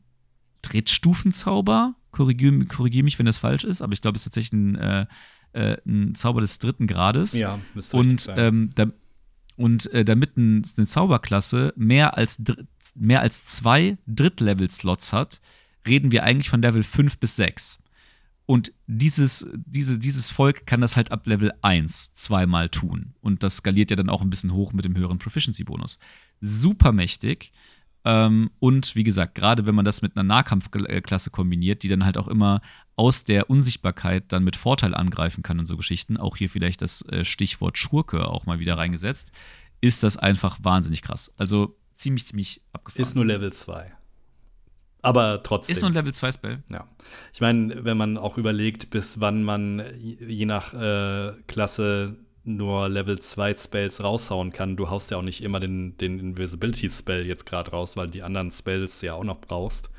Drittstufenzauber. 0.61 1.95
Korrigiere 2.11 2.65
korrigier 2.67 3.03
mich, 3.03 3.19
wenn 3.19 3.25
das 3.25 3.39
falsch 3.39 3.65
ist, 3.65 3.81
aber 3.81 3.91
ich 3.91 4.01
glaube, 4.01 4.15
es 4.15 4.21
ist 4.21 4.25
tatsächlich 4.25 4.53
ein, 4.53 4.75
äh, 4.75 5.05
äh, 5.51 5.77
ein 5.85 6.15
Zauber 6.15 6.39
des 6.39 6.59
dritten 6.59 6.87
Grades. 6.87 7.33
Ja, 7.33 7.59
müsste 7.73 7.97
Und 7.97 8.21
sein. 8.21 8.39
Ähm, 8.39 8.69
da, 8.75 8.85
und 9.57 9.91
äh, 9.91 10.05
damit 10.05 10.37
ein, 10.37 10.63
eine 10.77 10.87
Zauberklasse 10.87 11.73
mehr 11.75 12.17
als, 12.17 12.41
mehr 12.95 13.21
als 13.21 13.45
zwei 13.45 13.97
Drittlevel-Slots 14.07 15.13
hat, 15.13 15.41
reden 15.87 16.11
wir 16.11 16.23
eigentlich 16.23 16.49
von 16.49 16.61
Level 16.61 16.83
5 16.83 17.17
bis 17.17 17.35
6. 17.35 17.79
Und 18.45 18.73
dieses, 18.87 19.47
diese, 19.53 19.97
dieses 19.97 20.29
Volk 20.29 20.65
kann 20.65 20.81
das 20.81 20.95
halt 20.95 21.11
ab 21.11 21.25
Level 21.27 21.53
1 21.61 22.13
zweimal 22.13 22.69
tun. 22.69 23.13
Und 23.21 23.41
das 23.41 23.57
skaliert 23.57 23.89
ja 23.89 23.95
dann 23.95 24.09
auch 24.09 24.21
ein 24.21 24.29
bisschen 24.29 24.53
hoch 24.53 24.73
mit 24.73 24.85
dem 24.85 24.97
höheren 24.97 25.17
Proficiency-Bonus. 25.17 25.97
Super 26.41 26.91
mächtig. 26.91 27.53
Ähm, 28.05 28.51
und 28.59 28.95
wie 28.95 29.05
gesagt, 29.05 29.35
gerade 29.35 29.65
wenn 29.65 29.75
man 29.75 29.85
das 29.85 30.01
mit 30.01 30.17
einer 30.17 30.23
Nahkampfklasse 30.23 31.29
kombiniert, 31.29 31.83
die 31.83 31.87
dann 31.87 32.03
halt 32.03 32.17
auch 32.17 32.27
immer 32.27 32.61
aus 32.97 33.23
der 33.23 33.49
Unsichtbarkeit 33.49 34.25
dann 34.33 34.43
mit 34.43 34.57
Vorteil 34.57 34.93
angreifen 34.93 35.41
kann 35.41 35.59
und 35.59 35.65
so 35.65 35.77
Geschichten, 35.77 36.17
auch 36.17 36.35
hier 36.35 36.49
vielleicht 36.49 36.81
das 36.81 37.01
äh, 37.07 37.23
Stichwort 37.23 37.77
Schurke 37.77 38.27
auch 38.27 38.45
mal 38.45 38.59
wieder 38.59 38.77
reingesetzt, 38.77 39.31
ist 39.79 40.03
das 40.03 40.17
einfach 40.17 40.59
wahnsinnig 40.61 41.01
krass. 41.01 41.33
Also 41.37 41.77
ziemlich, 42.03 42.27
ziemlich 42.27 42.61
abgefahren. 42.73 43.01
Ist 43.01 43.15
nur 43.15 43.25
Level 43.25 43.51
2. 43.51 43.91
Aber 45.01 45.43
trotzdem. 45.43 45.75
Ist 45.75 45.81
nur 45.81 45.91
ein 45.91 45.95
Level 45.95 46.13
2 46.13 46.31
Spell. 46.31 46.63
Ja. 46.69 46.87
Ich 47.33 47.41
meine, 47.41 47.83
wenn 47.83 47.97
man 47.97 48.17
auch 48.17 48.37
überlegt, 48.37 48.89
bis 48.89 49.19
wann 49.19 49.43
man 49.43 49.83
je 49.99 50.45
nach 50.45 50.73
äh, 50.73 51.33
Klasse 51.47 52.17
nur 52.45 52.89
Level 52.89 53.19
2 53.19 53.55
Spells 53.55 54.03
raushauen 54.03 54.51
kann. 54.51 54.75
Du 54.75 54.89
haust 54.89 55.11
ja 55.11 55.17
auch 55.17 55.23
nicht 55.23 55.41
immer 55.41 55.59
den, 55.59 55.97
den 55.97 56.19
Invisibility 56.19 56.89
Spell 56.89 57.25
jetzt 57.25 57.45
gerade 57.45 57.71
raus, 57.71 57.95
weil 57.95 58.09
die 58.09 58.21
anderen 58.21 58.51
Spells 58.51 59.01
ja 59.01 59.13
auch 59.13 59.23
noch 59.23 59.39
brauchst. 59.39 59.89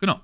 Genau. 0.00 0.20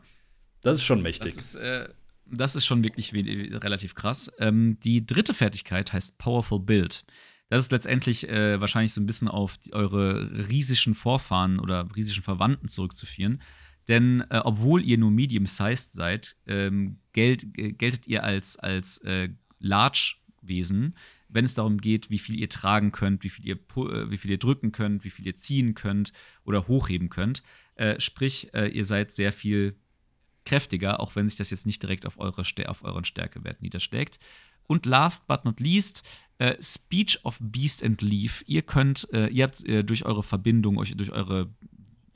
Das 0.62 0.78
ist 0.78 0.84
schon 0.84 1.02
mächtig. 1.02 1.34
Das 1.34 1.54
ist, 1.54 1.54
äh, 1.56 1.88
das 2.26 2.56
ist 2.56 2.66
schon 2.66 2.82
wirklich 2.82 3.12
relativ 3.14 3.94
krass. 3.94 4.30
Ähm, 4.38 4.78
die 4.84 5.06
dritte 5.06 5.34
Fertigkeit 5.34 5.92
heißt 5.92 6.18
Powerful 6.18 6.60
Build. 6.60 7.04
Das 7.48 7.62
ist 7.64 7.72
letztendlich 7.72 8.28
äh, 8.28 8.60
wahrscheinlich 8.60 8.92
so 8.92 9.00
ein 9.00 9.06
bisschen 9.06 9.28
auf 9.28 9.56
die, 9.58 9.72
eure 9.72 10.48
riesischen 10.48 10.94
Vorfahren 10.94 11.58
oder 11.58 11.88
riesischen 11.96 12.22
Verwandten 12.22 12.68
zurückzuführen. 12.68 13.40
Denn 13.88 14.22
äh, 14.28 14.40
obwohl 14.44 14.84
ihr 14.84 14.98
medium-sized 14.98 15.92
seid, 15.92 16.36
ähm, 16.46 16.98
gelt, 17.12 17.44
äh, 17.56 17.72
geltet 17.72 18.06
ihr 18.06 18.22
als, 18.22 18.56
als 18.58 18.98
äh, 18.98 19.30
Large-Wesen, 19.60 20.94
wenn 21.30 21.44
es 21.46 21.54
darum 21.54 21.78
geht, 21.78 22.10
wie 22.10 22.18
viel 22.18 22.38
ihr 22.38 22.50
tragen 22.50 22.92
könnt, 22.92 23.24
wie 23.24 23.30
viel 23.30 23.46
ihr, 23.46 23.56
äh, 23.56 24.10
wie 24.10 24.18
viel 24.18 24.30
ihr 24.30 24.38
drücken 24.38 24.72
könnt, 24.72 25.04
wie 25.04 25.10
viel 25.10 25.26
ihr 25.26 25.36
ziehen 25.36 25.74
könnt 25.74 26.12
oder 26.44 26.68
hochheben 26.68 27.08
könnt. 27.08 27.42
Äh, 27.76 27.98
sprich, 27.98 28.52
äh, 28.52 28.68
ihr 28.68 28.84
seid 28.84 29.10
sehr 29.10 29.32
viel 29.32 29.76
kräftiger, 30.44 31.00
auch 31.00 31.16
wenn 31.16 31.28
sich 31.28 31.38
das 31.38 31.50
jetzt 31.50 31.66
nicht 31.66 31.82
direkt 31.82 32.06
auf, 32.06 32.18
eure, 32.18 32.42
auf 32.66 32.84
euren 32.84 33.04
Stärkewert 33.04 33.62
niederschlägt. 33.62 34.18
Und 34.68 34.86
last 34.86 35.26
but 35.26 35.44
not 35.44 35.58
least, 35.58 36.04
äh, 36.38 36.54
Speech 36.62 37.24
of 37.24 37.38
Beast 37.40 37.82
and 37.82 38.00
Leaf. 38.00 38.44
Ihr 38.46 38.62
könnt, 38.62 39.12
äh, 39.12 39.26
ihr 39.28 39.44
habt 39.44 39.64
äh, 39.64 39.82
durch 39.82 40.04
eure 40.04 40.22
Verbindung, 40.22 40.78
euch, 40.78 40.96
durch 40.96 41.10
eure 41.10 41.50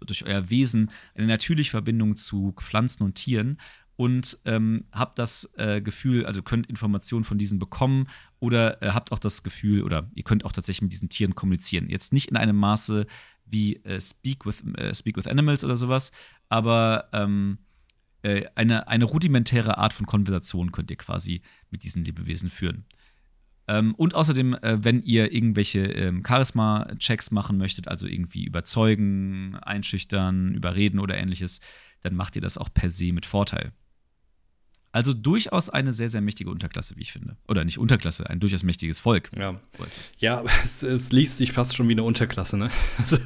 durch 0.05 0.25
euer 0.25 0.51
Wesen 0.51 0.91
eine 1.15 1.29
natürliche 1.29 1.71
Verbindung 1.71 2.17
zu 2.17 2.53
Pflanzen 2.59 3.05
und 3.05 3.15
Tieren 3.15 3.59
und 3.95 4.39
ähm, 4.45 4.85
habt 4.91 5.19
das 5.19 5.49
äh, 5.57 5.81
Gefühl, 5.81 6.27
also 6.27 6.43
könnt 6.43 6.69
Informationen 6.69 7.23
von 7.23 7.39
diesen 7.39 7.61
bekommen 7.61 8.09
oder 8.41 8.83
äh, 8.83 8.91
habt 8.91 9.13
auch 9.13 9.21
das 9.21 9.45
Gefühl, 9.45 9.85
oder 9.85 10.11
ihr 10.15 10.25
könnt 10.25 10.45
auch 10.45 10.51
tatsächlich 10.51 10.83
mit 10.83 10.93
diesen 10.93 11.09
Tieren 11.09 11.37
kommunizieren. 11.37 11.89
Jetzt 11.89 12.13
nicht 12.13 12.31
in 12.31 12.37
einem 12.37 12.57
Maße 12.57 13.07
wie 13.47 13.77
äh, 13.85 14.01
Speak, 14.01 14.45
with, 14.45 14.65
Speak 14.93 15.17
with 15.17 15.29
Animals 15.29 15.63
oder 15.63 15.77
sowas, 15.77 16.11
aber 16.49 17.09
ähm, 17.13 17.59
äh, 18.23 18.45
eine, 18.55 18.89
eine 18.89 19.05
rudimentäre 19.05 19.79
Art 19.79 19.93
von 19.93 20.07
Konversation 20.07 20.73
könnt 20.73 20.91
ihr 20.91 20.97
quasi 20.97 21.43
mit 21.70 21.85
diesen 21.85 22.05
Lebewesen 22.05 22.51
führen. 22.51 22.85
Ähm, 23.68 23.95
und 23.95 24.14
außerdem, 24.14 24.55
äh, 24.55 24.85
wenn 24.85 25.03
ihr 25.03 25.33
irgendwelche 25.33 25.81
ähm, 25.81 26.23
Charisma-Checks 26.27 27.31
machen 27.31 27.59
möchtet, 27.59 27.89
also 27.89 28.07
irgendwie 28.07 28.45
überzeugen, 28.45 29.57
einschüchtern, 29.57 30.55
überreden 30.55 30.99
oder 30.99 31.16
ähnliches, 31.16 31.61
dann 32.03 32.14
macht 32.14 32.35
ihr 32.37 32.43
das 32.43 32.59
auch 32.59 32.68
per 32.73 32.91
se 32.91 33.12
mit 33.12 33.27
Vorteil. 33.27 33.73
Also 34.95 35.14
durchaus 35.14 35.70
eine 35.70 35.95
sehr, 35.95 36.11
sehr 36.11 36.20
mächtige 36.20 36.51
Unterklasse, 36.51 36.97
wie 36.97 37.01
ich 37.01 37.12
finde. 37.12 37.38
Oder 37.49 37.64
nicht 37.64 37.78
Unterklasse, 37.78 38.28
ein 38.28 38.40
durchaus 38.40 38.62
mächtiges 38.62 39.01
Volk. 39.01 39.30
Ja, 39.34 39.59
ja 40.18 40.45
es, 40.64 40.82
es, 40.82 41.12
liest 41.12 41.38
sich 41.38 41.53
fast 41.53 41.74
schon 41.74 41.88
wie 41.88 41.93
eine 41.93 42.03
Unterklasse, 42.03 42.59
ne? 42.59 42.70
Also, 42.99 43.16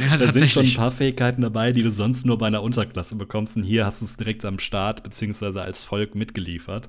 ja, 0.00 0.16
da 0.16 0.32
sind 0.32 0.50
schon 0.50 0.66
ein 0.66 0.74
paar 0.74 0.90
Fähigkeiten 0.90 1.42
dabei, 1.42 1.70
die 1.70 1.82
du 1.82 1.92
sonst 1.92 2.26
nur 2.26 2.36
bei 2.36 2.48
einer 2.48 2.64
Unterklasse 2.64 3.14
bekommst. 3.14 3.56
Und 3.56 3.62
hier 3.62 3.86
hast 3.86 4.00
du 4.00 4.06
es 4.06 4.16
direkt 4.16 4.44
am 4.44 4.58
Start, 4.58 5.04
beziehungsweise 5.04 5.62
als 5.62 5.84
Volk 5.84 6.16
mitgeliefert. 6.16 6.88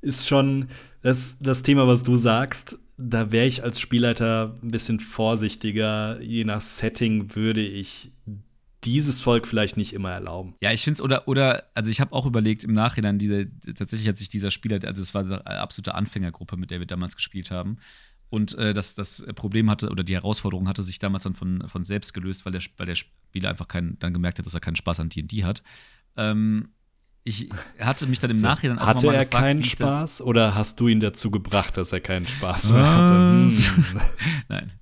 Ist 0.00 0.28
schon 0.28 0.68
das, 1.02 1.36
das 1.40 1.64
Thema, 1.64 1.88
was 1.88 2.04
du 2.04 2.14
sagst. 2.14 2.78
Da 2.98 3.32
wäre 3.32 3.46
ich 3.46 3.64
als 3.64 3.80
Spielleiter 3.80 4.56
ein 4.62 4.70
bisschen 4.70 5.00
vorsichtiger. 5.00 6.20
Je 6.20 6.44
nach 6.44 6.60
Setting 6.60 7.34
würde 7.34 7.62
ich 7.62 8.12
dieses 8.88 9.20
Volk 9.20 9.46
vielleicht 9.46 9.76
nicht 9.76 9.92
immer 9.92 10.10
erlauben. 10.10 10.54
Ja, 10.62 10.72
ich 10.72 10.82
finde 10.82 10.94
es, 10.94 11.00
oder, 11.02 11.28
oder, 11.28 11.64
also 11.74 11.90
ich 11.90 12.00
habe 12.00 12.12
auch 12.12 12.24
überlegt 12.24 12.64
im 12.64 12.72
Nachhinein, 12.72 13.18
diese, 13.18 13.50
tatsächlich 13.74 14.08
hat 14.08 14.16
sich 14.16 14.30
dieser 14.30 14.50
Spieler, 14.50 14.80
also 14.86 15.02
es 15.02 15.14
war 15.14 15.22
eine 15.22 15.44
absolute 15.46 15.94
Anfängergruppe, 15.94 16.56
mit 16.56 16.70
der 16.70 16.78
wir 16.80 16.86
damals 16.86 17.14
gespielt 17.14 17.50
haben. 17.50 17.78
Und 18.30 18.56
äh, 18.56 18.74
das, 18.74 18.94
das 18.94 19.24
Problem 19.34 19.70
hatte, 19.70 19.90
oder 19.90 20.04
die 20.04 20.14
Herausforderung 20.14 20.68
hatte 20.68 20.82
sich 20.82 20.98
damals 20.98 21.22
dann 21.22 21.34
von, 21.34 21.66
von 21.68 21.84
selbst 21.84 22.14
gelöst, 22.14 22.46
weil 22.46 22.52
der, 22.52 22.62
weil 22.76 22.86
der 22.86 22.94
Spieler 22.94 23.50
einfach 23.50 23.68
keinen, 23.68 23.98
dann 23.98 24.12
gemerkt 24.12 24.38
hat, 24.38 24.46
dass 24.46 24.54
er 24.54 24.60
keinen 24.60 24.76
Spaß 24.76 25.00
an 25.00 25.10
DD 25.10 25.44
hat. 25.44 25.62
Ähm, 26.16 26.70
ich 27.24 27.50
hatte 27.78 28.06
mich 28.06 28.20
dann 28.20 28.30
im 28.30 28.40
Nachhinein 28.40 28.78
auch 28.78 28.86
Hatte 28.86 29.08
er 29.08 29.24
gefragt, 29.24 29.30
keinen 29.32 29.64
Spaß 29.64 30.22
oder 30.22 30.54
hast 30.54 30.80
du 30.80 30.88
ihn 30.88 31.00
dazu 31.00 31.30
gebracht, 31.30 31.76
dass 31.76 31.92
er 31.92 32.00
keinen 32.00 32.26
Spaß 32.26 32.72
mehr 32.72 32.90
hatte? 32.90 33.12
Hm. 33.12 33.52
Nein. 34.48 34.72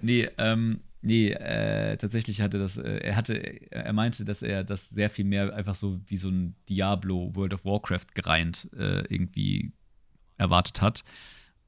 Nee, 0.00 0.28
ähm, 0.38 0.80
Nee, 1.00 1.30
äh, 1.30 1.96
tatsächlich 1.96 2.40
hatte 2.40 2.58
das, 2.58 2.76
äh, 2.76 2.98
er 2.98 3.16
hatte, 3.16 3.34
er 3.70 3.92
meinte, 3.92 4.24
dass 4.24 4.42
er 4.42 4.64
das 4.64 4.88
sehr 4.88 5.10
viel 5.10 5.24
mehr 5.24 5.54
einfach 5.54 5.76
so 5.76 6.00
wie 6.06 6.16
so 6.16 6.28
ein 6.28 6.56
Diablo 6.68 7.34
World 7.34 7.54
of 7.54 7.64
Warcraft 7.64 8.14
gereint 8.14 8.68
äh, 8.76 9.04
irgendwie 9.08 9.72
erwartet 10.38 10.80
hat. 10.80 11.04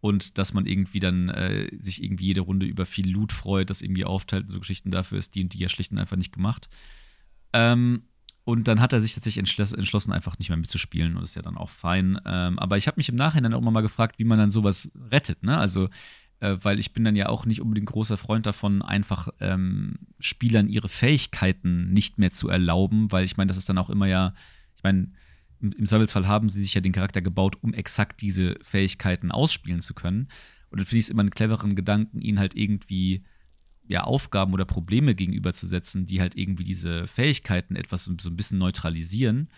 Und 0.00 0.38
dass 0.38 0.54
man 0.54 0.66
irgendwie 0.66 0.98
dann 0.98 1.28
äh, 1.28 1.68
sich 1.78 2.02
irgendwie 2.02 2.26
jede 2.26 2.40
Runde 2.40 2.66
über 2.66 2.86
viel 2.86 3.08
Loot 3.08 3.32
freut, 3.32 3.70
das 3.70 3.82
irgendwie 3.82 4.06
aufteilt, 4.06 4.48
so 4.48 4.58
Geschichten 4.58 4.90
dafür 4.90 5.18
ist 5.18 5.34
die 5.34 5.42
und 5.42 5.52
die 5.52 5.58
ja 5.58 5.68
schlicht 5.68 5.92
und 5.92 5.98
einfach 5.98 6.16
nicht 6.16 6.32
gemacht. 6.32 6.70
Ähm, 7.52 8.04
und 8.44 8.66
dann 8.66 8.80
hat 8.80 8.92
er 8.92 9.00
sich 9.00 9.14
tatsächlich 9.14 9.38
entschlossen, 9.38 10.12
einfach 10.12 10.38
nicht 10.38 10.48
mehr 10.48 10.56
mitzuspielen. 10.56 11.14
Und 11.14 11.20
das 11.20 11.30
ist 11.30 11.36
ja 11.36 11.42
dann 11.42 11.58
auch 11.58 11.68
fein. 11.68 12.18
Ähm, 12.24 12.58
aber 12.58 12.78
ich 12.78 12.86
habe 12.86 12.96
mich 12.96 13.10
im 13.10 13.14
Nachhinein 13.14 13.54
auch 13.54 13.60
mal 13.60 13.80
gefragt, 13.82 14.18
wie 14.18 14.24
man 14.24 14.38
dann 14.38 14.50
sowas 14.50 14.90
rettet. 15.10 15.42
Ne? 15.42 15.56
Also 15.56 15.88
äh, 16.40 16.56
weil 16.62 16.78
ich 16.78 16.92
bin 16.92 17.04
dann 17.04 17.16
ja 17.16 17.28
auch 17.28 17.46
nicht 17.46 17.60
unbedingt 17.60 17.88
großer 17.88 18.16
Freund 18.16 18.46
davon, 18.46 18.82
einfach 18.82 19.28
ähm, 19.40 19.98
Spielern 20.18 20.68
ihre 20.68 20.88
Fähigkeiten 20.88 21.92
nicht 21.92 22.18
mehr 22.18 22.32
zu 22.32 22.48
erlauben, 22.48 23.12
weil 23.12 23.24
ich 23.24 23.36
meine, 23.36 23.48
das 23.48 23.56
ist 23.56 23.68
dann 23.68 23.78
auch 23.78 23.90
immer 23.90 24.06
ja, 24.06 24.34
ich 24.76 24.82
meine, 24.82 25.12
im, 25.60 25.72
im 25.72 25.86
Zweifelsfall 25.86 26.26
haben 26.26 26.48
sie 26.48 26.62
sich 26.62 26.74
ja 26.74 26.80
den 26.80 26.92
Charakter 26.92 27.20
gebaut, 27.20 27.58
um 27.60 27.74
exakt 27.74 28.22
diese 28.22 28.56
Fähigkeiten 28.62 29.30
ausspielen 29.30 29.80
zu 29.80 29.94
können. 29.94 30.28
Und 30.70 30.78
dann 30.78 30.86
finde 30.86 30.98
ich 30.98 31.04
es 31.06 31.10
immer 31.10 31.20
einen 31.20 31.30
cleveren 31.30 31.76
Gedanken, 31.76 32.20
ihn 32.20 32.38
halt 32.38 32.56
irgendwie 32.56 33.24
ja, 33.86 34.04
Aufgaben 34.04 34.52
oder 34.54 34.64
Probleme 34.64 35.14
gegenüberzusetzen, 35.14 36.06
die 36.06 36.20
halt 36.20 36.36
irgendwie 36.36 36.64
diese 36.64 37.06
Fähigkeiten 37.06 37.74
etwas 37.74 38.04
so 38.04 38.30
ein 38.30 38.36
bisschen 38.36 38.58
neutralisieren. 38.58 39.48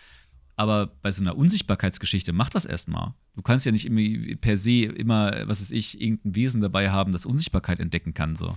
Aber 0.55 0.87
bei 1.01 1.11
so 1.11 1.21
einer 1.21 1.35
Unsichtbarkeitsgeschichte 1.35 2.31
mach 2.31 2.49
das 2.49 2.65
erstmal. 2.65 3.13
Du 3.35 3.41
kannst 3.41 3.65
ja 3.65 3.71
nicht 3.71 3.89
per 4.41 4.57
se 4.57 4.83
immer, 4.83 5.47
was 5.47 5.61
weiß 5.61 5.71
ich, 5.71 5.99
irgendein 5.99 6.35
Wesen 6.35 6.61
dabei 6.61 6.91
haben, 6.91 7.11
das 7.11 7.25
Unsichtbarkeit 7.25 7.79
entdecken 7.79 8.13
kann. 8.13 8.35
So. 8.35 8.55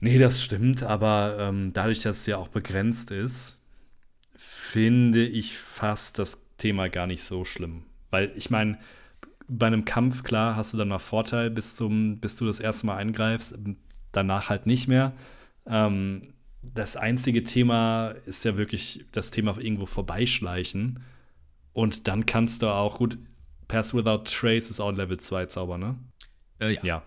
Nee, 0.00 0.18
das 0.18 0.42
stimmt, 0.42 0.82
aber 0.84 1.36
ähm, 1.40 1.72
dadurch, 1.72 2.02
dass 2.02 2.20
es 2.20 2.26
ja 2.26 2.36
auch 2.36 2.48
begrenzt 2.48 3.10
ist, 3.10 3.60
finde 4.36 5.26
ich 5.26 5.56
fast 5.58 6.18
das 6.20 6.40
Thema 6.56 6.88
gar 6.88 7.08
nicht 7.08 7.24
so 7.24 7.44
schlimm. 7.44 7.82
Weil 8.10 8.32
ich 8.36 8.50
meine, 8.50 8.78
bei 9.48 9.66
einem 9.66 9.84
Kampf, 9.84 10.22
klar, 10.22 10.54
hast 10.54 10.72
du 10.72 10.76
dann 10.76 10.88
mal 10.88 10.98
Vorteil, 10.98 11.50
bis, 11.50 11.74
zum, 11.74 12.20
bis 12.20 12.36
du 12.36 12.46
das 12.46 12.60
erste 12.60 12.86
Mal 12.86 12.96
eingreifst, 12.96 13.58
danach 14.12 14.50
halt 14.50 14.66
nicht 14.66 14.86
mehr. 14.86 15.14
Ähm, 15.66 16.34
das 16.62 16.96
einzige 16.96 17.42
Thema 17.42 18.14
ist 18.26 18.44
ja 18.44 18.56
wirklich 18.56 19.04
das 19.12 19.30
Thema 19.30 19.56
irgendwo 19.58 19.86
vorbeischleichen. 19.86 21.00
Und 21.72 22.08
dann 22.08 22.26
kannst 22.26 22.62
du 22.62 22.68
auch, 22.68 22.98
gut, 22.98 23.18
Pass 23.68 23.94
Without 23.94 24.24
Trace 24.24 24.70
ist 24.70 24.80
auch 24.80 24.88
ein 24.88 24.96
Level 24.96 25.18
2 25.18 25.46
Zauber, 25.46 25.78
ne? 25.78 25.96
Äh, 26.58 26.74
ja. 26.74 26.80
ja. 26.82 27.02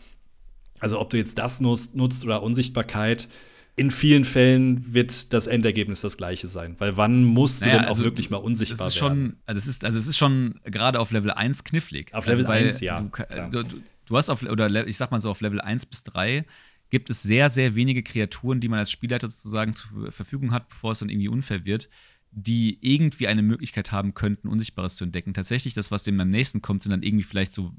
Also 0.80 1.00
ob 1.00 1.10
du 1.10 1.18
jetzt 1.18 1.38
das 1.38 1.60
nutzt, 1.60 1.96
nutzt 1.96 2.24
oder 2.24 2.42
Unsichtbarkeit, 2.42 3.28
in 3.76 3.90
vielen 3.92 4.26
Fällen 4.26 4.94
wird 4.94 5.34
das 5.34 5.48
Endergebnis 5.48 6.02
das 6.02 6.18
gleiche 6.18 6.48
sein. 6.48 6.76
Weil 6.80 6.98
wann 6.98 7.24
musst 7.24 7.62
du 7.62 7.66
naja, 7.66 7.80
denn 7.80 7.88
also, 7.88 8.02
auch 8.02 8.06
wirklich 8.06 8.30
mal 8.30 8.38
unsichtbar 8.38 8.88
ist 8.88 9.02
werden? 9.02 9.16
Schon, 9.16 9.38
also, 9.46 9.60
es 9.60 9.68
ist, 9.68 9.86
also 9.86 9.98
es 9.98 10.08
ist 10.08 10.18
schon 10.18 10.60
gerade 10.66 11.00
auf 11.00 11.12
Level 11.12 11.32
1 11.32 11.64
knifflig. 11.64 12.14
Auf 12.14 12.26
Level 12.28 12.46
also, 12.46 12.66
1, 12.66 12.80
ja. 12.82 13.00
Du, 13.00 13.64
du, 13.64 13.82
du, 14.06 14.18
hast 14.18 14.30
auf, 14.30 14.44
oder 14.44 14.88
ich 14.88 14.98
sag 14.98 15.12
mal 15.12 15.22
so, 15.22 15.30
auf 15.30 15.42
Level 15.42 15.62
1 15.62 15.86
bis 15.86 16.04
3 16.04 16.46
gibt 16.92 17.10
es 17.10 17.24
sehr, 17.24 17.50
sehr 17.50 17.74
wenige 17.74 18.04
Kreaturen, 18.04 18.60
die 18.60 18.68
man 18.68 18.80
als 18.80 18.92
Spielleiter 18.92 19.30
sozusagen 19.30 19.74
zur 19.74 20.12
Verfügung 20.12 20.52
hat, 20.52 20.70
bevor 20.70 20.92
es 20.92 21.00
dann 21.00 21.10
irgendwie 21.10 21.30
unfair 21.30 21.66
wird, 21.66 21.90
die 22.32 22.78
irgendwie 22.82 23.28
eine 23.28 23.42
Möglichkeit 23.42 23.92
haben 23.92 24.14
könnten, 24.14 24.48
Unsichtbares 24.48 24.98
zu 24.98 25.06
entdecken. 25.06 25.34
Tatsächlich, 25.34 25.74
das, 25.74 25.90
was 25.90 26.04
dem 26.04 26.20
am 26.20 26.30
nächsten 26.30 26.62
kommt, 26.62 26.84
sind 26.84 26.92
dann 26.92 27.02
irgendwie 27.02 27.24
vielleicht 27.24 27.54
so 27.54 27.74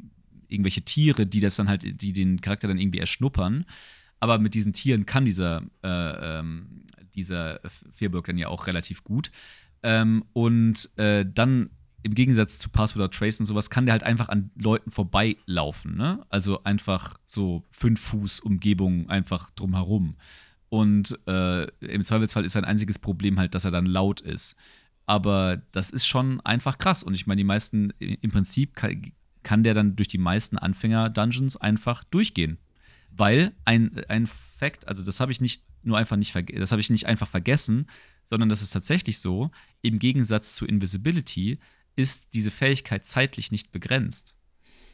irgendwelche 0.49 0.83
Tiere, 0.83 1.27
die 1.27 1.41
das 1.41 1.57
dann 1.57 1.69
halt, 1.69 2.03
die 2.03 2.13
den 2.13 2.41
Charakter 2.41 2.69
dann 2.69 2.79
irgendwie 2.79 2.99
erschnuppern. 2.99 3.65
Aber 4.19 4.39
mit 4.39 4.55
diesen 4.55 4.73
Tieren 4.73 5.07
kann 5.07 5.25
dieser, 5.25 5.63
äh, 5.83 6.39
ähm, 6.39 6.87
dieser 7.15 7.61
Fearburg 7.93 8.27
dann 8.27 8.39
ja 8.39 8.49
auch 8.49 8.67
relativ 8.67 9.05
gut. 9.05 9.31
Ähm, 9.83 10.25
und 10.33 10.91
äh, 10.97 11.27
dann 11.27 11.71
im 12.03 12.15
Gegensatz 12.15 12.59
zu 12.59 12.69
Pass 12.69 12.97
Without 12.97 13.09
Trace 13.09 13.41
und 13.41 13.47
sowas 13.47 13.71
kann 13.71 13.87
der 13.87 13.93
halt 13.93 14.03
einfach 14.03 14.29
an 14.29 14.51
Leuten 14.57 14.91
vorbeilaufen. 14.91 15.97
Ne? 15.97 16.25
Also 16.29 16.65
einfach 16.65 17.19
so 17.25 17.65
fünf 17.71 18.01
Fuß 18.01 18.41
Umgebung 18.41 19.09
einfach 19.09 19.51
drumherum. 19.53 20.17
Und 20.69 21.19
äh, 21.27 21.65
im 21.81 22.03
Zweifelsfall 22.03 22.45
ist 22.45 22.55
sein 22.55 22.65
einziges 22.65 22.99
Problem 22.99 23.39
halt, 23.39 23.55
dass 23.55 23.65
er 23.65 23.71
dann 23.71 23.87
laut 23.87 24.21
ist. 24.21 24.57
Aber 25.07 25.61
das 25.73 25.91
ist 25.91 26.07
schon 26.07 26.41
einfach 26.41 26.79
krass. 26.79 27.03
Und 27.03 27.15
ich 27.15 27.27
meine, 27.27 27.41
die 27.41 27.45
meisten, 27.45 27.91
im 27.99 28.31
Prinzip 28.31 28.75
kann, 28.75 29.13
kann 29.43 29.63
der 29.63 29.75
dann 29.75 29.97
durch 29.97 30.09
die 30.09 30.19
meisten 30.19 30.59
Anfänger-Dungeons 30.59 31.57
einfach 31.57 32.05
durchgehen. 32.05 32.59
Weil 33.11 33.53
ein, 33.65 34.01
ein 34.09 34.27
Fact, 34.27 34.89
also 34.89 35.05
das 35.05 35.21
habe 35.21 35.31
ich 35.31 35.41
nicht 35.41 35.63
nur 35.83 35.99
einfach 35.99 36.17
nicht, 36.17 36.35
das 36.35 36.73
habe 36.73 36.81
ich 36.81 36.91
nicht 36.91 37.07
einfach 37.07 37.29
vergessen, 37.29 37.87
sondern 38.27 38.49
das 38.49 38.63
ist 38.63 38.71
tatsächlich 38.71 39.19
so, 39.19 39.51
im 39.83 39.99
Gegensatz 39.99 40.55
zu 40.55 40.65
Invisibility 40.65 41.59
ist 41.97 42.29
diese 42.35 42.51
Fähigkeit 42.51 43.05
zeitlich 43.05 43.51
nicht 43.51 43.73
begrenzt. 43.73 44.35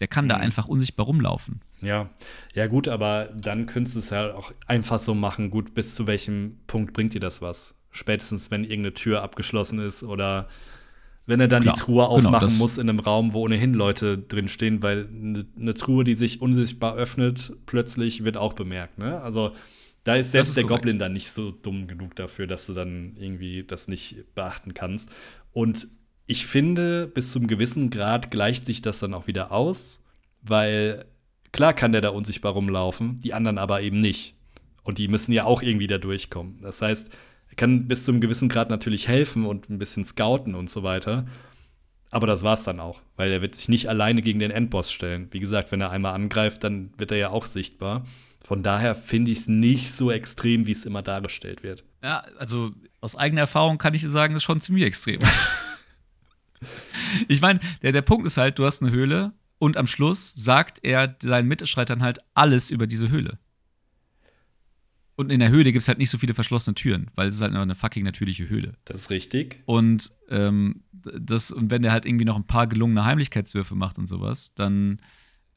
Der 0.00 0.08
kann 0.08 0.26
mhm. 0.26 0.30
da 0.30 0.36
einfach 0.36 0.68
unsichtbar 0.68 1.06
rumlaufen. 1.06 1.60
Ja, 1.80 2.10
ja 2.54 2.66
gut, 2.66 2.88
aber 2.88 3.30
dann 3.36 3.66
könntest 3.66 3.96
du 3.96 4.00
es 4.00 4.10
ja 4.10 4.34
auch 4.34 4.52
einfach 4.66 4.98
so 4.98 5.14
machen. 5.14 5.50
Gut, 5.50 5.74
bis 5.74 5.94
zu 5.94 6.06
welchem 6.06 6.58
Punkt 6.66 6.92
bringt 6.92 7.14
dir 7.14 7.20
das 7.20 7.40
was? 7.42 7.74
Spätestens, 7.90 8.50
wenn 8.50 8.64
irgendeine 8.64 8.94
Tür 8.94 9.22
abgeschlossen 9.22 9.78
ist 9.78 10.02
oder 10.02 10.48
wenn 11.26 11.40
er 11.40 11.48
dann 11.48 11.62
Klar, 11.62 11.74
die 11.74 11.80
Truhe 11.80 12.04
genau, 12.04 12.06
aufmachen 12.06 12.48
genau, 12.48 12.58
muss 12.58 12.78
in 12.78 12.88
einem 12.88 13.00
Raum, 13.00 13.34
wo 13.34 13.42
ohnehin 13.42 13.74
Leute 13.74 14.16
drinstehen, 14.18 14.82
weil 14.82 15.06
eine 15.08 15.44
ne 15.56 15.74
Truhe, 15.74 16.02
die 16.02 16.14
sich 16.14 16.40
unsichtbar 16.40 16.96
öffnet, 16.96 17.52
plötzlich 17.66 18.24
wird 18.24 18.36
auch 18.36 18.54
bemerkt. 18.54 18.98
Ne? 18.98 19.20
Also 19.20 19.52
da 20.04 20.14
ist 20.16 20.30
selbst 20.30 20.50
ist 20.50 20.56
der 20.56 20.64
korrekt. 20.64 20.84
Goblin 20.84 20.98
dann 20.98 21.12
nicht 21.12 21.30
so 21.30 21.50
dumm 21.50 21.86
genug 21.86 22.16
dafür, 22.16 22.46
dass 22.46 22.66
du 22.66 22.72
dann 22.72 23.14
irgendwie 23.18 23.62
das 23.62 23.88
nicht 23.88 24.34
beachten 24.34 24.72
kannst. 24.72 25.10
Und 25.52 25.88
ich 26.28 26.46
finde, 26.46 27.08
bis 27.08 27.32
zum 27.32 27.46
gewissen 27.46 27.88
Grad 27.88 28.30
gleicht 28.30 28.66
sich 28.66 28.82
das 28.82 28.98
dann 28.98 29.14
auch 29.14 29.26
wieder 29.26 29.50
aus, 29.50 30.04
weil 30.42 31.06
klar 31.52 31.72
kann 31.72 31.90
der 31.92 32.02
da 32.02 32.10
unsichtbar 32.10 32.52
rumlaufen, 32.52 33.18
die 33.20 33.32
anderen 33.32 33.56
aber 33.56 33.80
eben 33.80 34.00
nicht. 34.00 34.34
Und 34.82 34.98
die 34.98 35.08
müssen 35.08 35.32
ja 35.32 35.44
auch 35.44 35.62
irgendwie 35.62 35.86
da 35.86 35.96
durchkommen. 35.96 36.60
Das 36.60 36.82
heißt, 36.82 37.10
er 37.48 37.56
kann 37.56 37.88
bis 37.88 38.04
zum 38.04 38.20
gewissen 38.20 38.50
Grad 38.50 38.68
natürlich 38.68 39.08
helfen 39.08 39.46
und 39.46 39.70
ein 39.70 39.78
bisschen 39.78 40.04
scouten 40.04 40.54
und 40.54 40.68
so 40.68 40.82
weiter. 40.82 41.26
Aber 42.10 42.26
das 42.26 42.42
war's 42.42 42.62
dann 42.62 42.78
auch, 42.78 43.00
weil 43.16 43.32
er 43.32 43.40
wird 43.40 43.54
sich 43.54 43.70
nicht 43.70 43.88
alleine 43.88 44.20
gegen 44.20 44.38
den 44.38 44.50
Endboss 44.50 44.92
stellen. 44.92 45.28
Wie 45.30 45.40
gesagt, 45.40 45.72
wenn 45.72 45.80
er 45.80 45.90
einmal 45.90 46.14
angreift, 46.14 46.62
dann 46.62 46.92
wird 46.98 47.10
er 47.10 47.18
ja 47.18 47.30
auch 47.30 47.46
sichtbar. 47.46 48.06
Von 48.44 48.62
daher 48.62 48.94
finde 48.94 49.30
ich 49.30 49.38
es 49.38 49.48
nicht 49.48 49.92
so 49.92 50.10
extrem, 50.10 50.66
wie 50.66 50.72
es 50.72 50.84
immer 50.84 51.02
dargestellt 51.02 51.62
wird. 51.62 51.84
Ja, 52.02 52.24
also 52.38 52.72
aus 53.00 53.16
eigener 53.16 53.42
Erfahrung 53.42 53.78
kann 53.78 53.94
ich 53.94 54.02
sagen, 54.02 54.34
es 54.34 54.38
ist 54.38 54.44
schon 54.44 54.60
ziemlich 54.60 54.84
extrem. 54.84 55.20
ich 57.28 57.40
meine, 57.40 57.60
der, 57.82 57.92
der 57.92 58.02
Punkt 58.02 58.26
ist 58.26 58.36
halt, 58.36 58.58
du 58.58 58.64
hast 58.64 58.82
eine 58.82 58.92
Höhle 58.92 59.32
und 59.58 59.76
am 59.76 59.86
Schluss 59.86 60.32
sagt 60.34 60.80
er 60.82 61.16
seinen 61.20 61.48
Mitstreitern 61.48 62.02
halt 62.02 62.18
alles 62.34 62.70
über 62.70 62.86
diese 62.86 63.10
Höhle. 63.10 63.38
Und 65.16 65.32
in 65.32 65.40
der 65.40 65.50
Höhle 65.50 65.72
gibt 65.72 65.82
es 65.82 65.88
halt 65.88 65.98
nicht 65.98 66.10
so 66.10 66.18
viele 66.18 66.32
verschlossene 66.32 66.76
Türen, 66.76 67.10
weil 67.16 67.26
es 67.26 67.34
ist 67.34 67.40
halt 67.40 67.52
eine 67.52 67.74
fucking 67.74 68.04
natürliche 68.04 68.48
Höhle. 68.48 68.74
Das 68.84 69.00
ist 69.00 69.10
richtig. 69.10 69.60
Und, 69.66 70.12
ähm, 70.28 70.84
das, 70.92 71.50
und 71.50 71.72
wenn 71.72 71.82
der 71.82 71.90
halt 71.90 72.06
irgendwie 72.06 72.24
noch 72.24 72.36
ein 72.36 72.46
paar 72.46 72.68
gelungene 72.68 73.04
Heimlichkeitswürfe 73.04 73.74
macht 73.74 73.98
und 73.98 74.06
sowas, 74.06 74.54
dann 74.54 75.02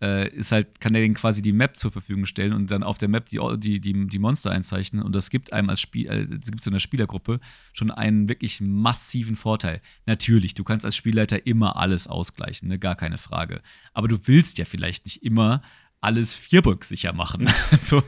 ist 0.02 0.52
halt, 0.52 0.82
kann 0.82 0.96
er 0.96 1.02
denen 1.02 1.14
quasi 1.14 1.44
die 1.44 1.52
Map 1.52 1.78
zur 1.78 1.92
Verfügung 1.92 2.26
stellen 2.26 2.54
und 2.54 2.72
dann 2.72 2.82
auf 2.82 2.98
der 2.98 3.08
Map 3.08 3.28
die, 3.28 3.40
die, 3.58 3.80
die, 3.80 4.08
die 4.08 4.20
Monster 4.20 4.50
einzeichnen. 4.50 5.04
Und 5.04 5.16
das 5.16 5.30
gibt 5.30 5.54
einem 5.54 5.70
als 5.70 5.80
Spiel, 5.80 6.10
äh, 6.10 6.26
gibt 6.26 6.64
so 6.64 6.72
einer 6.72 6.80
Spielergruppe 6.80 7.40
schon 7.74 7.92
einen 7.92 8.28
wirklich 8.28 8.62
massiven 8.62 9.36
Vorteil. 9.36 9.80
Natürlich, 10.08 10.56
du 10.56 10.64
kannst 10.64 10.86
als 10.86 10.96
Spielleiter 10.96 11.46
immer 11.46 11.78
alles 11.78 12.08
ausgleichen, 12.08 12.68
ne? 12.68 12.80
gar 12.80 12.96
keine 12.96 13.20
Frage. 13.20 13.62
Aber 13.94 14.08
du 14.08 14.18
willst 14.26 14.58
ja 14.58 14.66
vielleicht 14.66 15.06
nicht 15.06 15.24
immer 15.24 15.62
alles 16.02 16.34
vierbox-sicher 16.34 17.14
machen. 17.14 17.48
so. 17.80 18.02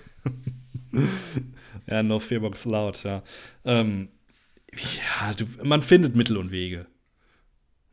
Ja, 1.86 2.02
no 2.02 2.20
Vierbox 2.20 2.66
laut, 2.66 3.04
ja. 3.04 3.24
Ähm, 3.66 4.10
ja, 4.74 5.34
du, 5.34 5.46
man 5.64 5.84
findet 5.84 6.16
Mittel 6.16 6.38
und 6.38 6.50
Wege, 6.50 6.88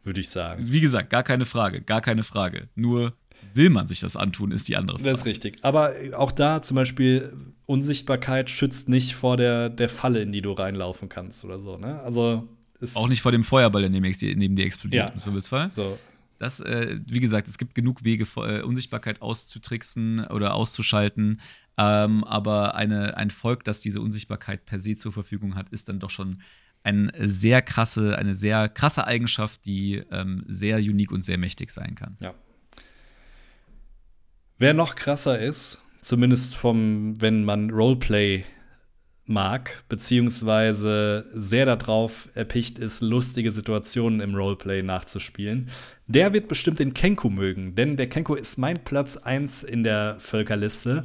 würde 0.04 0.20
ich 0.20 0.30
sagen. 0.30 0.64
Wie 0.72 0.80
gesagt, 0.80 1.10
gar 1.10 1.22
keine 1.22 1.44
Frage, 1.44 1.82
gar 1.82 2.00
keine 2.00 2.22
Frage. 2.22 2.68
Nur 2.74 3.14
will 3.54 3.70
man 3.70 3.88
sich 3.88 4.00
das 4.00 4.16
antun, 4.16 4.52
ist 4.52 4.68
die 4.68 4.76
andere 4.76 4.98
Frage. 4.98 5.10
Das 5.10 5.20
ist 5.20 5.26
richtig. 5.26 5.58
Aber 5.62 5.92
auch 6.16 6.32
da 6.32 6.62
zum 6.62 6.76
Beispiel, 6.76 7.32
Unsichtbarkeit 7.66 8.50
schützt 8.50 8.88
nicht 8.88 9.14
vor 9.14 9.36
der, 9.36 9.68
der 9.68 9.88
Falle, 9.88 10.22
in 10.22 10.32
die 10.32 10.42
du 10.42 10.52
reinlaufen 10.52 11.08
kannst 11.08 11.44
oder 11.44 11.58
so. 11.58 11.76
Ne? 11.76 12.00
Also 12.00 12.48
auch 12.94 13.08
nicht 13.08 13.22
vor 13.22 13.32
dem 13.32 13.44
Feuerball, 13.44 13.82
der 13.82 13.90
neben, 13.90 14.06
neben 14.38 14.56
dir 14.56 14.64
explodiert, 14.64 15.08
ja. 15.08 15.12
im 15.12 15.18
Zweifelsfall. 15.18 15.70
So. 15.70 15.98
Das, 16.38 16.60
äh, 16.60 16.98
wie 17.06 17.20
gesagt, 17.20 17.48
es 17.48 17.58
gibt 17.58 17.74
genug 17.74 18.02
Wege, 18.02 18.26
äh, 18.36 18.62
Unsichtbarkeit 18.62 19.20
auszutricksen 19.20 20.26
oder 20.26 20.54
auszuschalten. 20.54 21.40
Ähm, 21.76 22.24
aber 22.24 22.74
eine, 22.74 23.16
ein 23.16 23.30
Volk, 23.30 23.64
das 23.64 23.80
diese 23.80 24.00
Unsichtbarkeit 24.00 24.64
per 24.64 24.80
se 24.80 24.96
zur 24.96 25.12
Verfügung 25.12 25.54
hat, 25.54 25.68
ist 25.68 25.88
dann 25.88 26.00
doch 26.00 26.10
schon 26.10 26.42
eine 26.82 27.12
sehr 27.28 27.60
krasse, 27.60 28.16
eine 28.16 28.34
sehr 28.34 28.70
krasse 28.70 29.06
Eigenschaft, 29.06 29.66
die 29.66 30.02
ähm, 30.10 30.44
sehr 30.46 30.78
unique 30.78 31.12
und 31.12 31.24
sehr 31.24 31.36
mächtig 31.36 31.70
sein 31.70 31.94
kann. 31.94 32.16
Ja, 32.20 32.34
Wer 34.62 34.74
noch 34.74 34.94
krasser 34.94 35.38
ist, 35.38 35.78
zumindest 36.02 36.54
vom, 36.54 37.18
wenn 37.18 37.44
man 37.44 37.70
Roleplay 37.70 38.44
mag, 39.24 39.84
beziehungsweise 39.88 41.24
sehr 41.32 41.64
darauf 41.64 42.28
erpicht 42.34 42.78
ist, 42.78 43.00
lustige 43.00 43.52
Situationen 43.52 44.20
im 44.20 44.34
Roleplay 44.34 44.82
nachzuspielen, 44.82 45.70
der 46.08 46.34
wird 46.34 46.46
bestimmt 46.46 46.78
den 46.78 46.92
Kenku 46.92 47.30
mögen, 47.30 47.74
denn 47.74 47.96
der 47.96 48.10
Kenku 48.10 48.34
ist 48.34 48.58
mein 48.58 48.84
Platz 48.84 49.16
1 49.16 49.62
in 49.62 49.82
der 49.82 50.16
Völkerliste. 50.18 51.04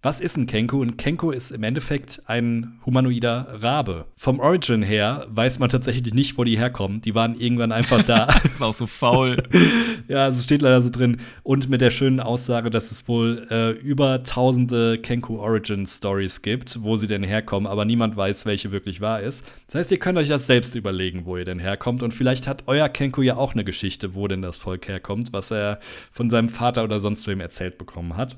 Was 0.00 0.20
ist 0.20 0.36
ein 0.36 0.46
Kenku? 0.46 0.80
Ein 0.80 0.96
Kenku 0.96 1.32
ist 1.32 1.50
im 1.50 1.64
Endeffekt 1.64 2.22
ein 2.26 2.78
humanoider 2.86 3.48
Rabe. 3.50 4.04
Vom 4.14 4.38
Origin 4.38 4.80
her 4.80 5.26
weiß 5.28 5.58
man 5.58 5.70
tatsächlich 5.70 6.14
nicht, 6.14 6.38
wo 6.38 6.44
die 6.44 6.56
herkommen. 6.56 7.00
Die 7.00 7.16
waren 7.16 7.34
irgendwann 7.34 7.72
einfach 7.72 8.02
da. 8.02 8.26
das 8.26 8.44
ist 8.44 8.62
auch 8.62 8.74
so 8.74 8.86
faul. 8.86 9.42
ja, 10.08 10.28
es 10.28 10.44
steht 10.44 10.62
leider 10.62 10.82
so 10.82 10.90
drin. 10.90 11.16
Und 11.42 11.68
mit 11.68 11.80
der 11.80 11.90
schönen 11.90 12.20
Aussage, 12.20 12.70
dass 12.70 12.92
es 12.92 13.08
wohl 13.08 13.44
äh, 13.50 13.72
über 13.72 14.22
tausende 14.22 14.98
Kenku 14.98 15.40
Origin 15.40 15.84
Stories 15.84 16.42
gibt, 16.42 16.80
wo 16.84 16.94
sie 16.94 17.08
denn 17.08 17.24
herkommen, 17.24 17.66
aber 17.66 17.84
niemand 17.84 18.16
weiß, 18.16 18.46
welche 18.46 18.70
wirklich 18.70 19.00
wahr 19.00 19.20
ist. 19.20 19.44
Das 19.66 19.74
heißt, 19.74 19.90
ihr 19.90 19.98
könnt 19.98 20.16
euch 20.16 20.28
das 20.28 20.46
selbst 20.46 20.76
überlegen, 20.76 21.26
wo 21.26 21.36
ihr 21.36 21.44
denn 21.44 21.58
herkommt. 21.58 22.04
Und 22.04 22.14
vielleicht 22.14 22.46
hat 22.46 22.62
euer 22.68 22.88
Kenku 22.88 23.22
ja 23.22 23.36
auch 23.36 23.54
eine 23.54 23.64
Geschichte, 23.64 24.14
wo 24.14 24.28
denn 24.28 24.42
das 24.42 24.58
Volk 24.58 24.86
herkommt, 24.86 25.32
was 25.32 25.50
er 25.50 25.80
von 26.12 26.30
seinem 26.30 26.50
Vater 26.50 26.84
oder 26.84 27.00
sonst 27.00 27.26
wem 27.26 27.40
erzählt 27.40 27.78
bekommen 27.78 28.16
hat. 28.16 28.36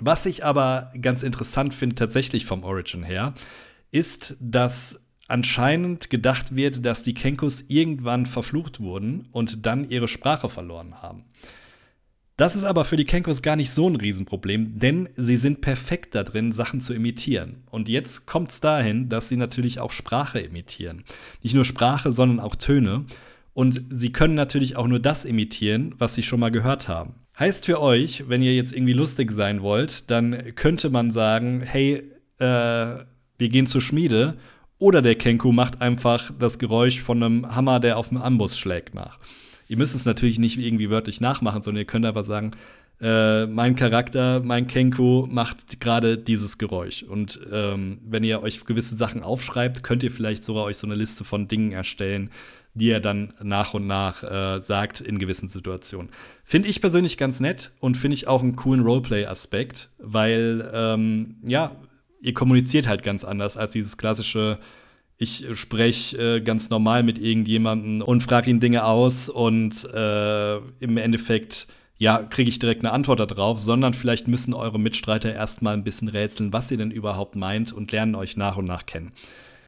Was 0.00 0.26
ich 0.26 0.44
aber 0.44 0.92
ganz 1.00 1.22
interessant 1.22 1.74
finde, 1.74 1.96
tatsächlich 1.96 2.46
vom 2.46 2.62
Origin 2.64 3.02
her, 3.02 3.34
ist, 3.90 4.36
dass 4.40 5.00
anscheinend 5.28 6.08
gedacht 6.10 6.56
wird, 6.56 6.84
dass 6.86 7.02
die 7.02 7.14
Kenkus 7.14 7.64
irgendwann 7.68 8.26
verflucht 8.26 8.80
wurden 8.80 9.28
und 9.32 9.66
dann 9.66 9.88
ihre 9.88 10.08
Sprache 10.08 10.48
verloren 10.48 11.02
haben. 11.02 11.24
Das 12.38 12.54
ist 12.54 12.64
aber 12.64 12.84
für 12.84 12.96
die 12.96 13.04
Kenkus 13.04 13.42
gar 13.42 13.56
nicht 13.56 13.72
so 13.72 13.88
ein 13.90 13.96
Riesenproblem, 13.96 14.78
denn 14.78 15.08
sie 15.16 15.36
sind 15.36 15.60
perfekt 15.60 16.14
da 16.14 16.22
drin, 16.22 16.52
Sachen 16.52 16.80
zu 16.80 16.94
imitieren. 16.94 17.64
Und 17.68 17.88
jetzt 17.88 18.26
kommt 18.26 18.52
es 18.52 18.60
dahin, 18.60 19.08
dass 19.08 19.28
sie 19.28 19.36
natürlich 19.36 19.80
auch 19.80 19.90
Sprache 19.90 20.38
imitieren. 20.38 21.02
Nicht 21.42 21.56
nur 21.56 21.64
Sprache, 21.64 22.12
sondern 22.12 22.38
auch 22.38 22.54
Töne. 22.54 23.06
Und 23.54 23.82
sie 23.90 24.12
können 24.12 24.36
natürlich 24.36 24.76
auch 24.76 24.86
nur 24.86 25.00
das 25.00 25.24
imitieren, 25.24 25.96
was 25.98 26.14
sie 26.14 26.22
schon 26.22 26.38
mal 26.38 26.52
gehört 26.52 26.86
haben. 26.86 27.16
Heißt 27.38 27.66
für 27.66 27.80
euch, 27.80 28.24
wenn 28.28 28.42
ihr 28.42 28.56
jetzt 28.56 28.72
irgendwie 28.72 28.94
lustig 28.94 29.30
sein 29.30 29.62
wollt, 29.62 30.10
dann 30.10 30.56
könnte 30.56 30.90
man 30.90 31.12
sagen, 31.12 31.60
hey, 31.60 32.02
äh, 32.38 32.44
wir 32.44 33.48
gehen 33.48 33.68
zur 33.68 33.80
Schmiede. 33.80 34.36
Oder 34.78 35.02
der 35.02 35.14
Kenku 35.14 35.52
macht 35.52 35.80
einfach 35.80 36.32
das 36.36 36.58
Geräusch 36.58 37.00
von 37.00 37.22
einem 37.22 37.54
Hammer, 37.54 37.78
der 37.78 37.96
auf 37.96 38.08
dem 38.08 38.18
Amboss 38.18 38.58
schlägt, 38.58 38.94
nach. 38.94 39.18
Ihr 39.68 39.76
müsst 39.76 39.94
es 39.94 40.04
natürlich 40.04 40.38
nicht 40.40 40.58
irgendwie 40.58 40.90
wörtlich 40.90 41.20
nachmachen, 41.20 41.62
sondern 41.62 41.82
ihr 41.82 41.86
könnt 41.86 42.06
einfach 42.06 42.24
sagen, 42.24 42.52
äh, 43.00 43.46
mein 43.46 43.76
Charakter, 43.76 44.40
mein 44.40 44.66
Kenku 44.66 45.26
macht 45.28 45.80
gerade 45.80 46.18
dieses 46.18 46.58
Geräusch. 46.58 47.04
Und 47.04 47.38
ähm, 47.52 47.98
wenn 48.04 48.24
ihr 48.24 48.42
euch 48.42 48.64
gewisse 48.64 48.96
Sachen 48.96 49.22
aufschreibt, 49.22 49.84
könnt 49.84 50.02
ihr 50.02 50.10
vielleicht 50.10 50.42
sogar 50.42 50.64
euch 50.64 50.76
so 50.76 50.88
eine 50.88 50.96
Liste 50.96 51.22
von 51.22 51.46
Dingen 51.46 51.70
erstellen, 51.70 52.30
die 52.78 52.90
er 52.90 53.00
dann 53.00 53.34
nach 53.42 53.74
und 53.74 53.86
nach 53.86 54.22
äh, 54.22 54.60
sagt 54.60 55.00
in 55.00 55.18
gewissen 55.18 55.48
Situationen. 55.48 56.10
Finde 56.44 56.68
ich 56.68 56.80
persönlich 56.80 57.18
ganz 57.18 57.40
nett 57.40 57.72
und 57.80 57.96
finde 57.96 58.14
ich 58.14 58.28
auch 58.28 58.42
einen 58.42 58.56
coolen 58.56 58.82
Roleplay-Aspekt, 58.82 59.90
weil, 59.98 60.70
ähm, 60.72 61.36
ja, 61.44 61.76
ihr 62.20 62.34
kommuniziert 62.34 62.88
halt 62.88 63.02
ganz 63.02 63.24
anders 63.24 63.56
als 63.56 63.72
dieses 63.72 63.96
klassische 63.96 64.58
ich 65.20 65.46
spreche 65.54 66.36
äh, 66.36 66.40
ganz 66.40 66.70
normal 66.70 67.02
mit 67.02 67.18
irgendjemandem 67.18 68.02
und 68.02 68.22
frage 68.22 68.50
ihn 68.50 68.60
Dinge 68.60 68.84
aus 68.84 69.28
und 69.28 69.84
äh, 69.92 70.56
im 70.56 70.96
Endeffekt 70.96 71.66
ja, 71.98 72.18
kriege 72.18 72.48
ich 72.48 72.60
direkt 72.60 72.84
eine 72.84 72.92
Antwort 72.92 73.18
darauf, 73.18 73.58
sondern 73.58 73.92
vielleicht 73.92 74.28
müssen 74.28 74.54
eure 74.54 74.78
Mitstreiter 74.78 75.34
erstmal 75.34 75.74
ein 75.74 75.82
bisschen 75.82 76.06
rätseln, 76.06 76.52
was 76.52 76.70
ihr 76.70 76.76
denn 76.76 76.92
überhaupt 76.92 77.34
meint 77.34 77.72
und 77.72 77.90
lernen 77.90 78.14
euch 78.14 78.36
nach 78.36 78.56
und 78.56 78.66
nach 78.66 78.86
kennen. 78.86 79.12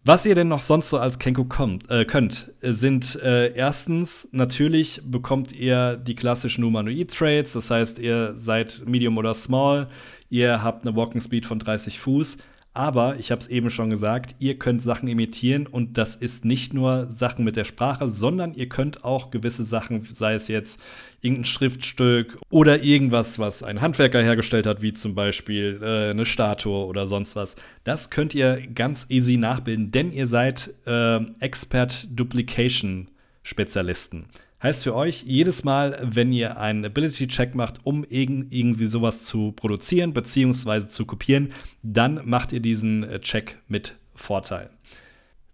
Was 0.02 0.24
ihr 0.24 0.34
denn 0.34 0.48
noch 0.48 0.62
sonst 0.62 0.88
so 0.88 0.96
als 0.96 1.18
Kenko 1.18 1.44
kommt, 1.44 1.90
äh, 1.90 2.06
könnt, 2.06 2.52
sind 2.62 3.16
äh, 3.16 3.52
erstens, 3.52 4.28
natürlich 4.32 5.02
bekommt 5.04 5.52
ihr 5.52 5.98
die 5.98 6.14
klassischen 6.14 6.64
Humanoid-Trades, 6.64 7.52
das 7.52 7.70
heißt, 7.70 7.98
ihr 7.98 8.32
seid 8.34 8.82
Medium 8.86 9.18
oder 9.18 9.34
Small, 9.34 9.88
ihr 10.30 10.62
habt 10.62 10.86
eine 10.86 10.96
Walking 10.96 11.20
Speed 11.20 11.44
von 11.44 11.58
30 11.58 11.98
Fuß, 11.98 12.38
aber 12.80 13.16
ich 13.18 13.30
habe 13.30 13.42
es 13.42 13.48
eben 13.48 13.68
schon 13.68 13.90
gesagt, 13.90 14.36
ihr 14.38 14.58
könnt 14.58 14.82
Sachen 14.82 15.06
imitieren 15.06 15.66
und 15.66 15.98
das 15.98 16.16
ist 16.16 16.46
nicht 16.46 16.72
nur 16.72 17.04
Sachen 17.04 17.44
mit 17.44 17.56
der 17.56 17.64
Sprache, 17.64 18.08
sondern 18.08 18.54
ihr 18.54 18.70
könnt 18.70 19.04
auch 19.04 19.30
gewisse 19.30 19.64
Sachen, 19.64 20.08
sei 20.10 20.32
es 20.32 20.48
jetzt 20.48 20.80
irgendein 21.20 21.44
Schriftstück 21.44 22.38
oder 22.48 22.82
irgendwas, 22.82 23.38
was 23.38 23.62
ein 23.62 23.82
Handwerker 23.82 24.22
hergestellt 24.22 24.66
hat, 24.66 24.80
wie 24.80 24.94
zum 24.94 25.14
Beispiel 25.14 25.78
äh, 25.82 26.10
eine 26.12 26.24
Statue 26.24 26.86
oder 26.86 27.06
sonst 27.06 27.36
was, 27.36 27.54
das 27.84 28.08
könnt 28.08 28.34
ihr 28.34 28.66
ganz 28.74 29.04
easy 29.10 29.36
nachbilden, 29.36 29.90
denn 29.90 30.10
ihr 30.10 30.26
seid 30.26 30.72
äh, 30.86 31.18
Expert 31.38 32.08
Duplication 32.10 33.08
Spezialisten. 33.42 34.24
Heißt 34.62 34.84
für 34.84 34.94
euch, 34.94 35.22
jedes 35.22 35.64
Mal, 35.64 35.98
wenn 36.02 36.34
ihr 36.34 36.58
einen 36.58 36.84
Ability-Check 36.84 37.54
macht, 37.54 37.78
um 37.84 38.04
irgendwie 38.08 38.86
sowas 38.86 39.24
zu 39.24 39.52
produzieren 39.52 40.12
bzw. 40.12 40.86
zu 40.86 41.06
kopieren, 41.06 41.52
dann 41.82 42.20
macht 42.24 42.52
ihr 42.52 42.60
diesen 42.60 43.04
äh, 43.04 43.20
Check 43.20 43.56
mit 43.68 43.96
Vorteil. 44.14 44.68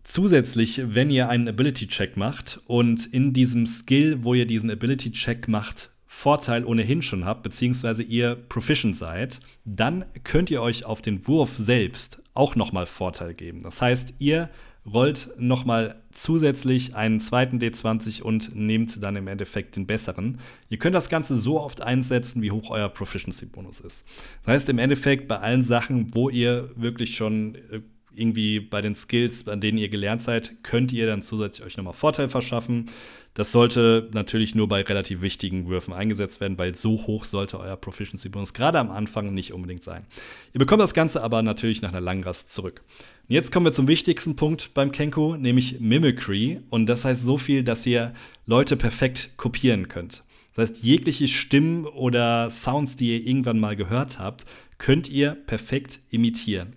Zusätzlich, 0.03 0.83
wenn 0.87 1.11
ihr 1.11 1.29
einen 1.29 1.49
Ability-Check 1.49 2.17
macht 2.17 2.61
und 2.67 3.07
in 3.07 3.33
diesem 3.33 3.67
Skill, 3.67 4.25
wo 4.25 4.35
ihr 4.35 4.47
diesen 4.47 4.73
Ability-Check 4.73 5.47
macht, 5.47 5.91
Vorteil 6.09 6.65
ohnehin 6.65 7.03
schon 7.03 7.25
habt, 7.25 7.43
beziehungsweise 7.45 8.03
ihr 8.03 8.35
proficient 8.35 8.97
seid, 8.97 9.39
dann 9.65 10.05
könnt 10.25 10.51
ihr 10.51 10.63
euch 10.63 10.85
auf 10.85 11.01
den 11.01 11.29
Wurf 11.29 11.57
selbst 11.57 12.23
auch 12.35 12.57
nochmal 12.57 12.87
Vorteil 12.87 13.35
geben. 13.35 13.63
Das 13.63 13.83
heißt, 13.83 14.15
ihr 14.19 14.51
rollt 14.93 15.30
nochmal 15.39 15.97
zusätzlich 16.12 16.95
einen 16.95 17.20
zweiten 17.20 17.59
D20 17.59 18.22
und 18.22 18.55
nehmt 18.55 19.03
dann 19.03 19.16
im 19.16 19.28
Endeffekt 19.28 19.76
den 19.76 19.87
besseren. 19.87 20.39
Ihr 20.68 20.78
könnt 20.78 20.95
das 20.95 21.09
Ganze 21.09 21.34
so 21.34 21.61
oft 21.61 21.80
einsetzen, 21.80 22.43
wie 22.43 22.51
hoch 22.51 22.70
euer 22.70 22.89
Proficiency-Bonus 22.89 23.80
ist. 23.80 24.05
Das 24.45 24.55
heißt 24.55 24.68
im 24.68 24.78
Endeffekt 24.78 25.28
bei 25.28 25.39
allen 25.39 25.62
Sachen, 25.62 26.14
wo 26.14 26.30
ihr 26.30 26.70
wirklich 26.76 27.16
schon 27.16 27.57
äh, 27.70 27.80
irgendwie 28.17 28.61
bei 28.61 28.81
den 28.81 28.95
Skills, 28.95 29.47
an 29.49 29.61
denen 29.61 29.79
ihr 29.79 29.89
gelernt 29.89 30.23
seid, 30.23 30.62
könnt 30.62 30.93
ihr 30.93 31.07
dann 31.07 31.23
zusätzlich 31.23 31.67
euch 31.67 31.77
nochmal 31.77 31.95
Vorteil 31.95 32.29
verschaffen. 32.29 32.91
Das 33.35 33.53
sollte 33.53 34.09
natürlich 34.12 34.55
nur 34.55 34.67
bei 34.67 34.81
relativ 34.81 35.21
wichtigen 35.21 35.69
Würfen 35.69 35.93
eingesetzt 35.93 36.41
werden, 36.41 36.57
weil 36.57 36.75
so 36.75 37.07
hoch 37.07 37.27
sollte 37.27 37.61
euer 37.61 37.77
Proficiency-Bonus 37.77 38.55
gerade 38.55 38.79
am 38.79 38.91
Anfang 38.91 39.35
nicht 39.35 39.53
unbedingt 39.53 39.83
sein. 39.83 40.07
Ihr 40.55 40.59
bekommt 40.59 40.81
das 40.81 40.95
Ganze 40.95 41.23
aber 41.23 41.43
natürlich 41.43 41.83
nach 41.83 41.91
einer 41.91 42.01
langen 42.01 42.25
Rast 42.25 42.51
zurück. 42.51 42.83
Und 43.29 43.35
jetzt 43.35 43.53
kommen 43.53 43.67
wir 43.67 43.73
zum 43.73 43.89
wichtigsten 43.89 44.37
Punkt 44.37 44.73
beim 44.73 44.91
Kenko, 44.91 45.37
nämlich 45.37 45.81
Mimicry. 45.81 46.61
Und 46.71 46.87
das 46.87 47.05
heißt 47.05 47.23
so 47.25 47.37
viel, 47.37 47.62
dass 47.62 47.85
ihr 47.85 48.14
Leute 48.47 48.77
perfekt 48.77 49.31
kopieren 49.37 49.89
könnt. 49.89 50.23
Das 50.55 50.71
heißt, 50.71 50.83
jegliche 50.83 51.29
Stimmen 51.29 51.85
oder 51.85 52.51
Sounds, 52.51 52.97
die 52.97 53.19
ihr 53.19 53.27
irgendwann 53.27 53.61
mal 53.61 53.77
gehört 53.77 54.19
habt, 54.19 54.47
könnt 54.79 55.11
ihr 55.11 55.35
perfekt 55.35 56.01
imitieren. 56.09 56.77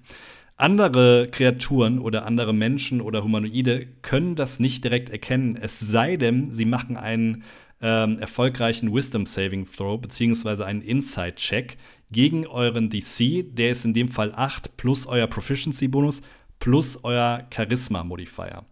Andere 0.59 1.29
Kreaturen 1.31 1.99
oder 1.99 2.25
andere 2.25 2.53
Menschen 2.53 2.99
oder 2.99 3.23
Humanoide 3.23 3.87
können 4.01 4.35
das 4.35 4.59
nicht 4.59 4.83
direkt 4.83 5.09
erkennen, 5.09 5.55
es 5.55 5.79
sei 5.79 6.17
denn, 6.17 6.51
sie 6.51 6.65
machen 6.65 6.97
einen 6.97 7.45
ähm, 7.81 8.19
erfolgreichen 8.19 8.93
Wisdom 8.93 9.25
Saving 9.25 9.71
Throw 9.71 10.01
beziehungsweise 10.01 10.65
einen 10.65 10.81
Insight 10.81 11.37
Check 11.37 11.77
gegen 12.11 12.45
euren 12.45 12.89
DC. 12.89 13.55
Der 13.55 13.71
ist 13.71 13.85
in 13.85 13.93
dem 13.93 14.11
Fall 14.11 14.33
8 14.35 14.75
plus 14.75 15.07
euer 15.07 15.27
Proficiency 15.27 15.87
Bonus 15.87 16.21
plus 16.59 17.05
euer 17.05 17.47
Charisma 17.55 18.03
Modifier. 18.03 18.65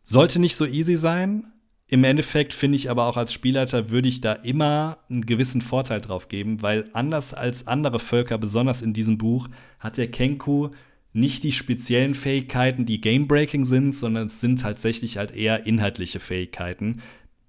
Sollte 0.00 0.40
nicht 0.40 0.56
so 0.56 0.64
easy 0.64 0.96
sein, 0.96 1.52
im 1.88 2.02
Endeffekt 2.02 2.52
finde 2.52 2.76
ich 2.76 2.90
aber 2.90 3.06
auch 3.06 3.16
als 3.16 3.32
Spielleiter 3.32 3.90
würde 3.90 4.08
ich 4.08 4.20
da 4.20 4.32
immer 4.32 4.98
einen 5.08 5.24
gewissen 5.24 5.62
Vorteil 5.62 6.00
drauf 6.00 6.28
geben, 6.28 6.60
weil 6.62 6.90
anders 6.92 7.32
als 7.32 7.66
andere 7.68 8.00
Völker, 8.00 8.38
besonders 8.38 8.82
in 8.82 8.92
diesem 8.92 9.18
Buch, 9.18 9.48
hat 9.78 9.96
der 9.96 10.10
Kenku 10.10 10.70
nicht 11.12 11.44
die 11.44 11.52
speziellen 11.52 12.14
Fähigkeiten, 12.14 12.86
die 12.86 13.00
Gamebreaking 13.00 13.64
sind, 13.64 13.94
sondern 13.94 14.26
es 14.26 14.40
sind 14.40 14.60
tatsächlich 14.60 15.16
halt 15.16 15.30
eher 15.30 15.64
inhaltliche 15.66 16.20
Fähigkeiten, 16.20 17.02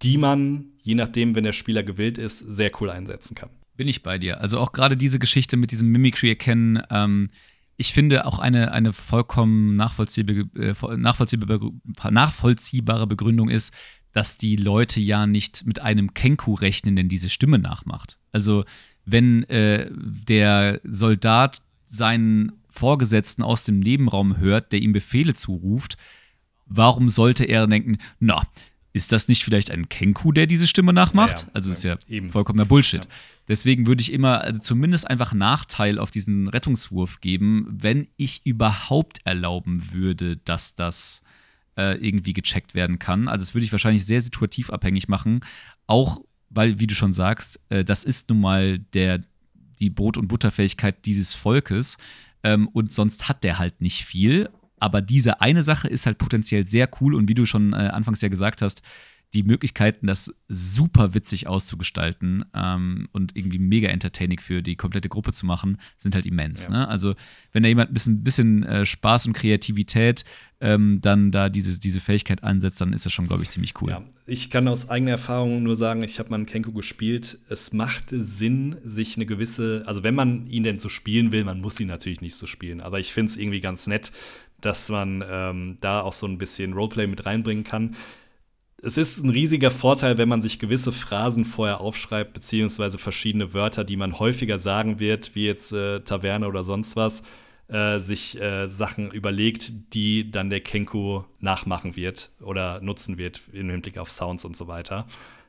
die 0.04 0.18
man, 0.18 0.66
je 0.84 0.96
nachdem, 0.96 1.36
wenn 1.36 1.44
der 1.44 1.54
Spieler 1.54 1.82
gewillt 1.82 2.18
ist, 2.20 2.40
sehr 2.40 2.72
cool 2.80 2.92
einsetzen 2.92 3.34
kann. 3.34 3.50
Bin 3.76 3.88
ich 3.88 4.04
bei 4.04 4.20
dir. 4.20 4.40
Also 4.40 4.60
auch 4.60 4.72
gerade 4.72 4.96
diese 4.96 5.20
Geschichte 5.20 5.58
mit 5.58 5.72
diesem 5.72 5.90
Mimicry 5.90 6.30
erkennen, 6.30 6.82
ähm, 6.92 7.30
ich 7.78 7.94
finde 7.94 8.26
auch 8.26 8.40
eine, 8.40 8.72
eine 8.72 8.92
vollkommen 8.92 9.76
nachvollziehbare, 9.76 10.50
äh, 10.56 10.98
nachvollziehbare, 10.98 11.72
nachvollziehbare 12.10 13.06
Begründung 13.06 13.50
ist, 13.50 13.72
dass 14.18 14.36
die 14.36 14.56
Leute 14.56 15.00
ja 15.00 15.28
nicht 15.28 15.68
mit 15.68 15.80
einem 15.80 16.16
Kenku 16.16 16.56
rechnen, 16.56 16.96
der 16.96 17.06
diese 17.06 17.30
Stimme 17.30 17.60
nachmacht. 17.60 18.18
Also 18.32 18.66
wenn 19.06 19.44
äh, 19.44 19.92
der 19.94 20.82
Soldat 20.84 21.62
seinen 21.86 22.54
Vorgesetzten 22.72 23.44
aus 23.44 23.64
dem 23.64 23.80
Nebenraum 23.80 24.40
hört, 24.40 24.72
der 24.72 24.82
ihm 24.82 24.92
Befehle 24.92 25.36
zuruft, 25.36 26.00
warum 26.66 27.10
sollte 27.10 27.44
er 27.44 27.68
denken, 27.68 28.00
na, 28.20 28.42
ist 28.92 29.12
das 29.12 29.28
nicht 29.28 29.44
vielleicht 29.44 29.70
ein 29.70 29.88
Kenku, 29.88 30.32
der 30.32 30.48
diese 30.48 30.66
Stimme 30.66 30.94
nachmacht? 30.94 31.42
Ja, 31.42 31.46
ja. 31.46 31.52
Also 31.54 31.70
das 31.70 31.78
ist 31.78 31.84
ja 31.84 31.98
Eben. 32.10 32.32
vollkommener 32.32 32.66
Bullshit. 32.66 33.06
Ja. 33.06 33.12
Deswegen 33.48 33.86
würde 33.86 34.02
ich 34.02 34.12
immer 34.12 34.42
also 34.42 34.60
zumindest 34.60 35.08
einfach 35.08 35.32
Nachteil 35.32 36.00
auf 36.00 36.10
diesen 36.10 36.48
Rettungswurf 36.48 37.22
geben, 37.22 37.68
wenn 37.70 38.08
ich 38.18 38.48
überhaupt 38.48 39.20
erlauben 39.26 39.94
würde, 39.94 40.38
dass 40.38 40.74
das 40.74 41.22
äh, 41.78 41.96
irgendwie 41.96 42.34
gecheckt 42.34 42.76
werden 42.76 43.00
kann. 43.00 43.28
Also 43.28 43.46
das 43.46 43.54
würde 43.54 43.66
ich 43.66 43.72
wahrscheinlich 43.72 44.06
sehr 44.06 44.22
situativ 44.22 44.70
abhängig 44.70 45.08
machen. 45.08 45.42
Auch 45.86 46.22
weil, 46.50 46.80
wie 46.80 46.88
du 46.88 46.96
schon 46.96 47.14
sagst, 47.14 47.60
äh, 47.70 47.84
das 47.84 48.04
ist 48.04 48.30
nun 48.30 48.42
mal 48.42 48.80
der, 48.80 49.22
die 49.80 49.90
Brot- 49.90 50.18
und 50.18 50.28
Butterfähigkeit 50.28 51.06
dieses 51.06 51.34
Volkes. 51.34 51.98
Ähm, 52.44 52.68
und 52.70 52.92
sonst 52.92 53.30
hat 53.30 53.44
der 53.44 53.60
halt 53.60 53.82
nicht 53.82 54.06
viel. 54.06 54.50
Aber 54.80 55.02
diese 55.02 55.42
eine 55.42 55.64
Sache 55.64 55.88
ist 55.88 56.06
halt 56.06 56.18
potenziell 56.18 56.68
sehr 56.68 56.90
cool. 57.02 57.16
Und 57.16 57.30
wie 57.30 57.34
du 57.34 57.46
schon 57.46 57.74
äh, 57.74 57.76
anfangs 57.76 58.22
ja 58.22 58.30
gesagt 58.30 58.62
hast, 58.62 58.82
die 59.34 59.44
Möglichkeiten, 59.44 60.08
das 60.08 60.34
super 60.48 61.14
witzig 61.14 61.48
auszugestalten 61.48 62.46
ähm, 62.54 63.10
und 63.12 63.36
irgendwie 63.36 63.60
mega 63.60 63.90
entertaining 63.90 64.40
für 64.40 64.64
die 64.64 64.76
komplette 64.76 65.10
Gruppe 65.10 65.34
zu 65.34 65.46
machen, 65.46 65.80
sind 65.98 66.16
halt 66.16 66.26
immens. 66.26 66.66
Ja. 66.66 66.70
Ne? 66.70 66.88
Also, 66.88 67.14
wenn 67.52 67.64
da 67.64 67.70
jemand 67.70 67.92
ein 67.92 67.94
bisschen, 67.94 68.24
bisschen 68.24 68.64
äh, 68.64 68.86
Spaß 68.86 69.28
und 69.28 69.34
Kreativität 69.34 70.24
ähm, 70.60 71.00
dann 71.02 71.32
da 71.32 71.50
diese, 71.50 71.80
diese 71.80 72.00
Fähigkeit 72.00 72.44
ansetzt, 72.44 72.80
dann 72.80 72.94
ist 72.94 73.06
das 73.06 73.14
schon, 73.14 73.28
glaube 73.28 73.44
ich, 73.44 73.50
ziemlich 73.50 73.74
cool. 73.82 73.92
Ja, 73.92 74.04
ich 74.26 74.50
kann 74.50 74.68
aus 74.68 74.90
eigener 74.90 75.12
Erfahrung 75.12 75.62
nur 75.62 75.76
sagen, 75.76 76.04
ich 76.04 76.20
habe 76.20 76.30
mal 76.30 76.38
einen 76.38 76.46
Kenku 76.46 76.72
gespielt. 76.72 77.38
Es 77.50 77.74
macht 77.74 78.06
Sinn, 78.10 78.78
sich 78.84 79.18
eine 79.18 79.26
gewisse, 79.26 79.84
also 79.86 80.04
wenn 80.04 80.16
man 80.16 80.48
ihn 80.48 80.64
denn 80.64 80.80
so 80.80 80.90
spielen 80.90 81.32
will, 81.32 81.44
man 81.44 81.62
muss 81.62 81.80
ihn 81.80 81.88
natürlich 81.88 82.22
nicht 82.22 82.36
so 82.36 82.48
spielen, 82.48 82.82
aber 82.82 83.00
ich 83.00 83.14
finde 83.14 83.32
es 83.32 83.38
irgendwie 83.38 83.60
ganz 83.60 83.88
nett, 83.88 84.12
dass 84.62 84.90
man 84.90 85.24
ähm, 85.30 85.78
da 85.82 86.02
auch 86.02 86.14
so 86.14 86.26
ein 86.26 86.38
bisschen 86.40 86.74
Roleplay 86.74 87.06
mit 87.06 87.26
reinbringen 87.26 87.64
kann 87.64 87.96
es 88.84 88.98
ist 88.98 89.24
ein 89.24 89.30
riesiger 89.30 89.72
Vorteil, 89.72 90.18
wenn 90.18 90.30
man 90.30 90.42
sich 90.42 90.60
gewisse 90.60 90.92
Phrasen 90.92 91.46
vorher 91.46 91.82
aufschreibt, 91.82 92.34
beziehungsweise 92.34 92.98
verschiedene 92.98 93.54
Wörter, 93.54 93.84
die 93.84 93.98
man 93.98 94.20
häufiger 94.20 94.60
sagen 94.60 95.00
wird, 95.00 95.34
wie 95.36 95.46
jetzt 95.46 95.72
äh, 95.72 96.02
Taverne 96.02 96.48
oder 96.48 96.64
sonst 96.64 96.96
was, 96.96 97.24
äh, 97.70 97.98
sich 97.98 98.40
äh, 98.40 98.68
Sachen 98.68 99.10
überlegt, 99.12 99.72
die 99.94 100.30
dann 100.30 100.50
der 100.50 100.62
Kenku 100.62 101.24
nachmachen 101.40 101.96
wird 101.96 102.30
oder 102.40 102.80
nutzen 102.82 103.18
wird 103.18 103.42
im 103.52 103.70
Hinblick 103.70 103.98
auf 103.98 104.12
Sounds 104.12 104.46
und 104.46 104.56
so 104.56 104.68
weiter. 104.68 105.08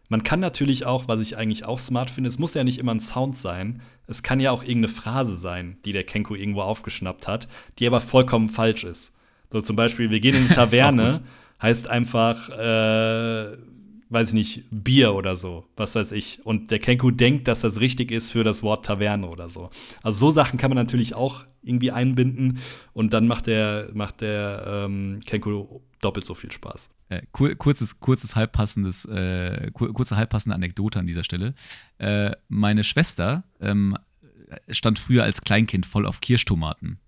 Man 0.09 0.23
kann 0.23 0.41
natürlich 0.41 0.87
auch, 0.87 1.07
was 1.07 1.21
ich 1.21 1.37
eigentlich 1.37 1.67
auch 1.67 1.79
smart 1.79 2.11
finde, 2.11 2.29
es 2.29 2.39
muss 2.39 2.55
ja 2.55 2.65
nicht 2.65 2.79
immer 2.79 2.95
ein 2.95 3.01
Sound 3.01 3.37
sein. 3.37 3.83
Es 4.07 4.23
kann 4.23 4.41
ja 4.41 4.53
auch 4.53 4.63
irgendeine 4.63 4.89
Phrase 4.89 5.37
sein, 5.37 5.77
die 5.85 5.93
der 5.93 6.05
Kenku 6.05 6.35
irgendwo 6.35 6.63
aufgeschnappt 6.63 7.29
hat, 7.29 7.47
die 7.79 7.87
aber 7.87 8.01
vollkommen 8.01 8.49
falsch 8.49 8.85
ist. 8.85 9.13
So 9.53 9.61
zum 9.61 9.77
Beispiel, 9.77 10.09
wir 10.09 10.21
gehen 10.21 10.35
in 10.35 10.49
die 10.49 10.55
Taverne 10.55 11.21
heißt 11.61 11.89
einfach, 11.89 12.49
äh, 12.51 13.57
weiß 14.11 14.29
ich 14.29 14.35
nicht, 14.35 14.65
Bier 14.71 15.15
oder 15.15 15.37
so, 15.37 15.67
was 15.77 15.95
weiß 15.95 16.13
ich. 16.13 16.45
Und 16.45 16.71
der 16.71 16.79
Kenku 16.79 17.11
denkt, 17.11 17.49
dass 17.49 17.61
das 17.61 17.81
richtig 17.81 18.11
ist 18.11 18.31
für 18.31 18.45
das 18.45 18.63
Wort 18.63 18.87
Taverne 18.87 19.29
oder 19.29 19.51
so. 19.51 19.71
Also 20.03 20.19
so 20.19 20.31
Sachen 20.31 20.59
kann 20.59 20.71
man 20.71 20.77
natürlich 20.77 21.15
auch 21.15 21.45
irgendwie 21.63 21.91
einbinden 21.91 22.59
und 22.93 23.13
dann 23.13 23.27
macht 23.27 23.47
der, 23.47 23.91
macht 23.93 24.21
der 24.21 24.87
ähm, 24.87 25.21
Kenku 25.27 25.81
doppelt 26.01 26.25
so 26.25 26.35
viel 26.35 26.53
Spaß. 26.53 26.91
Äh, 27.11 27.23
kurzes, 27.33 28.01
kurzes 28.01 28.37
halbpassendes, 28.37 29.05
äh, 29.07 29.71
kurze 29.73 30.17
halbpassende 30.17 30.55
Anekdote 30.55 30.99
an 30.99 31.07
dieser 31.07 31.25
Stelle. 31.25 31.55
Äh, 31.99 32.33
meine 32.49 32.85
Schwester 32.85 33.45
ähm, 33.61 33.97
stand 34.71 34.99
früher 34.99 35.25
als 35.25 35.43
Kleinkind 35.43 35.87
voll 35.87 36.07
auf 36.07 36.21
Kirschtomaten. 36.21 37.01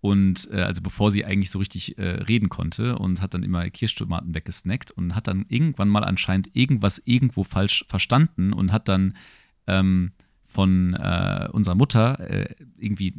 Und 0.00 0.48
äh, 0.50 0.62
also 0.62 0.80
bevor 0.80 1.10
sie 1.10 1.24
eigentlich 1.24 1.50
so 1.50 1.58
richtig 1.58 1.98
äh, 1.98 2.02
reden 2.02 2.48
konnte 2.48 2.98
und 2.98 3.20
hat 3.20 3.34
dann 3.34 3.42
immer 3.42 3.68
Kirschtomaten 3.68 4.34
weggesnackt 4.34 4.90
und 4.90 5.14
hat 5.14 5.26
dann 5.26 5.44
irgendwann 5.48 5.88
mal 5.88 6.04
anscheinend 6.04 6.50
irgendwas 6.54 7.02
irgendwo 7.04 7.44
falsch 7.44 7.84
verstanden 7.86 8.52
und 8.52 8.72
hat 8.72 8.88
dann 8.88 9.14
ähm, 9.66 10.12
von 10.46 10.94
äh, 10.94 11.48
unserer 11.52 11.74
Mutter 11.74 12.18
äh, 12.20 12.54
irgendwie 12.78 13.14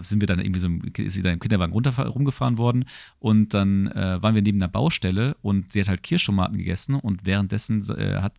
sind 0.00 0.20
wir 0.20 0.26
dann 0.26 0.40
irgendwie 0.40 0.60
so 0.60 0.68
ist 1.04 1.14
sie 1.14 1.22
dann 1.22 1.34
im 1.34 1.40
Kinderwagen 1.40 1.72
runter 1.72 1.92
rumgefahren 2.06 2.58
worden 2.58 2.86
und 3.20 3.54
dann 3.54 3.86
äh, 3.86 4.20
waren 4.20 4.34
wir 4.34 4.42
neben 4.42 4.58
einer 4.58 4.68
Baustelle 4.68 5.36
und 5.42 5.72
sie 5.72 5.80
hat 5.80 5.88
halt 5.88 6.02
Kirschtomaten 6.02 6.58
gegessen 6.58 6.96
und 6.96 7.24
währenddessen 7.24 7.82
äh, 7.96 8.20
hat 8.20 8.34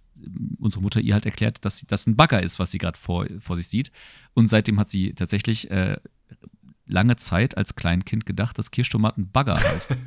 unsere 0.59 0.81
Mutter 0.81 0.99
ihr 0.99 1.13
halt 1.13 1.25
erklärt, 1.25 1.63
dass 1.63 1.85
das 1.88 2.07
ein 2.07 2.15
Bagger 2.15 2.41
ist, 2.41 2.59
was 2.59 2.71
sie 2.71 2.77
gerade 2.77 2.97
vor, 2.97 3.27
vor 3.39 3.55
sich 3.57 3.67
sieht. 3.67 3.91
Und 4.33 4.47
seitdem 4.47 4.79
hat 4.79 4.89
sie 4.89 5.13
tatsächlich 5.13 5.69
äh, 5.69 5.97
lange 6.88 7.15
Zeit 7.17 7.57
als 7.57 7.75
Kleinkind 7.75 8.25
gedacht, 8.25 8.57
dass 8.57 8.71
Kirschtomaten 8.71 9.31
Bagger 9.31 9.55
heißen. 9.73 9.97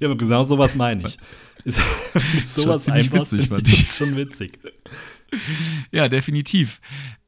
ja, 0.00 0.08
aber 0.08 0.16
genau 0.16 0.44
sowas 0.44 0.74
meine 0.74 1.06
ich. 1.06 1.18
Ist, 1.64 1.78
sowas 2.44 2.88
einfach 2.88 3.20
witzig, 3.20 3.48
fand 3.48 3.68
ich. 3.68 3.88
schon 3.88 4.16
witzig. 4.16 4.58
ja, 5.92 6.08
definitiv. 6.08 6.80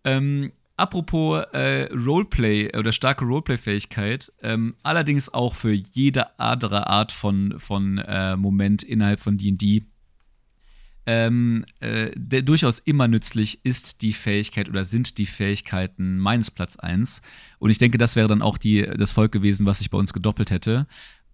Ähm, 0.03 0.51
apropos 0.77 1.45
äh, 1.53 1.85
Roleplay 1.93 2.77
oder 2.77 2.91
starke 2.91 3.25
Roleplay-Fähigkeit, 3.25 4.33
ähm, 4.43 4.75
allerdings 4.83 5.33
auch 5.33 5.55
für 5.55 5.73
jede 5.73 6.37
andere 6.41 6.89
Art 6.89 7.13
von, 7.13 7.55
von 7.59 7.99
äh, 7.99 8.37
Moment 8.37 8.83
innerhalb 8.83 9.21
von 9.21 9.39
DD 9.39 9.85
ähm, 11.07 11.65
äh, 11.81 12.11
der, 12.17 12.43
durchaus 12.43 12.79
immer 12.79 13.09
nützlich 13.09 13.65
ist 13.65 14.03
die 14.03 14.13
Fähigkeit 14.13 14.69
oder 14.69 14.85
sind 14.85 15.19
die 15.19 15.27
Fähigkeiten 15.27 16.19
meines 16.19 16.51
Platz 16.51 16.77
1. 16.77 17.21
Und 17.59 17.71
ich 17.71 17.79
denke, 17.79 17.99
das 17.99 18.17
wäre 18.17 18.29
dann 18.29 18.43
auch 18.43 18.59
die, 18.59 18.83
das 18.83 19.13
Volk 19.13 19.33
gewesen, 19.33 19.67
was 19.67 19.79
sich 19.79 19.91
bei 19.91 19.99
uns 19.99 20.13
gedoppelt 20.13 20.51
hätte. 20.51 20.87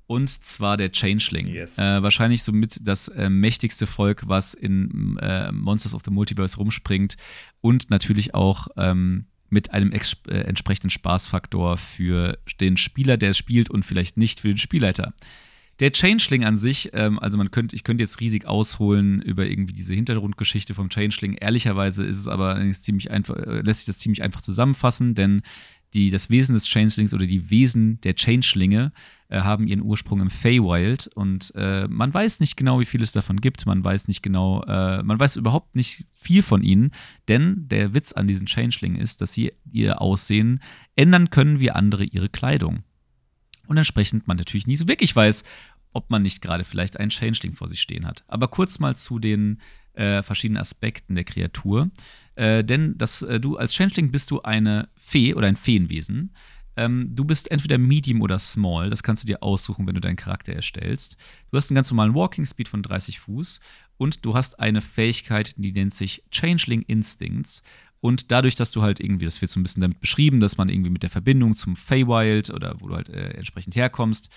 Und 0.07 0.29
zwar 0.29 0.77
der 0.77 0.91
Changeling. 0.91 1.47
Yes. 1.47 1.79
Äh, 1.79 2.03
wahrscheinlich 2.03 2.43
somit 2.43 2.81
das 2.83 3.07
äh, 3.09 3.31
mächtigste 3.31 3.87
Volk, 3.87 4.27
was 4.27 4.55
in 4.55 5.16
äh, 5.18 5.53
Monsters 5.53 5.95
of 5.95 6.03
the 6.05 6.11
Multiverse 6.11 6.57
rumspringt. 6.57 7.16
Und 7.61 7.91
natürlich 7.91 8.35
auch 8.35 8.66
ähm, 8.77 9.27
mit 9.51 9.73
einem 9.73 9.93
äh, 9.93 10.35
entsprechenden 10.35 10.91
Spaßfaktor 10.91 11.77
für 11.77 12.39
den 12.61 12.77
Spieler, 12.77 13.18
der 13.18 13.31
es 13.31 13.39
spielt 13.39 13.71
und 13.71 13.85
vielleicht 13.85 14.16
nicht 14.16 14.41
für 14.41 14.49
den 14.49 14.59
Spielleiter. 14.59 15.14
Der 15.81 15.93
Changeling 15.93 16.45
an 16.45 16.59
sich, 16.59 16.91
ähm, 16.93 17.18
also 17.18 17.39
man 17.39 17.51
könnte, 17.51 17.74
ich 17.74 17.85
könnte 17.85 18.03
jetzt 18.03 18.20
riesig 18.20 18.47
ausholen 18.47 19.22
über 19.22 19.47
irgendwie 19.47 19.72
diese 19.72 19.95
Hintergrundgeschichte 19.95 20.74
vom 20.74 20.91
Changeling. 20.91 21.35
Ehrlicherweise 21.35 22.05
ist 22.05 22.18
es 22.18 22.28
aber 22.28 22.61
ziemlich 22.72 23.11
einfach, 23.11 23.37
äh, 23.37 23.62
lässt 23.62 23.81
sich 23.81 23.87
das 23.87 23.99
ziemlich 23.99 24.22
einfach 24.22 24.43
zusammenfassen, 24.43 25.14
denn 25.14 25.41
die, 25.95 26.11
das 26.11 26.31
Wesen 26.31 26.55
des 26.55 26.68
Changelings 26.68 27.14
oder 27.14 27.26
die 27.26 27.51
Wesen 27.51 28.01
der 28.03 28.14
Changelinge 28.14 28.93
äh, 29.28 29.41
haben 29.41 29.66
ihren 29.66 29.83
Ursprung 29.83 30.20
im 30.20 30.31
Feywild 30.31 31.09
und 31.14 31.53
äh, 31.57 31.89
man 31.89 32.12
weiß 32.12 32.41
nicht 32.41 32.57
genau, 32.57 32.78
wie 32.78 32.85
viel 32.85 33.03
es 33.03 33.12
davon 33.12 33.41
gibt. 33.41 33.66
Man 33.66 33.83
weiß 33.83 34.07
nicht 34.07 34.22
genau, 34.22 34.62
äh, 34.64 35.03
man 35.03 35.18
weiß 35.18 35.37
überhaupt 35.37 35.74
nicht 35.76 36.05
viel 36.12 36.43
von 36.43 36.62
ihnen, 36.62 36.93
denn 37.26 37.66
der 37.68 37.95
Witz 37.95 38.12
an 38.12 38.28
diesen 38.28 38.47
Changelingen 38.47 39.01
ist, 39.01 39.20
dass 39.20 39.33
sie 39.33 39.53
ihr 39.72 40.01
Aussehen 40.01 40.61
ändern 40.95 41.31
können 41.31 41.59
wie 41.59 41.70
andere 41.70 42.05
ihre 42.05 42.28
Kleidung 42.28 42.85
und 43.70 43.76
entsprechend 43.76 44.26
man 44.26 44.37
natürlich 44.37 44.66
nie 44.66 44.74
so 44.74 44.89
wirklich 44.89 45.14
weiß, 45.14 45.45
ob 45.93 46.11
man 46.11 46.22
nicht 46.22 46.41
gerade 46.41 46.64
vielleicht 46.64 46.99
einen 46.99 47.11
Changeling 47.11 47.55
vor 47.55 47.68
sich 47.68 47.80
stehen 47.80 48.07
hat. 48.07 48.24
Aber 48.28 48.49
kurz 48.49 48.78
mal 48.78 48.97
zu 48.97 49.18
den 49.18 49.61
äh, 49.95 50.22
verschiedenen 50.22 50.61
Aspekten 50.61 51.14
der 51.14 51.24
Kreatur. 51.24 51.91
Äh, 52.36 52.64
denn 52.64 52.97
das, 52.97 53.22
äh, 53.22 53.41
du 53.41 53.57
als 53.57 53.74
Changeling 53.74 54.11
bist 54.11 54.30
du 54.30 54.43
eine 54.43 54.88
Fee 54.95 55.34
oder 55.34 55.49
ein 55.49 55.57
Feenwesen. 55.57 56.32
Ähm, 56.76 57.11
du 57.14 57.24
bist 57.24 57.51
entweder 57.51 57.78
Medium 57.78 58.22
oder 58.22 58.38
Small, 58.38 58.91
das 58.91 59.03
kannst 59.03 59.24
du 59.24 59.26
dir 59.26 59.43
aussuchen, 59.43 59.86
wenn 59.86 59.95
du 59.95 60.01
deinen 60.01 60.16
Charakter 60.16 60.53
erstellst. 60.53 61.16
Du 61.51 61.57
hast 61.57 61.70
einen 61.70 61.74
ganz 61.74 61.91
normalen 61.91 62.14
Walking 62.14 62.47
Speed 62.47 62.68
von 62.68 62.82
30 62.82 63.18
Fuß 63.20 63.61
und 63.97 64.24
du 64.24 64.34
hast 64.34 64.61
eine 64.61 64.80
Fähigkeit, 64.80 65.55
die 65.59 65.72
nennt 65.72 65.93
sich 65.93 66.22
Changeling 66.30 66.82
Instincts. 66.82 67.62
Und 68.01 68.30
dadurch, 68.30 68.55
dass 68.55 68.70
du 68.70 68.80
halt 68.80 68.99
irgendwie, 68.99 69.26
das 69.26 69.43
wird 69.43 69.51
so 69.51 69.61
ein 69.61 69.62
bisschen 69.62 69.82
damit 69.82 70.01
beschrieben, 70.01 70.41
dass 70.41 70.57
man 70.57 70.70
irgendwie 70.70 70.88
mit 70.88 71.03
der 71.03 71.11
Verbindung 71.11 71.55
zum 71.55 71.76
Feywild 71.76 72.49
oder 72.49 72.76
wo 72.78 72.88
du 72.88 72.95
halt 72.95 73.11
äh, 73.11 73.32
entsprechend 73.32 73.74
herkommst, 73.74 74.30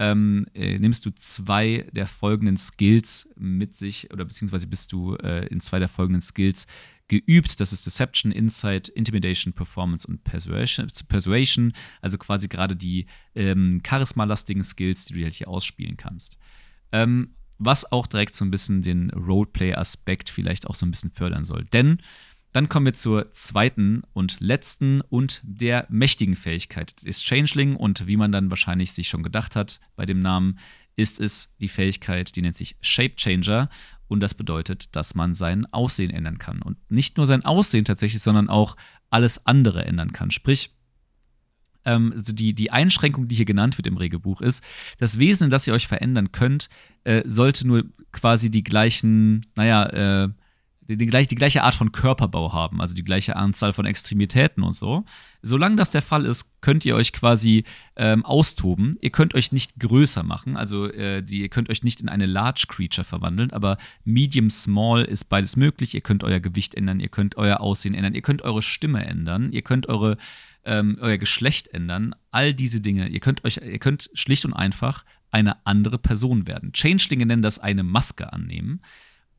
ähm, 0.00 0.46
äh, 0.54 0.78
nimmst 0.78 1.04
du 1.04 1.10
zwei 1.10 1.86
der 1.92 2.06
folgenden 2.06 2.56
Skills 2.56 3.28
mit 3.36 3.76
sich 3.76 4.10
oder 4.10 4.24
beziehungsweise 4.24 4.66
bist 4.66 4.92
du 4.92 5.14
äh, 5.16 5.46
in 5.48 5.60
zwei 5.60 5.78
der 5.78 5.88
folgenden 5.88 6.22
Skills 6.22 6.66
geübt. 7.08 7.60
Das 7.60 7.74
ist 7.74 7.84
Deception, 7.84 8.32
Insight, 8.32 8.88
Intimidation, 8.88 9.52
Performance 9.52 10.08
und 10.08 10.24
Persuasion. 10.24 10.90
Persuasion 11.06 11.74
also 12.00 12.16
quasi 12.16 12.48
gerade 12.48 12.76
die 12.76 13.06
ähm, 13.34 13.82
charisma-lastigen 13.86 14.64
Skills, 14.64 15.04
die 15.04 15.14
du 15.14 15.22
halt 15.22 15.34
hier 15.34 15.48
ausspielen 15.48 15.98
kannst. 15.98 16.38
Ähm, 16.92 17.34
was 17.58 17.92
auch 17.92 18.06
direkt 18.06 18.34
so 18.34 18.46
ein 18.46 18.50
bisschen 18.50 18.80
den 18.80 19.10
Roleplay-Aspekt 19.10 20.30
vielleicht 20.30 20.66
auch 20.66 20.74
so 20.74 20.86
ein 20.86 20.92
bisschen 20.92 21.10
fördern 21.10 21.44
soll. 21.44 21.66
Denn 21.66 21.98
dann 22.52 22.68
kommen 22.68 22.86
wir 22.86 22.94
zur 22.94 23.30
zweiten 23.32 24.02
und 24.12 24.38
letzten 24.40 25.00
und 25.02 25.40
der 25.44 25.86
mächtigen 25.88 26.34
Fähigkeit 26.34 27.06
des 27.06 27.22
Changeling. 27.22 27.76
Und 27.76 28.06
wie 28.06 28.16
man 28.16 28.32
dann 28.32 28.50
wahrscheinlich 28.50 28.92
sich 28.92 29.08
schon 29.08 29.22
gedacht 29.22 29.54
hat 29.54 29.80
bei 29.96 30.04
dem 30.04 30.20
Namen, 30.20 30.58
ist 30.96 31.20
es 31.20 31.54
die 31.60 31.68
Fähigkeit, 31.68 32.34
die 32.34 32.42
nennt 32.42 32.56
sich 32.56 32.76
Shape 32.80 33.14
Changer. 33.16 33.68
Und 34.08 34.20
das 34.20 34.34
bedeutet, 34.34 34.94
dass 34.96 35.14
man 35.14 35.34
sein 35.34 35.66
Aussehen 35.72 36.10
ändern 36.10 36.38
kann. 36.38 36.60
Und 36.60 36.78
nicht 36.90 37.16
nur 37.16 37.26
sein 37.26 37.44
Aussehen 37.44 37.84
tatsächlich, 37.84 38.22
sondern 38.22 38.48
auch 38.48 38.76
alles 39.08 39.46
andere 39.46 39.84
ändern 39.84 40.12
kann. 40.12 40.32
Sprich, 40.32 40.74
ähm, 41.84 42.12
also 42.16 42.32
die, 42.32 42.54
die 42.54 42.72
Einschränkung, 42.72 43.28
die 43.28 43.36
hier 43.36 43.44
genannt 43.44 43.78
wird 43.78 43.86
im 43.86 43.96
Regelbuch, 43.96 44.40
ist, 44.40 44.64
das 44.98 45.18
Wesen, 45.18 45.50
das 45.50 45.66
ihr 45.66 45.74
euch 45.74 45.86
verändern 45.86 46.32
könnt, 46.32 46.68
äh, 47.04 47.22
sollte 47.24 47.66
nur 47.66 47.84
quasi 48.12 48.50
die 48.50 48.64
gleichen, 48.64 49.46
naja, 49.54 50.24
äh, 50.24 50.28
die, 50.90 50.96
die, 50.96 51.06
gleich, 51.06 51.28
die 51.28 51.36
gleiche 51.36 51.62
Art 51.62 51.76
von 51.76 51.92
Körperbau 51.92 52.52
haben, 52.52 52.80
also 52.80 52.94
die 52.94 53.04
gleiche 53.04 53.36
Anzahl 53.36 53.72
von 53.72 53.86
Extremitäten 53.86 54.64
und 54.64 54.74
so. 54.74 55.04
Solange 55.40 55.76
das 55.76 55.90
der 55.90 56.02
Fall 56.02 56.26
ist, 56.26 56.60
könnt 56.60 56.84
ihr 56.84 56.96
euch 56.96 57.12
quasi 57.12 57.62
ähm, 57.94 58.24
austoben. 58.24 58.96
Ihr 59.00 59.10
könnt 59.10 59.36
euch 59.36 59.52
nicht 59.52 59.78
größer 59.78 60.24
machen, 60.24 60.56
also 60.56 60.90
äh, 60.90 61.22
die, 61.22 61.42
ihr 61.42 61.48
könnt 61.48 61.70
euch 61.70 61.84
nicht 61.84 62.00
in 62.00 62.08
eine 62.08 62.26
Large 62.26 62.64
Creature 62.68 63.04
verwandeln, 63.04 63.52
aber 63.52 63.78
Medium 64.04 64.50
Small 64.50 65.04
ist 65.04 65.28
beides 65.28 65.54
möglich. 65.54 65.94
Ihr 65.94 66.00
könnt 66.00 66.24
euer 66.24 66.40
Gewicht 66.40 66.74
ändern, 66.74 66.98
ihr 66.98 67.08
könnt 67.08 67.36
euer 67.36 67.60
Aussehen 67.60 67.94
ändern, 67.94 68.14
ihr 68.14 68.22
könnt 68.22 68.42
eure 68.42 68.62
Stimme 68.62 69.06
ändern, 69.06 69.52
ihr 69.52 69.62
könnt 69.62 69.88
eure 69.88 70.16
ähm, 70.64 70.98
euer 71.00 71.18
Geschlecht 71.18 71.68
ändern, 71.68 72.14
all 72.32 72.52
diese 72.52 72.80
Dinge. 72.80 73.08
Ihr 73.08 73.20
könnt 73.20 73.44
euch, 73.44 73.58
ihr 73.58 73.78
könnt 73.78 74.10
schlicht 74.12 74.44
und 74.44 74.52
einfach 74.52 75.04
eine 75.30 75.64
andere 75.64 75.98
Person 75.98 76.46
werden. 76.46 76.72
Changelinge 76.72 77.24
nennen 77.24 77.42
das 77.42 77.58
eine 77.58 77.82
Maske 77.82 78.32
annehmen. 78.32 78.82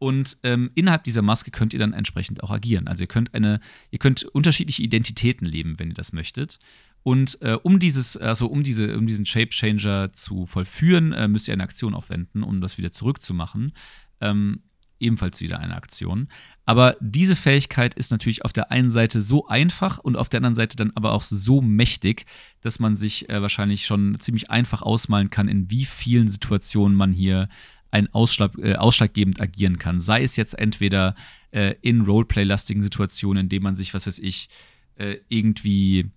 Und 0.02 0.40
ähm, 0.42 0.72
innerhalb 0.74 1.04
dieser 1.04 1.22
Maske 1.22 1.52
könnt 1.52 1.74
ihr 1.74 1.80
dann 1.80 1.94
entsprechend 1.94 2.42
auch 2.42 2.50
agieren. 2.50 2.88
Also 2.88 3.04
ihr 3.04 3.08
könnt 3.08 3.36
eine, 3.36 3.60
ihr 3.92 4.00
könnt 4.00 4.24
unterschiedliche 4.24 4.82
Identitäten 4.82 5.46
leben, 5.46 5.78
wenn 5.78 5.90
ihr 5.90 5.94
das 5.94 6.12
möchtet. 6.12 6.58
Und 7.04 7.40
äh, 7.44 7.54
um 7.62 7.78
dieses, 7.78 8.18
also 8.18 8.48
um 8.48 8.64
diese, 8.64 8.98
um 8.98 9.06
diesen 9.06 9.28
Shape 9.28 9.50
Changer 9.50 10.12
zu 10.12 10.48
vollführen, 10.48 11.14
äh, 11.14 11.28
müsst 11.28 11.48
ihr 11.48 11.54
eine 11.54 11.62
Aktion 11.62 11.94
aufwenden, 11.94 12.42
um 12.42 12.62
das 12.62 12.80
wieder 12.80 12.92
zurückzumachen. 12.92 13.74
Ähm, 14.22 14.64
ebenfalls 14.98 15.40
wieder 15.40 15.60
eine 15.60 15.76
Aktion. 15.76 16.30
Aber 16.66 16.98
diese 17.00 17.36
Fähigkeit 17.36 17.94
ist 17.94 18.10
natürlich 18.10 18.44
auf 18.44 18.54
der 18.54 18.72
einen 18.72 18.90
Seite 18.90 19.22
so 19.22 19.48
einfach 19.50 20.00
und 20.00 20.16
auf 20.16 20.30
der 20.30 20.40
anderen 20.40 20.56
Seite 20.56 20.78
dann 20.78 20.94
aber 20.96 21.12
auch 21.12 21.22
so 21.22 21.62
mächtig, 21.62 22.26
dass 22.62 22.80
man 22.80 22.96
sich 22.96 23.30
äh, 23.30 23.40
wahrscheinlich 23.40 23.86
schon 23.86 24.20
ziemlich 24.20 24.50
einfach 24.50 24.82
ausmalen 24.82 25.30
kann, 25.30 25.48
in 25.48 25.70
wie 25.70 25.86
vielen 25.86 26.28
Situationen 26.28 26.98
man 26.98 27.12
hier 27.12 27.50
ein 27.92 28.12
Ausschlag, 28.14 28.58
äh, 28.58 28.76
ausschlaggebend 28.76 29.40
agieren 29.42 29.78
kann. 29.78 30.02
Sei 30.02 30.24
es 30.24 30.38
jetzt 30.38 30.58
entweder 30.58 31.14
äh, 31.52 31.76
in 31.82 32.02
Roleplay-lastigen 32.02 32.82
Situationen, 32.82 33.46
in 33.46 33.50
denen 33.50 33.64
man 33.64 33.76
sich, 33.76 33.94
was 33.94 34.08
weiß 34.08 34.18
ich, 34.20 34.50
äh, 34.96 35.18
irgendwie 35.30 36.10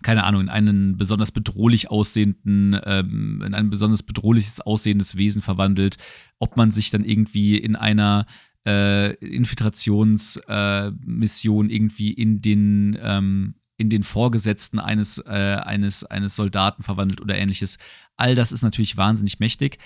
keine 0.00 0.24
Ahnung, 0.24 0.40
in 0.42 0.48
einen 0.48 0.96
besonders 0.96 1.32
bedrohlich 1.32 1.90
aussehenden, 1.90 2.80
ähm, 2.84 3.42
in 3.46 3.54
ein 3.54 3.70
besonders 3.70 4.02
bedrohliches 4.02 4.60
aussehendes 4.60 5.16
Wesen 5.16 5.42
verwandelt, 5.42 5.96
ob 6.38 6.56
man 6.56 6.72
sich 6.72 6.90
dann 6.90 7.04
irgendwie 7.04 7.56
in 7.56 7.76
einer 7.76 8.26
äh, 8.66 9.14
Infiltrationsmission 9.14 11.70
äh, 11.70 11.74
irgendwie 11.74 12.12
in 12.12 12.42
den 12.42 12.98
ähm, 13.00 13.54
in 13.78 13.88
den 13.90 14.02
Vorgesetzten 14.04 14.78
eines, 14.78 15.18
äh, 15.18 15.58
eines, 15.64 16.04
eines 16.04 16.36
Soldaten 16.36 16.84
verwandelt 16.84 17.20
oder 17.20 17.36
ähnliches. 17.36 17.78
All 18.16 18.36
das 18.36 18.52
ist 18.52 18.62
natürlich 18.62 18.96
wahnsinnig 18.96 19.40
mächtig 19.40 19.78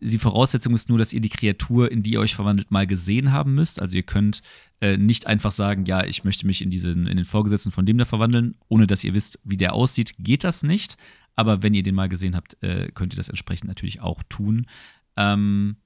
die 0.00 0.18
Voraussetzung 0.18 0.74
ist 0.74 0.88
nur, 0.88 0.98
dass 0.98 1.12
ihr 1.12 1.20
die 1.20 1.28
Kreatur, 1.28 1.90
in 1.90 2.02
die 2.02 2.12
ihr 2.12 2.20
euch 2.20 2.34
verwandelt, 2.34 2.70
mal 2.70 2.86
gesehen 2.86 3.32
haben 3.32 3.54
müsst. 3.54 3.80
Also 3.80 3.96
ihr 3.96 4.02
könnt 4.02 4.42
äh, 4.80 4.96
nicht 4.96 5.26
einfach 5.26 5.52
sagen, 5.52 5.86
ja, 5.86 6.04
ich 6.04 6.24
möchte 6.24 6.46
mich 6.46 6.62
in, 6.62 6.70
diesen, 6.70 7.06
in 7.06 7.16
den 7.16 7.24
Vorgesetzten 7.24 7.70
von 7.70 7.86
dem 7.86 7.98
da 7.98 8.04
verwandeln, 8.04 8.56
ohne 8.68 8.86
dass 8.86 9.04
ihr 9.04 9.14
wisst, 9.14 9.40
wie 9.44 9.56
der 9.56 9.74
aussieht, 9.74 10.14
geht 10.18 10.44
das 10.44 10.62
nicht. 10.62 10.96
Aber 11.34 11.62
wenn 11.62 11.74
ihr 11.74 11.82
den 11.82 11.94
mal 11.94 12.08
gesehen 12.08 12.34
habt, 12.34 12.60
äh, 12.62 12.90
könnt 12.92 13.12
ihr 13.12 13.16
das 13.16 13.28
entsprechend 13.28 13.68
natürlich 13.68 14.00
auch 14.00 14.22
tun. 14.28 14.66
Ähm, 15.16 15.76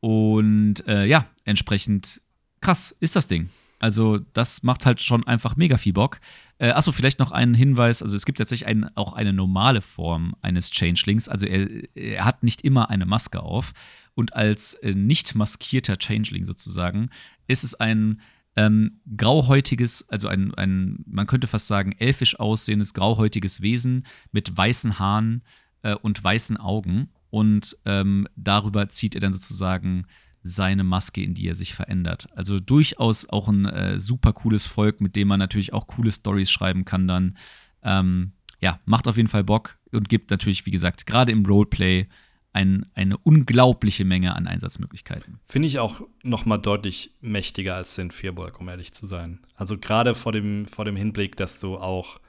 und 0.00 0.86
äh, 0.86 1.06
ja, 1.06 1.26
entsprechend 1.44 2.20
krass 2.60 2.94
ist 3.00 3.16
das 3.16 3.26
Ding. 3.26 3.50
Also 3.82 4.20
das 4.32 4.62
macht 4.62 4.86
halt 4.86 5.02
schon 5.02 5.26
einfach 5.26 5.56
mega 5.56 5.76
viel 5.76 5.92
Bock. 5.92 6.20
Äh, 6.58 6.70
achso, 6.70 6.92
vielleicht 6.92 7.18
noch 7.18 7.32
einen 7.32 7.52
Hinweis. 7.52 8.00
Also 8.00 8.14
es 8.14 8.24
gibt 8.24 8.38
tatsächlich 8.38 8.68
ein, 8.68 8.96
auch 8.96 9.12
eine 9.12 9.32
normale 9.32 9.82
Form 9.82 10.36
eines 10.40 10.70
Changelings. 10.70 11.28
Also 11.28 11.46
er, 11.46 11.68
er 11.96 12.24
hat 12.24 12.44
nicht 12.44 12.60
immer 12.62 12.90
eine 12.90 13.06
Maske 13.06 13.42
auf. 13.42 13.72
Und 14.14 14.36
als 14.36 14.74
äh, 14.74 14.94
nicht 14.94 15.34
maskierter 15.34 15.98
Changeling 15.98 16.44
sozusagen 16.44 17.10
ist 17.48 17.64
es 17.64 17.74
ein 17.74 18.20
ähm, 18.54 19.00
grauhäutiges, 19.16 20.08
also 20.08 20.28
ein, 20.28 20.54
ein, 20.54 21.02
man 21.04 21.26
könnte 21.26 21.48
fast 21.48 21.66
sagen, 21.66 21.96
elfisch 21.98 22.38
aussehendes, 22.38 22.94
grauhäutiges 22.94 23.62
Wesen 23.62 24.06
mit 24.30 24.56
weißen 24.56 25.00
Haaren 25.00 25.42
äh, 25.82 25.96
und 25.96 26.22
weißen 26.22 26.56
Augen. 26.56 27.08
Und 27.30 27.76
ähm, 27.84 28.28
darüber 28.36 28.90
zieht 28.90 29.16
er 29.16 29.20
dann 29.20 29.32
sozusagen 29.32 30.06
seine 30.42 30.84
Maske, 30.84 31.22
in 31.22 31.34
die 31.34 31.46
er 31.46 31.54
sich 31.54 31.74
verändert. 31.74 32.28
Also 32.34 32.58
durchaus 32.58 33.28
auch 33.28 33.48
ein 33.48 33.66
äh, 33.66 33.98
super 33.98 34.32
cooles 34.32 34.66
Volk, 34.66 35.00
mit 35.00 35.16
dem 35.16 35.28
man 35.28 35.38
natürlich 35.38 35.72
auch 35.72 35.86
coole 35.86 36.12
Stories 36.12 36.50
schreiben 36.50 36.84
kann 36.84 37.06
dann. 37.06 37.36
Ähm, 37.82 38.32
ja, 38.60 38.80
macht 38.84 39.08
auf 39.08 39.16
jeden 39.16 39.28
Fall 39.28 39.44
Bock 39.44 39.78
und 39.92 40.08
gibt 40.08 40.30
natürlich, 40.30 40.66
wie 40.66 40.70
gesagt, 40.70 41.06
gerade 41.06 41.32
im 41.32 41.44
Roleplay 41.44 42.06
ein, 42.52 42.86
eine 42.94 43.16
unglaubliche 43.18 44.04
Menge 44.04 44.34
an 44.34 44.46
Einsatzmöglichkeiten. 44.46 45.40
Finde 45.46 45.68
ich 45.68 45.78
auch 45.78 46.02
noch 46.22 46.44
mal 46.44 46.58
deutlich 46.58 47.12
mächtiger 47.20 47.76
als 47.76 47.94
den 47.94 48.10
Vierburg, 48.10 48.60
um 48.60 48.68
ehrlich 48.68 48.92
zu 48.92 49.06
sein. 49.06 49.40
Also 49.56 49.78
gerade 49.78 50.14
vor 50.14 50.32
dem, 50.32 50.66
vor 50.66 50.84
dem 50.84 50.96
Hinblick, 50.96 51.36
dass 51.36 51.60
du 51.60 51.78
auch 51.78 52.20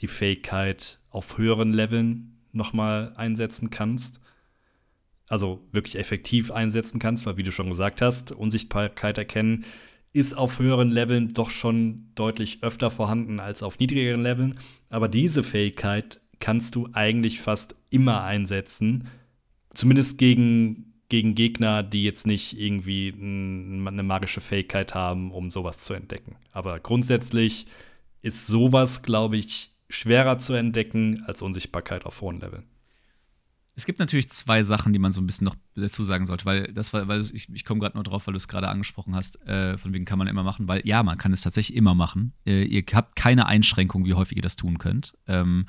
die 0.00 0.08
Fähigkeit 0.08 0.98
auf 1.10 1.38
höheren 1.38 1.72
Leveln 1.72 2.38
noch 2.52 2.72
mal 2.72 3.12
einsetzen 3.16 3.70
kannst 3.70 4.20
also 5.28 5.66
wirklich 5.72 5.98
effektiv 5.98 6.50
einsetzen 6.50 6.98
kannst, 6.98 7.26
weil 7.26 7.36
wie 7.36 7.42
du 7.42 7.52
schon 7.52 7.68
gesagt 7.68 8.00
hast, 8.00 8.32
Unsichtbarkeit 8.32 9.18
erkennen 9.18 9.64
ist 10.12 10.34
auf 10.34 10.58
höheren 10.58 10.90
Leveln 10.90 11.34
doch 11.34 11.50
schon 11.50 12.10
deutlich 12.14 12.62
öfter 12.62 12.90
vorhanden 12.90 13.40
als 13.40 13.62
auf 13.62 13.78
niedrigeren 13.78 14.22
Leveln. 14.22 14.58
Aber 14.88 15.08
diese 15.08 15.42
Fähigkeit 15.42 16.20
kannst 16.40 16.74
du 16.74 16.88
eigentlich 16.92 17.40
fast 17.40 17.76
immer 17.90 18.22
einsetzen. 18.22 19.08
Zumindest 19.74 20.18
gegen, 20.18 20.94
gegen 21.08 21.34
Gegner, 21.34 21.82
die 21.82 22.04
jetzt 22.04 22.26
nicht 22.26 22.58
irgendwie 22.58 23.12
eine 23.18 24.02
magische 24.02 24.40
Fähigkeit 24.40 24.94
haben, 24.94 25.30
um 25.30 25.50
sowas 25.50 25.78
zu 25.78 25.94
entdecken. 25.94 26.36
Aber 26.52 26.80
grundsätzlich 26.80 27.66
ist 28.22 28.46
sowas, 28.46 29.02
glaube 29.02 29.36
ich, 29.36 29.72
schwerer 29.90 30.38
zu 30.38 30.54
entdecken 30.54 31.22
als 31.26 31.42
Unsichtbarkeit 31.42 32.04
auf 32.06 32.20
hohen 32.20 32.40
Leveln. 32.40 32.64
Es 33.78 33.86
gibt 33.86 34.00
natürlich 34.00 34.28
zwei 34.28 34.64
Sachen, 34.64 34.92
die 34.92 34.98
man 34.98 35.12
so 35.12 35.20
ein 35.20 35.26
bisschen 35.26 35.44
noch 35.44 35.54
dazu 35.76 36.02
sagen 36.02 36.26
sollte, 36.26 36.44
weil 36.46 36.72
das 36.72 36.92
war, 36.92 37.06
weil 37.06 37.20
ich, 37.20 37.48
ich 37.48 37.64
komme 37.64 37.78
gerade 37.78 37.96
nur 37.96 38.02
drauf, 38.02 38.26
weil 38.26 38.32
du 38.32 38.36
es 38.36 38.48
gerade 38.48 38.68
angesprochen 38.68 39.14
hast, 39.14 39.40
äh, 39.46 39.78
von 39.78 39.94
wegen 39.94 40.04
kann 40.04 40.18
man 40.18 40.26
immer 40.26 40.42
machen, 40.42 40.66
weil 40.66 40.82
ja, 40.84 41.04
man 41.04 41.16
kann 41.16 41.32
es 41.32 41.42
tatsächlich 41.42 41.76
immer 41.76 41.94
machen. 41.94 42.32
Äh, 42.44 42.64
ihr 42.64 42.82
habt 42.92 43.14
keine 43.14 43.46
Einschränkung, 43.46 44.04
wie 44.04 44.14
häufig 44.14 44.36
ihr 44.36 44.42
das 44.42 44.56
tun 44.56 44.78
könnt, 44.78 45.16
ähm, 45.28 45.68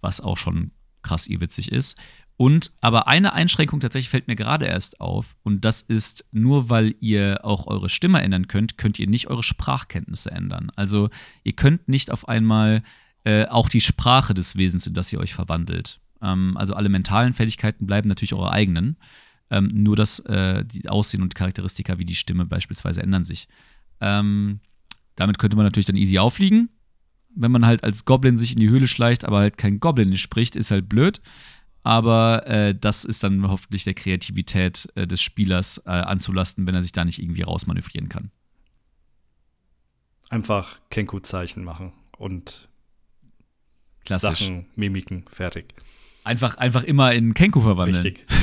was 0.00 0.22
auch 0.22 0.38
schon 0.38 0.70
krass 1.02 1.26
ihr 1.26 1.42
witzig 1.42 1.70
ist. 1.70 1.98
Und 2.38 2.72
aber 2.80 3.08
eine 3.08 3.34
Einschränkung 3.34 3.80
tatsächlich 3.80 4.08
fällt 4.08 4.26
mir 4.26 4.36
gerade 4.36 4.64
erst 4.64 4.98
auf 5.02 5.36
und 5.42 5.66
das 5.66 5.82
ist 5.82 6.24
nur 6.32 6.70
weil 6.70 6.94
ihr 6.98 7.44
auch 7.44 7.66
eure 7.66 7.90
Stimme 7.90 8.22
ändern 8.22 8.48
könnt, 8.48 8.78
könnt 8.78 8.98
ihr 8.98 9.06
nicht 9.06 9.26
eure 9.26 9.42
Sprachkenntnisse 9.42 10.30
ändern. 10.30 10.72
Also 10.76 11.10
ihr 11.44 11.52
könnt 11.52 11.88
nicht 11.88 12.10
auf 12.10 12.26
einmal 12.26 12.82
äh, 13.24 13.44
auch 13.48 13.68
die 13.68 13.82
Sprache 13.82 14.32
des 14.32 14.56
Wesens, 14.56 14.86
in 14.86 14.94
das 14.94 15.12
ihr 15.12 15.20
euch 15.20 15.34
verwandelt, 15.34 16.00
ähm, 16.22 16.56
also 16.56 16.74
alle 16.74 16.88
mentalen 16.88 17.34
Fertigkeiten 17.34 17.86
bleiben 17.86 18.08
natürlich 18.08 18.34
eure 18.34 18.50
eigenen. 18.50 18.96
Ähm, 19.50 19.70
nur 19.72 19.96
das 19.96 20.18
äh, 20.20 20.64
die 20.64 20.88
Aussehen 20.88 21.22
und 21.22 21.34
Charakteristika 21.34 21.98
wie 21.98 22.04
die 22.04 22.14
Stimme 22.14 22.44
beispielsweise 22.44 23.02
ändern 23.02 23.24
sich. 23.24 23.48
Ähm, 24.00 24.60
damit 25.16 25.38
könnte 25.38 25.56
man 25.56 25.64
natürlich 25.64 25.86
dann 25.86 25.96
easy 25.96 26.18
auffliegen. 26.18 26.68
Wenn 27.34 27.50
man 27.50 27.66
halt 27.66 27.84
als 27.84 28.04
Goblin 28.04 28.38
sich 28.38 28.52
in 28.52 28.60
die 28.60 28.68
Höhle 28.68 28.88
schleicht, 28.88 29.24
aber 29.24 29.38
halt 29.38 29.58
kein 29.58 29.80
Goblin 29.80 30.16
spricht, 30.16 30.56
ist 30.56 30.70
halt 30.70 30.88
blöd. 30.88 31.20
Aber 31.82 32.46
äh, 32.46 32.74
das 32.74 33.04
ist 33.04 33.22
dann 33.24 33.48
hoffentlich 33.48 33.84
der 33.84 33.94
Kreativität 33.94 34.88
äh, 34.94 35.06
des 35.06 35.22
Spielers 35.22 35.78
äh, 35.86 35.90
anzulasten, 35.90 36.66
wenn 36.66 36.74
er 36.74 36.82
sich 36.82 36.92
da 36.92 37.04
nicht 37.04 37.22
irgendwie 37.22 37.42
rausmanövrieren 37.42 38.08
kann. 38.08 38.30
Einfach 40.28 40.80
Kenku-Zeichen 40.90 41.64
machen 41.64 41.92
und 42.18 42.68
Klassisch. 44.04 44.40
Sachen, 44.40 44.66
Mimiken, 44.74 45.24
fertig. 45.30 45.74
Einfach, 46.28 46.58
einfach 46.58 46.84
immer 46.84 47.12
in 47.12 47.32
Kenku 47.32 47.62
verwandeln. 47.62 48.02
Richtig. 48.02 48.26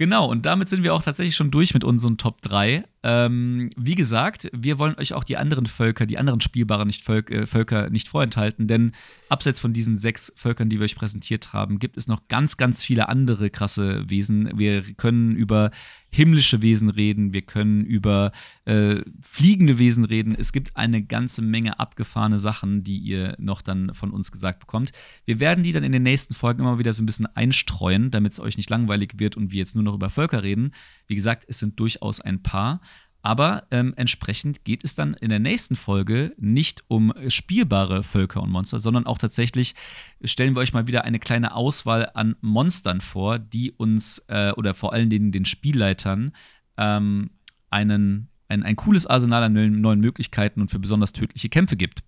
Genau, 0.00 0.30
und 0.30 0.46
damit 0.46 0.68
sind 0.68 0.84
wir 0.84 0.94
auch 0.94 1.02
tatsächlich 1.02 1.34
schon 1.34 1.50
durch 1.50 1.74
mit 1.74 1.82
unseren 1.82 2.18
Top 2.18 2.40
3. 2.42 2.84
Ähm, 3.04 3.70
wie 3.76 3.94
gesagt, 3.94 4.50
wir 4.52 4.78
wollen 4.78 4.98
euch 4.98 5.12
auch 5.12 5.22
die 5.22 5.36
anderen 5.36 5.66
Völker, 5.66 6.04
die 6.04 6.18
anderen 6.18 6.40
spielbaren 6.40 6.88
nicht 6.88 7.02
Völk, 7.02 7.30
äh, 7.30 7.46
Völker 7.46 7.90
nicht 7.90 8.08
vorenthalten, 8.08 8.66
denn 8.66 8.92
abseits 9.28 9.60
von 9.60 9.72
diesen 9.72 9.96
sechs 9.96 10.32
Völkern, 10.34 10.68
die 10.68 10.80
wir 10.80 10.84
euch 10.84 10.96
präsentiert 10.96 11.52
haben, 11.52 11.78
gibt 11.78 11.96
es 11.96 12.08
noch 12.08 12.26
ganz, 12.28 12.56
ganz 12.56 12.82
viele 12.82 13.08
andere 13.08 13.50
krasse 13.50 14.08
Wesen. 14.10 14.50
Wir 14.58 14.82
können 14.94 15.36
über 15.36 15.70
himmlische 16.10 16.62
Wesen 16.62 16.88
reden, 16.88 17.32
wir 17.32 17.42
können 17.42 17.84
über 17.84 18.32
äh, 18.64 19.02
fliegende 19.20 19.78
Wesen 19.78 20.04
reden. 20.04 20.34
Es 20.34 20.52
gibt 20.52 20.76
eine 20.76 21.02
ganze 21.02 21.42
Menge 21.42 21.78
abgefahrene 21.78 22.38
Sachen, 22.38 22.82
die 22.82 22.98
ihr 22.98 23.36
noch 23.38 23.60
dann 23.60 23.92
von 23.92 24.10
uns 24.10 24.32
gesagt 24.32 24.60
bekommt. 24.60 24.92
Wir 25.26 25.38
werden 25.38 25.62
die 25.62 25.72
dann 25.72 25.84
in 25.84 25.92
den 25.92 26.02
nächsten 26.02 26.34
Folgen 26.34 26.60
immer 26.60 26.78
wieder 26.78 26.92
so 26.92 27.02
ein 27.02 27.06
bisschen 27.06 27.26
einstreuen, 27.26 28.10
damit 28.10 28.32
es 28.32 28.40
euch 28.40 28.56
nicht 28.56 28.70
langweilig 28.70 29.14
wird 29.18 29.36
und 29.36 29.52
wir 29.52 29.58
jetzt 29.58 29.74
nur 29.74 29.84
noch 29.84 29.94
über 29.94 30.08
Völker 30.08 30.42
reden. 30.42 30.72
Wie 31.06 31.14
gesagt, 31.14 31.44
es 31.46 31.58
sind 31.58 31.78
durchaus 31.78 32.20
ein 32.20 32.42
paar. 32.42 32.80
Aber 33.22 33.64
ähm, 33.70 33.94
entsprechend 33.96 34.64
geht 34.64 34.84
es 34.84 34.94
dann 34.94 35.14
in 35.14 35.28
der 35.30 35.40
nächsten 35.40 35.76
Folge 35.76 36.34
nicht 36.38 36.84
um 36.88 37.12
spielbare 37.28 38.02
Völker 38.02 38.42
und 38.42 38.50
Monster, 38.50 38.78
sondern 38.78 39.06
auch 39.06 39.18
tatsächlich 39.18 39.74
stellen 40.22 40.54
wir 40.54 40.60
euch 40.60 40.72
mal 40.72 40.86
wieder 40.86 41.04
eine 41.04 41.18
kleine 41.18 41.54
Auswahl 41.54 42.10
an 42.14 42.36
Monstern 42.40 43.00
vor, 43.00 43.38
die 43.38 43.72
uns 43.72 44.24
äh, 44.28 44.52
oder 44.52 44.74
vor 44.74 44.92
allen 44.92 45.10
Dingen 45.10 45.32
den 45.32 45.44
Spielleitern 45.44 46.32
ähm, 46.76 47.30
einen, 47.70 48.28
ein, 48.48 48.62
ein 48.62 48.76
cooles 48.76 49.06
Arsenal 49.06 49.42
an 49.42 49.80
neuen, 49.80 50.00
Möglichkeiten 50.00 50.60
und 50.60 50.70
für 50.70 50.78
besonders 50.78 51.12
tödliche 51.12 51.48
Kämpfe 51.48 51.76
gibt. 51.76 52.00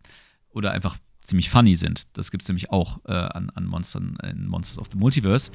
Oder 0.51 0.73
einfach 0.73 0.97
ziemlich 1.25 1.51
funny 1.51 1.77
sind. 1.77 2.07
Das 2.17 2.31
gibt 2.31 2.43
es 2.43 2.49
nämlich 2.49 2.71
auch 2.71 3.01
äh, 3.07 3.13
an, 3.13 3.51
an 3.51 3.67
Monstern 3.67 4.17
in 4.29 4.47
Monsters 4.47 4.79
of 4.79 4.89
the 4.93 4.99
Multiverse. 4.99 5.51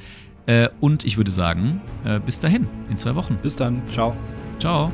Äh, 0.48 0.70
und 0.80 1.06
ich 1.06 1.18
würde 1.18 1.32
sagen, 1.32 1.82
äh, 2.04 2.20
bis 2.20 2.40
dahin, 2.40 2.68
in 2.90 2.98
zwei 2.98 3.16
Wochen. 3.16 3.38
Bis 3.42 3.56
dann. 3.56 3.82
Ciao. 3.90 4.16
Ciao. 4.60 4.92